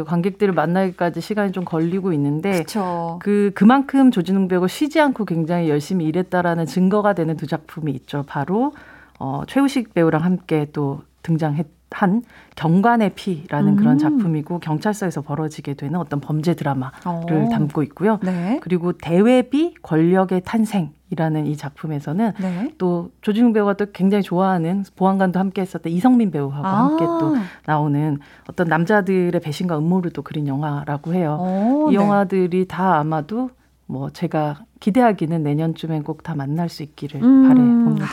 관객들을 0.04 0.52
만나기까지 0.52 1.20
시간이 1.20 1.52
좀 1.52 1.64
걸리고 1.64 2.12
있는데 2.14 2.64
그쵸. 2.64 3.20
그 3.22 3.52
그만큼 3.54 4.10
조진웅 4.10 4.48
배우가 4.48 4.66
쉬지 4.66 4.98
않고 4.98 5.24
굉장히 5.24 5.68
열심히 5.68 6.06
일했다라는 6.06 6.66
증거가 6.66 7.12
되는 7.12 7.36
두 7.36 7.46
작품이 7.46 7.92
있죠. 7.92 8.24
바로 8.26 8.72
어, 9.20 9.42
최우식 9.46 9.94
배우랑 9.94 10.24
함께 10.24 10.66
또 10.72 11.02
등장했. 11.22 11.81
한 11.92 12.22
경관의 12.56 13.10
피라는 13.14 13.72
음. 13.72 13.76
그런 13.76 13.98
작품이고 13.98 14.58
경찰서에서 14.58 15.22
벌어지게 15.22 15.74
되는 15.74 15.98
어떤 15.98 16.20
범죄 16.20 16.54
드라마를 16.54 16.92
오. 17.06 17.46
어. 17.46 17.48
담고 17.50 17.82
있고요. 17.84 18.18
네. 18.22 18.58
그리고 18.62 18.92
대외비 18.92 19.74
권력의 19.82 20.42
탄생이라는 20.44 21.46
이 21.46 21.56
작품에서는 21.56 22.32
네. 22.40 22.74
또 22.78 23.10
조진웅 23.22 23.52
배우가 23.52 23.74
또 23.74 23.86
굉장히 23.92 24.22
좋아하는 24.22 24.84
보안관도 24.96 25.38
함께 25.38 25.62
했었던 25.62 25.92
이성민 25.92 26.30
배우하고 26.30 26.66
아. 26.66 26.84
함께 26.86 27.04
또 27.04 27.36
나오는 27.66 28.18
어떤 28.48 28.68
남자들의 28.68 29.38
배신과 29.40 29.78
음모를 29.78 30.10
또 30.12 30.22
그린 30.22 30.46
영화라고 30.48 31.14
해요. 31.14 31.38
오, 31.40 31.88
이 31.90 31.96
네. 31.96 32.02
영화들이 32.02 32.66
다 32.66 32.98
아마도 32.98 33.50
뭐 33.86 34.10
제가 34.10 34.60
기대하기는 34.80 35.42
내년쯤엔 35.42 36.02
꼭 36.02 36.22
다 36.22 36.34
만날 36.34 36.68
수 36.68 36.82
있기를 36.82 37.22
음. 37.22 37.48
바래 37.48 37.60
봅니다. 37.60 38.06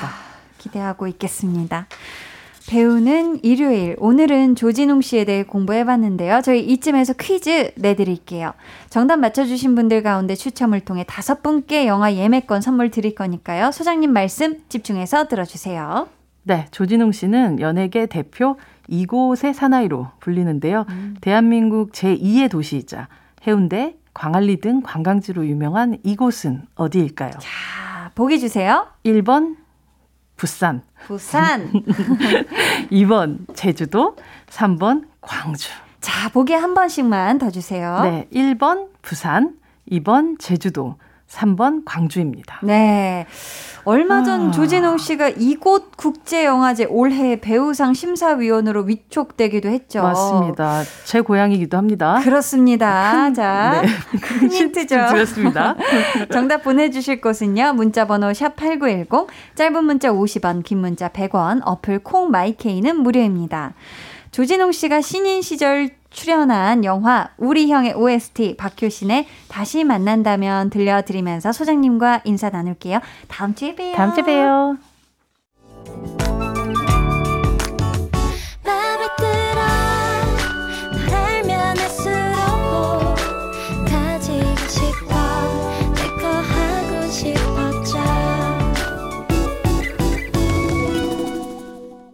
기대하고 0.57 1.07
있겠습니다. 1.07 1.87
배우는 2.69 3.43
일요일. 3.43 3.95
오늘은 3.97 4.53
조진웅 4.53 5.01
씨에 5.01 5.25
대해 5.25 5.41
공부해봤는데요. 5.41 6.41
저희 6.43 6.63
이쯤에서 6.63 7.13
퀴즈 7.13 7.71
내드릴게요. 7.75 8.53
정답 8.91 9.17
맞춰주신 9.17 9.73
분들 9.73 10.03
가운데 10.03 10.35
추첨을 10.35 10.81
통해 10.81 11.03
다섯 11.07 11.41
분께 11.41 11.87
영화 11.87 12.13
예매권 12.13 12.61
선물 12.61 12.91
드릴 12.91 13.15
거니까요. 13.15 13.71
소장님 13.71 14.13
말씀 14.13 14.59
집중해서 14.69 15.27
들어주세요. 15.27 16.09
네, 16.43 16.67
조진웅 16.69 17.11
씨는 17.11 17.59
연예계 17.59 18.05
대표 18.05 18.55
이곳의 18.87 19.55
사나이로 19.55 20.09
불리는데요. 20.19 20.85
음. 20.89 21.15
대한민국 21.21 21.91
제2의 21.93 22.51
도시이자 22.51 23.07
해운대, 23.47 23.95
광안리 24.13 24.61
등 24.61 24.81
관광지로 24.83 25.47
유명한 25.47 25.97
이곳은 26.03 26.67
어디일까요? 26.75 27.31
자, 27.31 28.11
보기 28.13 28.39
주세요. 28.39 28.85
1번 29.03 29.55
부산. 30.39 30.81
부산. 31.05 31.69
2번 32.91 33.39
제주도, 33.55 34.15
3번 34.49 35.03
광주. 35.19 35.69
자, 35.99 36.29
보기 36.29 36.53
한 36.53 36.73
번씩만 36.73 37.39
더 37.39 37.49
주세요. 37.51 37.99
네, 38.03 38.25
1번 38.33 38.87
부산, 39.01 39.55
2번 39.91 40.39
제주도, 40.39 40.95
3번 41.29 41.83
광주입니다. 41.85 42.59
네. 42.63 43.25
얼마 43.85 44.23
전 44.23 44.49
아. 44.49 44.51
조진웅 44.51 44.97
씨가 44.97 45.29
이곳 45.29 45.95
국제영화제 45.95 46.85
올해 46.85 47.39
배우상 47.39 47.93
심사위원으로 47.93 48.81
위촉되기도 48.83 49.69
했죠. 49.69 50.01
맞습니다. 50.01 50.81
제 51.05 51.21
고향이기도 51.21 51.77
합니다. 51.77 52.19
그렇습니다. 52.23 53.11
큰, 53.11 53.33
자, 53.33 53.81
네. 53.81 53.87
큰 54.19 54.49
힌트죠. 54.51 55.07
드렸습니다. 55.09 55.75
정답 56.31 56.63
보내주실 56.63 57.21
곳은요. 57.21 57.73
문자번호 57.73 58.29
샵8910, 58.31 59.27
짧은 59.55 59.83
문자 59.83 60.11
50원, 60.11 60.63
긴 60.63 60.79
문자 60.79 61.09
100원, 61.09 61.61
어플 61.63 61.99
콩 61.99 62.31
마이케이는 62.31 62.97
무료입니다. 63.01 63.73
조진웅 64.31 64.71
씨가 64.71 65.01
신인 65.01 65.41
시절 65.41 65.89
출연한 66.09 66.83
영화 66.83 67.29
우리 67.37 67.71
형의 67.71 67.93
OST 67.93 68.57
박효신의 68.57 69.27
다시 69.47 69.83
만난다면 69.83 70.69
들려드리면서 70.69 71.51
소장님과 71.51 72.21
인사 72.25 72.49
나눌게요. 72.49 72.99
다음 73.27 73.55
주에 73.55 73.75
봬요. 73.75 73.95
다음 73.95 74.13
주에 74.13 74.23
봬요. 74.23 74.77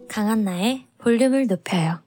강한나의 0.08 0.86
볼륨을 0.96 1.46
높여요. 1.46 2.05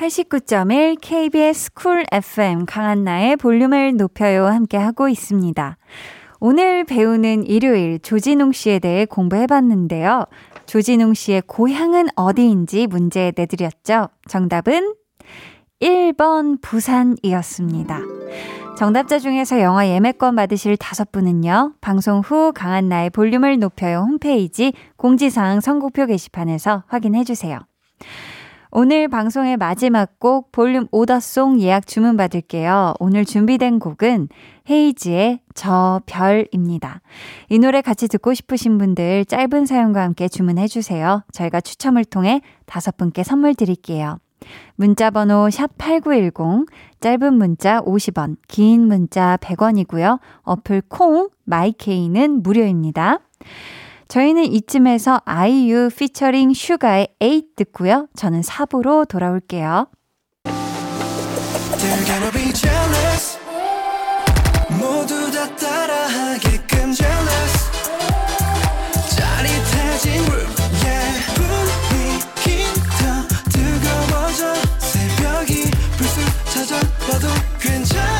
89.1 0.00 0.96
KBS 0.98 1.74
쿨 1.74 2.06
FM 2.10 2.64
강한나의 2.64 3.36
볼륨을 3.36 3.98
높여요 3.98 4.46
함께 4.46 4.78
하고 4.78 5.10
있습니다. 5.10 5.76
오늘 6.40 6.84
배우는 6.84 7.44
일요일 7.44 7.98
조진웅 7.98 8.52
씨에 8.52 8.78
대해 8.78 9.04
공부해 9.04 9.46
봤는데요. 9.46 10.24
조진웅 10.64 11.12
씨의 11.12 11.42
고향은 11.46 12.06
어디인지 12.16 12.86
문제 12.86 13.30
내드렸죠. 13.36 14.08
정답은 14.26 14.94
1번 15.82 16.62
부산이었습니다. 16.62 18.00
정답자 18.78 19.18
중에서 19.18 19.60
영화 19.60 19.86
예매권 19.86 20.34
받으실 20.34 20.78
다섯 20.78 21.12
분은요, 21.12 21.74
방송 21.82 22.20
후 22.20 22.52
강한 22.54 22.88
나의 22.88 23.10
볼륨을 23.10 23.58
높여요 23.58 23.98
홈페이지 23.98 24.72
공지사항 24.96 25.60
선곡표 25.60 26.06
게시판에서 26.06 26.84
확인해 26.86 27.22
주세요. 27.22 27.58
오늘 28.72 29.08
방송의 29.08 29.56
마지막 29.56 30.20
곡 30.20 30.52
볼륨 30.52 30.86
오더송 30.92 31.60
예약 31.60 31.88
주문 31.88 32.16
받을게요. 32.16 32.94
오늘 33.00 33.24
준비된 33.24 33.80
곡은 33.80 34.28
헤이지의 34.70 35.40
저 35.54 36.00
별입니다. 36.06 37.00
이 37.48 37.58
노래 37.58 37.80
같이 37.80 38.06
듣고 38.06 38.32
싶으신 38.32 38.78
분들 38.78 39.24
짧은 39.24 39.66
사연과 39.66 40.02
함께 40.02 40.28
주문해 40.28 40.68
주세요. 40.68 41.24
저희가 41.32 41.60
추첨을 41.60 42.04
통해 42.04 42.42
다섯 42.64 42.96
분께 42.96 43.24
선물 43.24 43.56
드릴게요. 43.56 44.18
문자 44.76 45.10
번호 45.10 45.48
샵8910 45.48 46.68
짧은 47.00 47.34
문자 47.34 47.80
50원, 47.80 48.36
긴 48.46 48.86
문자 48.86 49.36
100원이고요. 49.38 50.20
어플 50.42 50.82
콩 50.88 51.28
마이케이는 51.42 52.44
무료입니다. 52.44 53.18
저희는 54.10 54.44
이쯤에서 54.52 55.22
아이유 55.24 55.88
피처링 55.96 56.52
슈가의 56.52 57.14
8 57.20 57.42
듣고요. 57.54 58.08
저는 58.16 58.40
4부로 58.40 59.06
돌아올게요. 59.06 59.86
다 77.20 78.19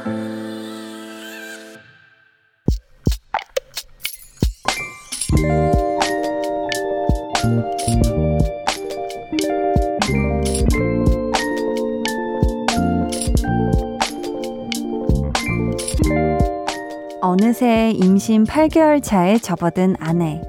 어느새 17.31 17.91
임신 17.91 18.43
8개월 18.43 19.01
차에 19.01 19.37
접어든 19.37 19.95
아내. 19.99 20.41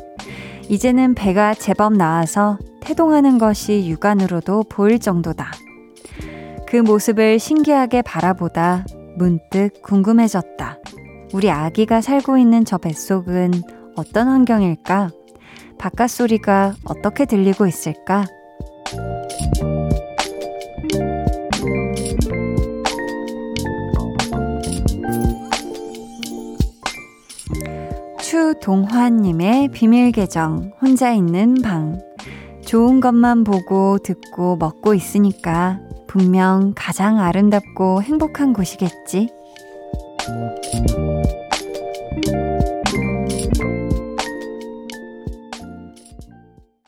이제는 0.68 1.14
배가 1.14 1.54
제법 1.54 1.92
나와서 1.92 2.58
태동하는 2.80 3.38
것이 3.38 3.86
육안으로도 3.86 4.64
보일 4.64 4.98
정도다. 4.98 5.52
그 6.66 6.78
모습을 6.78 7.38
신기하게 7.38 8.02
바라보다 8.02 8.84
문득 9.16 9.80
궁금해졌다. 9.84 10.78
우리 11.32 11.52
아기가 11.52 12.00
살고 12.00 12.36
있는 12.36 12.64
저 12.64 12.78
뱃속은 12.78 13.52
어떤 13.94 14.26
환경일까? 14.26 15.10
바깥 15.78 16.10
소리가 16.10 16.74
어떻게 16.84 17.26
들리고 17.26 17.68
있을까? 17.68 18.24
동화님의 28.62 29.68
비밀 29.72 30.12
계정, 30.12 30.70
혼자 30.80 31.12
있는 31.12 31.56
방. 31.62 32.00
좋은 32.64 33.00
것만 33.00 33.42
보고 33.42 33.98
듣고 33.98 34.56
먹고 34.56 34.94
있으니까 34.94 35.80
분명 36.06 36.72
가장 36.76 37.18
아름답고 37.18 38.02
행복한 38.02 38.52
곳이겠지. 38.52 39.30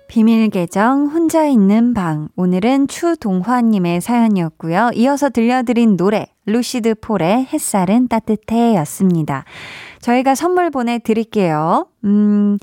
비밀 0.06 0.48
계정 0.50 1.08
혼자 1.08 1.44
있는 1.44 1.92
방 1.92 2.28
오늘은 2.36 2.86
추동화님의 2.86 4.00
사연이었고요. 4.00 4.90
이어서 4.94 5.28
들려드린 5.28 5.96
노래 5.96 6.28
루시드 6.46 6.94
폴의 7.00 7.46
햇살은 7.46 8.06
따뜻해였습니다. 8.06 9.44
저희가 10.04 10.34
선물 10.34 10.70
보내드릴게요. 10.70 11.86
음. 12.04 12.58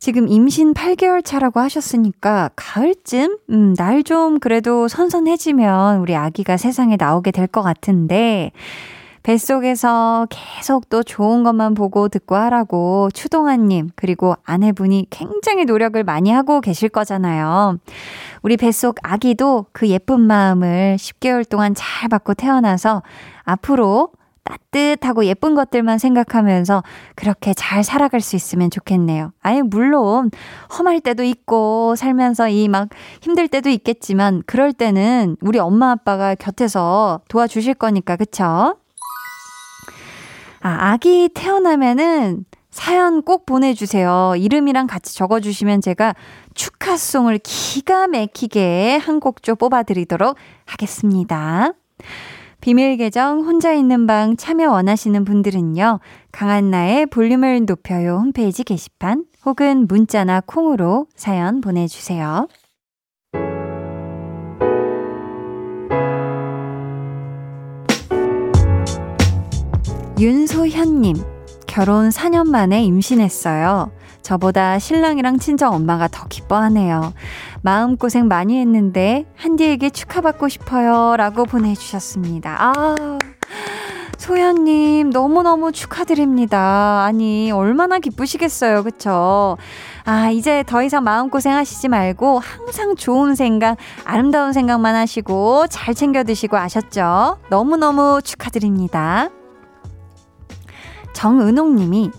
지금 0.00 0.26
임신 0.28 0.74
8개월 0.74 1.24
차라고 1.24 1.60
하셨으니까 1.60 2.50
가을쯤 2.56 3.38
음, 3.50 3.74
날 3.78 4.02
좀 4.02 4.38
그래도 4.40 4.88
선선해지면 4.88 6.00
우리 6.00 6.14
아기가 6.16 6.56
세상에 6.56 6.96
나오게 6.98 7.30
될 7.30 7.46
것 7.46 7.62
같은데 7.62 8.50
뱃속에서 9.22 10.26
계속 10.28 10.88
또 10.90 11.02
좋은 11.02 11.44
것만 11.44 11.72
보고 11.74 12.08
듣고 12.08 12.34
하라고 12.34 13.08
추동아님 13.14 13.90
그리고 13.94 14.34
아내분이 14.44 15.06
굉장히 15.10 15.64
노력을 15.64 16.02
많이 16.04 16.30
하고 16.30 16.60
계실 16.60 16.88
거잖아요. 16.90 17.78
우리 18.42 18.56
뱃속 18.58 18.96
아기도 19.02 19.66
그 19.72 19.88
예쁜 19.88 20.20
마음을 20.20 20.96
10개월 20.98 21.48
동안 21.48 21.72
잘 21.74 22.08
받고 22.10 22.34
태어나서 22.34 23.02
앞으로 23.44 24.10
따뜻하고 24.44 25.24
예쁜 25.24 25.54
것들만 25.54 25.98
생각하면서 25.98 26.82
그렇게 27.16 27.54
잘 27.54 27.82
살아갈 27.82 28.20
수 28.20 28.36
있으면 28.36 28.70
좋겠네요. 28.70 29.32
아니, 29.40 29.62
물론 29.62 30.30
험할 30.78 31.00
때도 31.00 31.22
있고 31.24 31.96
살면서 31.96 32.48
이 32.50 32.68
막 32.68 32.88
힘들 33.22 33.48
때도 33.48 33.70
있겠지만 33.70 34.42
그럴 34.46 34.72
때는 34.72 35.36
우리 35.40 35.58
엄마 35.58 35.90
아빠가 35.92 36.34
곁에서 36.34 37.20
도와주실 37.28 37.74
거니까, 37.74 38.16
그쵸? 38.16 38.76
아, 40.60 40.92
아기 40.92 41.28
태어나면은 41.34 42.44
사연 42.70 43.22
꼭 43.22 43.46
보내주세요. 43.46 44.34
이름이랑 44.36 44.86
같이 44.88 45.14
적어주시면 45.14 45.80
제가 45.80 46.14
축하송을 46.54 47.38
기가 47.42 48.08
막히게 48.08 48.96
한 48.96 49.20
곡 49.20 49.42
좀 49.42 49.56
뽑아드리도록 49.56 50.36
하겠습니다. 50.66 51.72
비밀 52.64 52.96
계정 52.96 53.40
혼자 53.40 53.74
있는 53.74 54.06
방 54.06 54.38
참여 54.38 54.70
원하시는 54.70 55.26
분들은요. 55.26 56.00
강한나의 56.32 57.04
볼륨을 57.04 57.66
높여요 57.66 58.16
홈페이지 58.16 58.64
게시판 58.64 59.26
혹은 59.44 59.86
문자나 59.86 60.40
콩으로 60.46 61.06
사연 61.14 61.60
보내주세요. 61.60 62.48
윤소현님, 70.18 71.16
결혼 71.66 72.08
4년 72.08 72.48
만에 72.48 72.82
임신했어요. 72.82 73.92
저보다 74.22 74.78
신랑이랑 74.78 75.38
친정 75.38 75.74
엄마가 75.74 76.08
더 76.08 76.26
기뻐하네요. 76.28 77.12
마음고생 77.64 78.28
많이 78.28 78.60
했는데 78.60 79.24
한디에게 79.36 79.88
축하받고 79.88 80.48
싶어요. 80.48 81.16
라고 81.16 81.46
보내주셨습니다. 81.46 82.56
아. 82.60 82.94
소연님, 84.18 85.08
너무너무 85.10 85.72
축하드립니다. 85.72 87.04
아니, 87.04 87.50
얼마나 87.52 87.98
기쁘시겠어요. 87.98 88.82
그쵸? 88.82 89.56
아, 90.04 90.28
이제 90.30 90.62
더 90.66 90.82
이상 90.82 91.04
마음고생 91.04 91.54
하시지 91.54 91.88
말고 91.88 92.38
항상 92.38 92.96
좋은 92.96 93.34
생각, 93.34 93.78
아름다운 94.04 94.52
생각만 94.52 94.94
하시고 94.94 95.66
잘 95.68 95.94
챙겨 95.94 96.22
드시고 96.22 96.58
아셨죠? 96.58 97.38
너무너무 97.48 98.20
축하드립니다. 98.22 99.30
정은옥 101.14 101.72
님이 101.74 102.10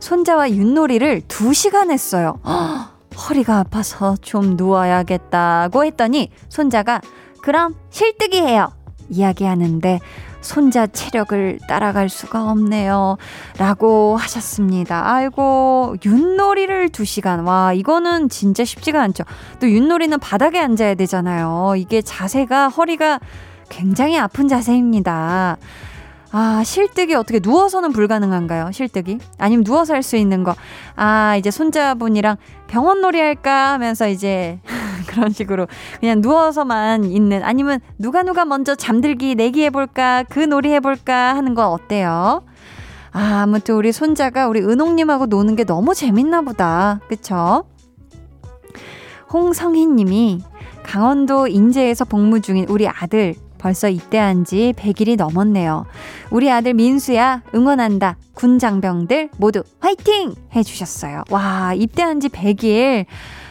손자와 0.00 0.50
윷놀이를 0.50 1.22
2시간 1.28 1.90
했어요. 1.90 2.38
허 2.46 2.93
리가 3.32 3.58
아파서 3.58 4.16
좀 4.20 4.56
누워야겠다고 4.56 5.84
했더니 5.84 6.30
손자가 6.48 7.00
그럼 7.42 7.74
실뜨기 7.90 8.40
해요. 8.40 8.72
이야기하는데 9.08 10.00
손자 10.44 10.86
체력을 10.86 11.58
따라갈 11.66 12.08
수가 12.08 12.50
없네요. 12.50 13.16
라고 13.58 14.16
하셨습니다. 14.16 15.10
아이고, 15.10 15.96
윷놀이를 16.04 16.90
2시간. 16.90 17.46
와, 17.46 17.72
이거는 17.72 18.28
진짜 18.28 18.64
쉽지가 18.64 19.00
않죠. 19.02 19.24
또 19.58 19.68
윷놀이는 19.68 20.18
바닥에 20.20 20.60
앉아야 20.60 20.94
되잖아요. 20.94 21.74
이게 21.76 22.02
자세가, 22.02 22.68
허리가 22.68 23.20
굉장히 23.70 24.18
아픈 24.18 24.46
자세입니다. 24.46 25.56
아, 26.36 26.64
실뜨기 26.64 27.14
어떻게 27.14 27.38
누워서는 27.40 27.92
불가능한가요? 27.92 28.72
실뜨기? 28.72 29.18
아니면 29.38 29.62
누워서 29.62 29.94
할 29.94 30.02
수 30.02 30.16
있는 30.16 30.42
거. 30.42 30.56
아, 30.96 31.36
이제 31.36 31.52
손자분이랑 31.52 32.36
병원 32.66 33.00
놀이 33.00 33.20
할까 33.20 33.72
하면서 33.72 34.08
이제 34.08 34.58
그런 35.06 35.30
식으로 35.30 35.68
그냥 36.00 36.20
누워서만 36.20 37.04
있는 37.04 37.44
아니면 37.44 37.78
누가 38.00 38.24
누가 38.24 38.44
먼저 38.44 38.74
잠들기 38.74 39.36
내기 39.36 39.62
해볼까 39.66 40.24
그 40.28 40.40
놀이 40.40 40.72
해볼까 40.72 41.36
하는 41.36 41.54
거 41.54 41.68
어때요? 41.70 42.42
아, 43.12 43.42
아무튼 43.44 43.76
우리 43.76 43.92
손자가 43.92 44.48
우리 44.48 44.60
은옥님하고 44.60 45.26
노는 45.26 45.54
게 45.54 45.62
너무 45.62 45.94
재밌나 45.94 46.42
보다. 46.42 46.98
그쵸? 47.06 47.62
홍성희 49.32 49.86
님이 49.86 50.42
강원도 50.82 51.46
인제에서 51.46 52.04
복무 52.04 52.40
중인 52.40 52.66
우리 52.68 52.88
아들 52.88 53.36
벌써 53.64 53.88
입대한 53.88 54.44
지 54.44 54.74
100일이 54.76 55.16
넘었네요. 55.16 55.86
우리 56.28 56.50
아들 56.50 56.74
민수야, 56.74 57.40
응원한다. 57.54 58.18
군 58.34 58.58
장병들 58.58 59.30
모두 59.38 59.62
화이팅! 59.80 60.34
해주셨어요. 60.54 61.22
와, 61.30 61.72
입대한 61.72 62.20
지 62.20 62.28
100일. 62.28 63.06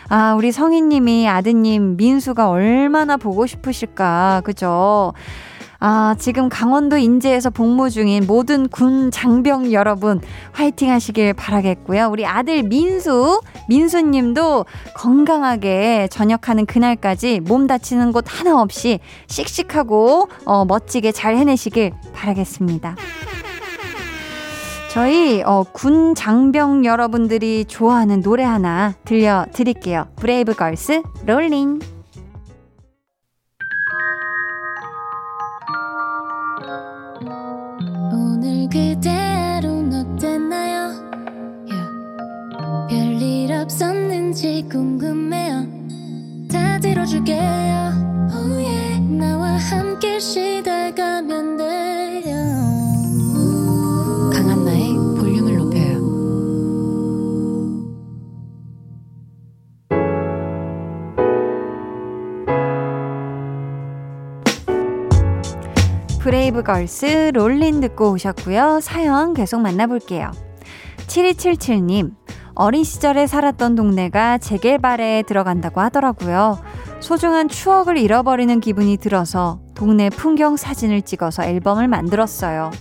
아, 0.09 0.36
우리 0.36 0.51
성희님이 0.51 1.28
아드님 1.28 1.97
민수가 1.97 2.47
얼마나 2.47 3.18
보고 3.18 3.47
싶으실까. 3.47 4.43
그죠? 4.45 5.14
아, 5.86 6.16
지금 6.18 6.48
강원도 6.48 6.96
인제에서 6.96 7.50
복무 7.50 7.90
중인 7.90 8.26
모든 8.26 8.70
군 8.70 9.12
장병 9.12 9.74
여러분 9.74 10.22
화이팅 10.54 10.90
하시길 10.90 11.34
바라겠고요. 11.34 12.08
우리 12.10 12.26
아들 12.26 12.64
민수, 12.64 13.42
민수 13.68 14.00
님도 14.00 14.64
건강하게 14.96 16.08
전역하는 16.10 16.66
그날까지 16.66 17.42
몸 17.42 17.68
다치는 17.68 18.14
곳 18.14 18.24
하나 18.30 18.62
없이 18.62 19.02
씩씩하고 19.28 20.30
어, 20.46 20.64
멋지게 20.64 21.12
잘 21.12 21.36
해내시길 21.36 21.92
바라겠습니다. 22.14 22.96
저희 24.90 25.44
어, 25.44 25.66
군 25.70 26.16
장병 26.16 26.86
여러분들이 26.86 27.66
좋아하는 27.66 28.22
노래 28.22 28.46
하나 28.46 28.94
들려드릴게요. 29.04 30.06
브레이브 30.16 30.54
걸스 30.54 31.02
Rollin'. 31.26 31.80
들어줄게요. 47.04 47.39
Oh 48.34 48.64
yeah. 48.64 48.99
나와 49.18 49.58
함께 49.58 50.20
쉬다가면 50.20 51.58
돼요. 51.58 52.36
강한나의 54.32 54.93
볼륨을 55.20 55.58
높여요. 55.58 56.04
브레이브걸스 66.20 67.32
롤린 67.34 67.82
듣고 67.82 68.12
오셨고요. 68.14 68.80
사연 68.82 69.34
계속 69.34 69.60
만나볼게요. 69.60 70.32
7277님, 71.08 72.12
어린 72.56 72.84
시절에 72.84 73.26
살았던 73.26 73.76
동네가 73.76 74.38
재개발에 74.38 75.24
들어간다고 75.24 75.82
하더라고요. 75.82 76.60
소중한 76.99 77.49
추억을 77.49 77.97
잃어버리는 77.97 78.60
기분이 78.60 78.97
들어서 78.97 79.60
동네 79.74 80.10
풍경 80.10 80.56
사진을 80.56 81.01
찍어서 81.01 81.43
앨범을 81.43 81.88
만들었어요. 81.88 82.72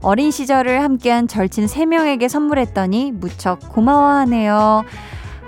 어린 0.00 0.30
시절을 0.30 0.82
함께한 0.82 1.26
절친 1.26 1.66
3명에게 1.66 2.28
선물했더니 2.28 3.12
무척 3.12 3.58
고마워하네요. 3.68 4.84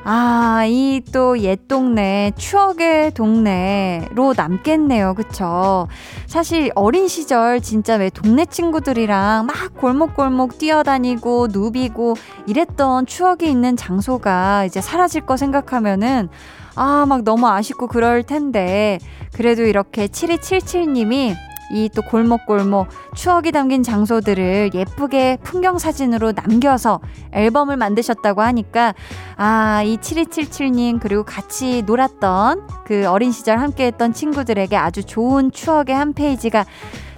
아, 0.02 0.64
이 0.66 1.02
또 1.12 1.36
옛 1.36 1.68
동네, 1.68 2.32
추억의 2.36 3.12
동네로 3.12 4.32
남겠네요. 4.34 5.14
그쵸? 5.14 5.88
사실 6.26 6.70
어린 6.74 7.06
시절 7.06 7.60
진짜 7.60 7.96
왜 7.96 8.08
동네 8.08 8.46
친구들이랑 8.46 9.46
막 9.46 9.54
골목골목 9.78 10.58
뛰어다니고 10.58 11.48
누비고 11.52 12.14
이랬던 12.46 13.06
추억이 13.06 13.50
있는 13.50 13.76
장소가 13.76 14.64
이제 14.64 14.80
사라질 14.80 15.26
거 15.26 15.36
생각하면은 15.36 16.28
아, 16.76 17.04
막 17.06 17.22
너무 17.24 17.46
아쉽고 17.48 17.86
그럴 17.88 18.22
텐데. 18.22 18.98
그래도 19.34 19.62
이렇게 19.64 20.06
7277님이 20.06 21.34
이 21.70 21.90
또 21.94 22.02
골목골목 22.02 22.88
추억이 23.14 23.52
담긴 23.52 23.82
장소들을 23.82 24.70
예쁘게 24.74 25.38
풍경 25.42 25.78
사진으로 25.78 26.32
남겨서 26.32 27.00
앨범을 27.32 27.76
만드셨다고 27.76 28.42
하니까 28.42 28.94
아, 29.36 29.82
이 29.84 29.96
7277님 29.98 31.00
그리고 31.00 31.24
같이 31.24 31.82
놀았던 31.82 32.68
그 32.84 33.06
어린 33.08 33.32
시절 33.32 33.58
함께 33.58 33.86
했던 33.86 34.12
친구들에게 34.12 34.76
아주 34.76 35.04
좋은 35.04 35.50
추억의 35.50 35.94
한 35.94 36.12
페이지가 36.12 36.64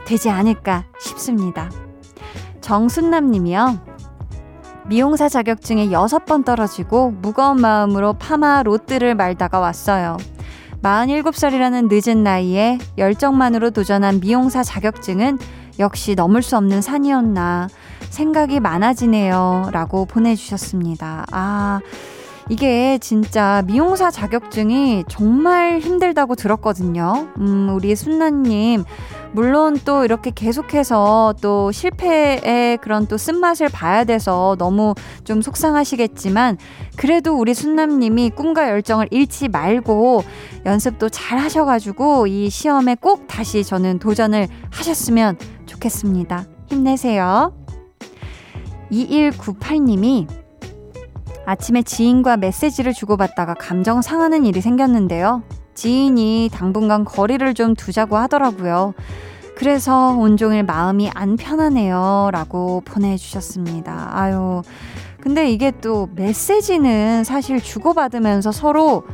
되지 0.07 0.31
않을까 0.31 0.85
싶습니다. 1.01 1.71
정순남 2.61 3.31
님이요. 3.31 3.79
미용사 4.87 5.29
자격증에 5.29 5.93
여섯 5.93 6.25
번 6.25 6.43
떨어지고 6.45 7.13
무거운 7.13 7.61
마음으로 7.61 8.15
파마 8.15 8.63
로트를 8.63 9.15
말다가 9.15 9.61
왔어요. 9.61 10.17
47살이라는 10.83 11.89
늦은 11.91 12.23
나이에 12.23 12.79
열정만으로 12.99 13.71
도전한 13.71 14.21
미용사 14.21 14.63
자격증은 14.63 15.39
역시 15.79 16.15
넘을 16.15 16.43
수 16.43 16.57
없는 16.57 16.83
산이었나 16.83 17.69
생각이 18.11 18.61
많아지네요. 18.61 19.71
라고 19.73 20.05
보내주셨습니다. 20.05 21.25
아, 21.31 21.81
이게 22.49 22.99
진짜 22.99 23.63
미용사 23.67 24.11
자격증이 24.11 25.05
정말 25.09 25.79
힘들다고 25.81 26.35
들었거든요. 26.35 27.29
음, 27.39 27.71
우리 27.75 27.95
순나님. 27.95 28.85
물론 29.33 29.79
또 29.85 30.05
이렇게 30.05 30.31
계속해서 30.35 31.35
또 31.41 31.73
실패의 31.73 32.77
그런 32.79 33.07
또 33.07 33.17
쓴맛을 33.17 33.71
봐야 33.71 34.05
돼서 34.05 34.57
너무 34.59 34.95
좀 35.25 35.41
속상하시겠지만 35.41 36.59
그래도 36.97 37.39
우리 37.39 37.55
순남님이 37.55 38.31
꿈과 38.31 38.69
열정을 38.69 39.09
잃지 39.11 39.49
말고 39.49 40.23
연습도 40.67 41.09
잘 41.09 41.39
하셔가지고 41.39 42.27
이 42.27 42.51
시험에 42.51 42.95
꼭 42.97 43.27
다시 43.27 43.65
저는 43.65 43.99
도전을 44.01 44.49
하셨으면 44.71 45.39
좋겠습니다. 45.65 46.45
힘내세요. 46.69 47.55
2198님이 48.91 50.42
아침에 51.45 51.83
지인과 51.83 52.37
메시지를 52.37 52.93
주고받다가 52.93 53.55
감정 53.55 54.03
상하는 54.03 54.45
일이 54.45 54.61
생겼는데요. 54.61 55.43
지인이 55.75 56.51
당분간 56.53 57.05
거리를 57.05 57.55
좀 57.55 57.75
두자고 57.75 58.17
하더라고요. 58.17 58.95
그래서 59.57 60.15
온종일 60.17 60.65
마음이 60.65 61.11
안 61.15 61.37
편하네요. 61.37 62.31
라고 62.33 62.83
보내주셨습니다. 62.85 64.11
아유. 64.13 64.63
근데 65.21 65.51
이게 65.51 65.71
또 65.81 66.09
메시지는 66.15 67.23
사실 67.23 67.61
주고받으면서 67.61 68.51
서로 68.51 69.05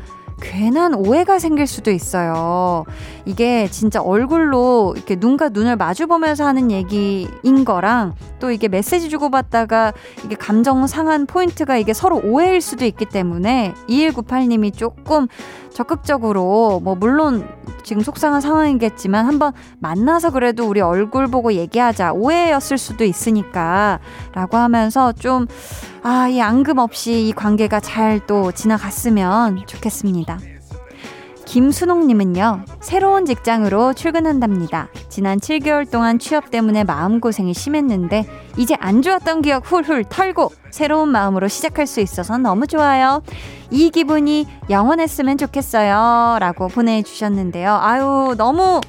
괜한 0.41 0.95
오해가 0.95 1.39
생길 1.39 1.67
수도 1.67 1.91
있어요. 1.91 2.85
이게 3.25 3.69
진짜 3.71 4.01
얼굴로 4.01 4.95
이렇게 4.97 5.17
눈과 5.17 5.51
눈을 5.51 5.77
마주 5.77 6.07
보면서 6.07 6.47
하는 6.47 6.71
얘기인 6.71 7.65
거랑 7.65 8.15
또 8.39 8.51
이게 8.51 8.69
메시지 8.69 9.09
주고받다가 9.09 9.93
이게 10.25 10.35
감정 10.35 10.87
상한 10.87 11.27
포인트가 11.27 11.77
이게 11.77 11.93
서로 11.93 12.21
오해일 12.23 12.61
수도 12.61 12.85
있기 12.85 13.07
때문에 13.07 13.75
2198님이 13.89 14.77
조금 14.77 15.27
적극적으로 15.73 16.81
뭐 16.83 16.95
물론 16.95 17.47
지금 17.85 18.03
속상한 18.03 18.41
상황이겠지만 18.41 19.27
한번 19.27 19.53
만나서 19.79 20.31
그래도 20.31 20.69
우리 20.69 20.81
얼굴 20.81 21.29
보고 21.29 21.53
얘기하자 21.53 22.13
오해였을 22.13 22.77
수도 22.77 23.05
있으니까 23.05 24.01
라고 24.35 24.57
하면서 24.57 25.13
좀 25.13 25.47
아, 26.03 26.29
이 26.29 26.41
앙금 26.41 26.79
없이 26.79 27.29
이 27.29 27.33
관계가 27.33 27.81
잘 27.81 28.19
또 28.27 28.53
지나갔으면 28.53 29.67
좋겠습니다. 29.67 30.28
김순옥님은요, 31.49 32.67
새로운 32.81 33.25
직장으로 33.25 33.95
출근한답니다. 33.95 34.89
지난 35.09 35.41
7개월 35.41 35.91
동안 35.91 36.19
취업 36.19 36.51
때문에 36.51 36.85
마음고생이 36.85 37.55
심했는데, 37.55 38.27
이제 38.59 38.77
안 38.81 39.01
좋았던 39.01 39.41
기억 39.41 39.65
훌훌 39.65 40.05
털고, 40.05 40.53
새로운 40.71 41.09
마음으로 41.09 41.49
시작할 41.49 41.87
수 41.87 42.01
있어서 42.01 42.37
너무 42.37 42.67
좋아요. 42.67 43.23
이 43.71 43.89
기분이 43.89 44.47
영원했으면 44.69 45.39
좋겠어요. 45.39 46.37
라고 46.39 46.69
보내주셨는데요. 46.69 47.79
아유, 47.81 48.35
너무 48.37 48.83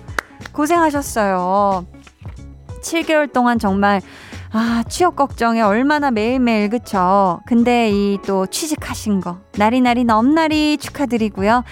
고생하셨어요. 0.52 1.86
7개월 2.84 3.32
동안 3.32 3.58
정말 3.58 4.02
아, 4.52 4.84
취업 4.90 5.16
걱정에 5.16 5.62
얼마나 5.62 6.10
매일매일, 6.12 6.70
그쵸? 6.70 7.40
근데 7.46 7.90
이 7.92 8.18
또 8.26 8.48
취직하신 8.48 9.22
거, 9.22 9.38
나리나리 9.58 10.04
넘나리 10.04 10.78
축하드리고요. 10.78 11.64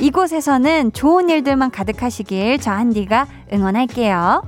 이곳에서는 0.00 0.92
좋은 0.92 1.28
일들만 1.28 1.70
가득하시길 1.70 2.58
저 2.60 2.70
한디가 2.72 3.26
응원할게요. 3.52 4.42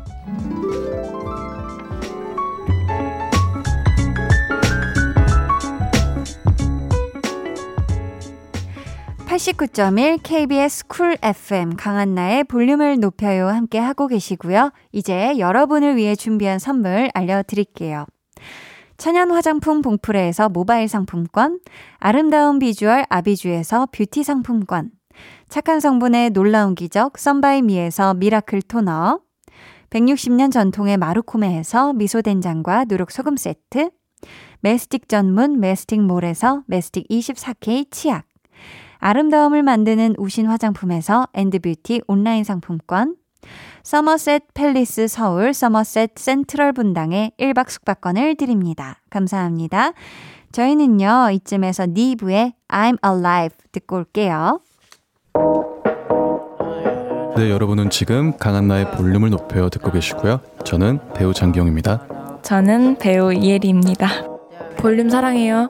89.1 9.35 10.21
KBS 10.23 10.87
쿨 10.87 11.17
FM 11.21 11.75
강한나의 11.75 12.45
볼륨을 12.45 13.01
높여요 13.01 13.49
함께 13.49 13.81
하고 13.81 14.07
계시고요. 14.07 14.71
이제 14.93 15.37
여러분을 15.39 15.97
위해 15.97 16.15
준비한 16.15 16.61
선물 16.61 17.11
알려드릴게요. 17.15 18.07
천연 18.97 19.33
화장품 19.33 19.83
봉프레에서 19.83 20.51
모바일 20.51 20.87
상품권, 20.87 21.59
아름다운 21.99 22.61
비주얼 22.61 23.07
아비주에서 23.09 23.89
뷰티 23.91 24.23
상품권, 24.23 24.91
착한 25.49 25.81
성분의 25.81 26.31
놀라운 26.31 26.75
기적 26.75 27.19
썬바이미에서 27.19 28.15
미라클 28.15 28.63
토너, 28.63 29.21
160년 29.91 30.51
전통의 30.51 30.97
마루코메에서 30.97 31.93
미소된장과 31.93 32.87
누룩소금 32.89 33.37
세트, 33.37 33.91
매스틱 34.61 35.09
전문 35.09 35.61
매스틱몰에서 35.61 36.63
매스틱 36.67 37.09
24K 37.09 37.91
치약, 37.91 38.27
아름다움을 38.99 39.63
만드는 39.63 40.15
우신 40.19 40.47
화장품에서 40.47 41.29
엔드뷰티 41.35 42.03
온라인 42.07 42.43
상품권, 42.43 43.17
서머셋 43.83 44.55
팰리스 44.55 45.09
서울 45.09 45.53
서머셋 45.53 46.13
센트럴 46.17 46.73
분당에 46.73 47.33
1박 47.39 47.69
숙박권을 47.69 48.37
드립니다. 48.37 49.01
감사합니다. 49.11 49.93
저희는요, 50.53 51.31
이쯤에서 51.33 51.87
니브의 51.87 52.55
I'm 52.69 52.97
Alive 53.05 53.59
듣고 53.73 53.97
올게요. 53.97 54.61
네, 57.37 57.51
여러분은 57.51 57.91
지금 57.91 58.37
강한나의 58.37 58.93
볼륨을 58.93 59.31
높여 59.31 59.69
듣고 59.69 59.91
계시고요. 59.91 60.41
저는 60.65 61.01
배우 61.15 61.35
장기영입니다. 61.35 62.07
저는 62.43 62.97
배우 62.99 63.33
이혜리입니다. 63.33 64.09
볼륨 64.77 65.11
사랑해요. 65.11 65.69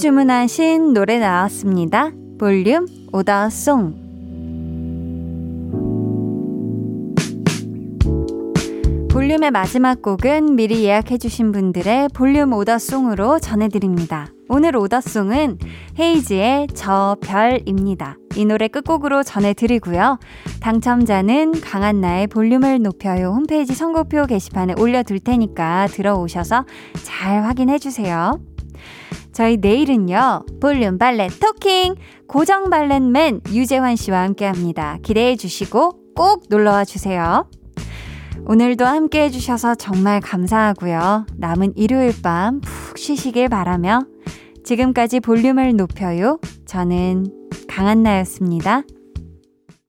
주문하신 0.00 0.94
노래 0.94 1.18
나왔습니다. 1.18 2.10
볼륨 2.38 2.86
오더송 3.12 4.08
볼륨의 9.10 9.50
마지막 9.50 10.00
곡은 10.00 10.56
미리 10.56 10.84
예약해주신 10.84 11.52
분들의 11.52 12.08
볼륨 12.14 12.54
오더송으로 12.54 13.40
전해드립니다. 13.40 14.28
오늘 14.48 14.74
오더송은 14.74 15.58
헤이지의 15.98 16.68
저 16.74 17.18
별입니다. 17.20 18.16
이 18.36 18.46
노래 18.46 18.68
끝곡으로 18.68 19.22
전해드리고요. 19.22 20.18
당첨자는 20.60 21.60
강한나의 21.60 22.28
볼륨을 22.28 22.80
높여요 22.80 23.32
홈페이지 23.34 23.74
선곡표 23.74 24.24
게시판에 24.26 24.74
올려둘 24.78 25.20
테니까 25.20 25.88
들어오셔서 25.88 26.64
잘 27.04 27.44
확인해주세요. 27.44 28.40
저희 29.32 29.56
내일은요, 29.56 30.44
볼륨 30.60 30.98
발렛 30.98 31.38
토킹! 31.40 31.94
고정 32.26 32.70
발렛맨 32.70 33.42
유재환 33.52 33.96
씨와 33.96 34.22
함께 34.22 34.44
합니다. 34.46 34.98
기대해 35.02 35.36
주시고 35.36 36.14
꼭 36.14 36.44
놀러 36.48 36.72
와 36.72 36.84
주세요. 36.84 37.48
오늘도 38.46 38.84
함께 38.86 39.24
해주셔서 39.24 39.74
정말 39.76 40.20
감사하고요. 40.20 41.26
남은 41.36 41.74
일요일 41.76 42.12
밤 42.22 42.60
푹 42.60 42.98
쉬시길 42.98 43.48
바라며 43.48 44.04
지금까지 44.64 45.20
볼륨을 45.20 45.76
높여요. 45.76 46.38
저는 46.66 47.26
강한나였습니다. 47.68 48.82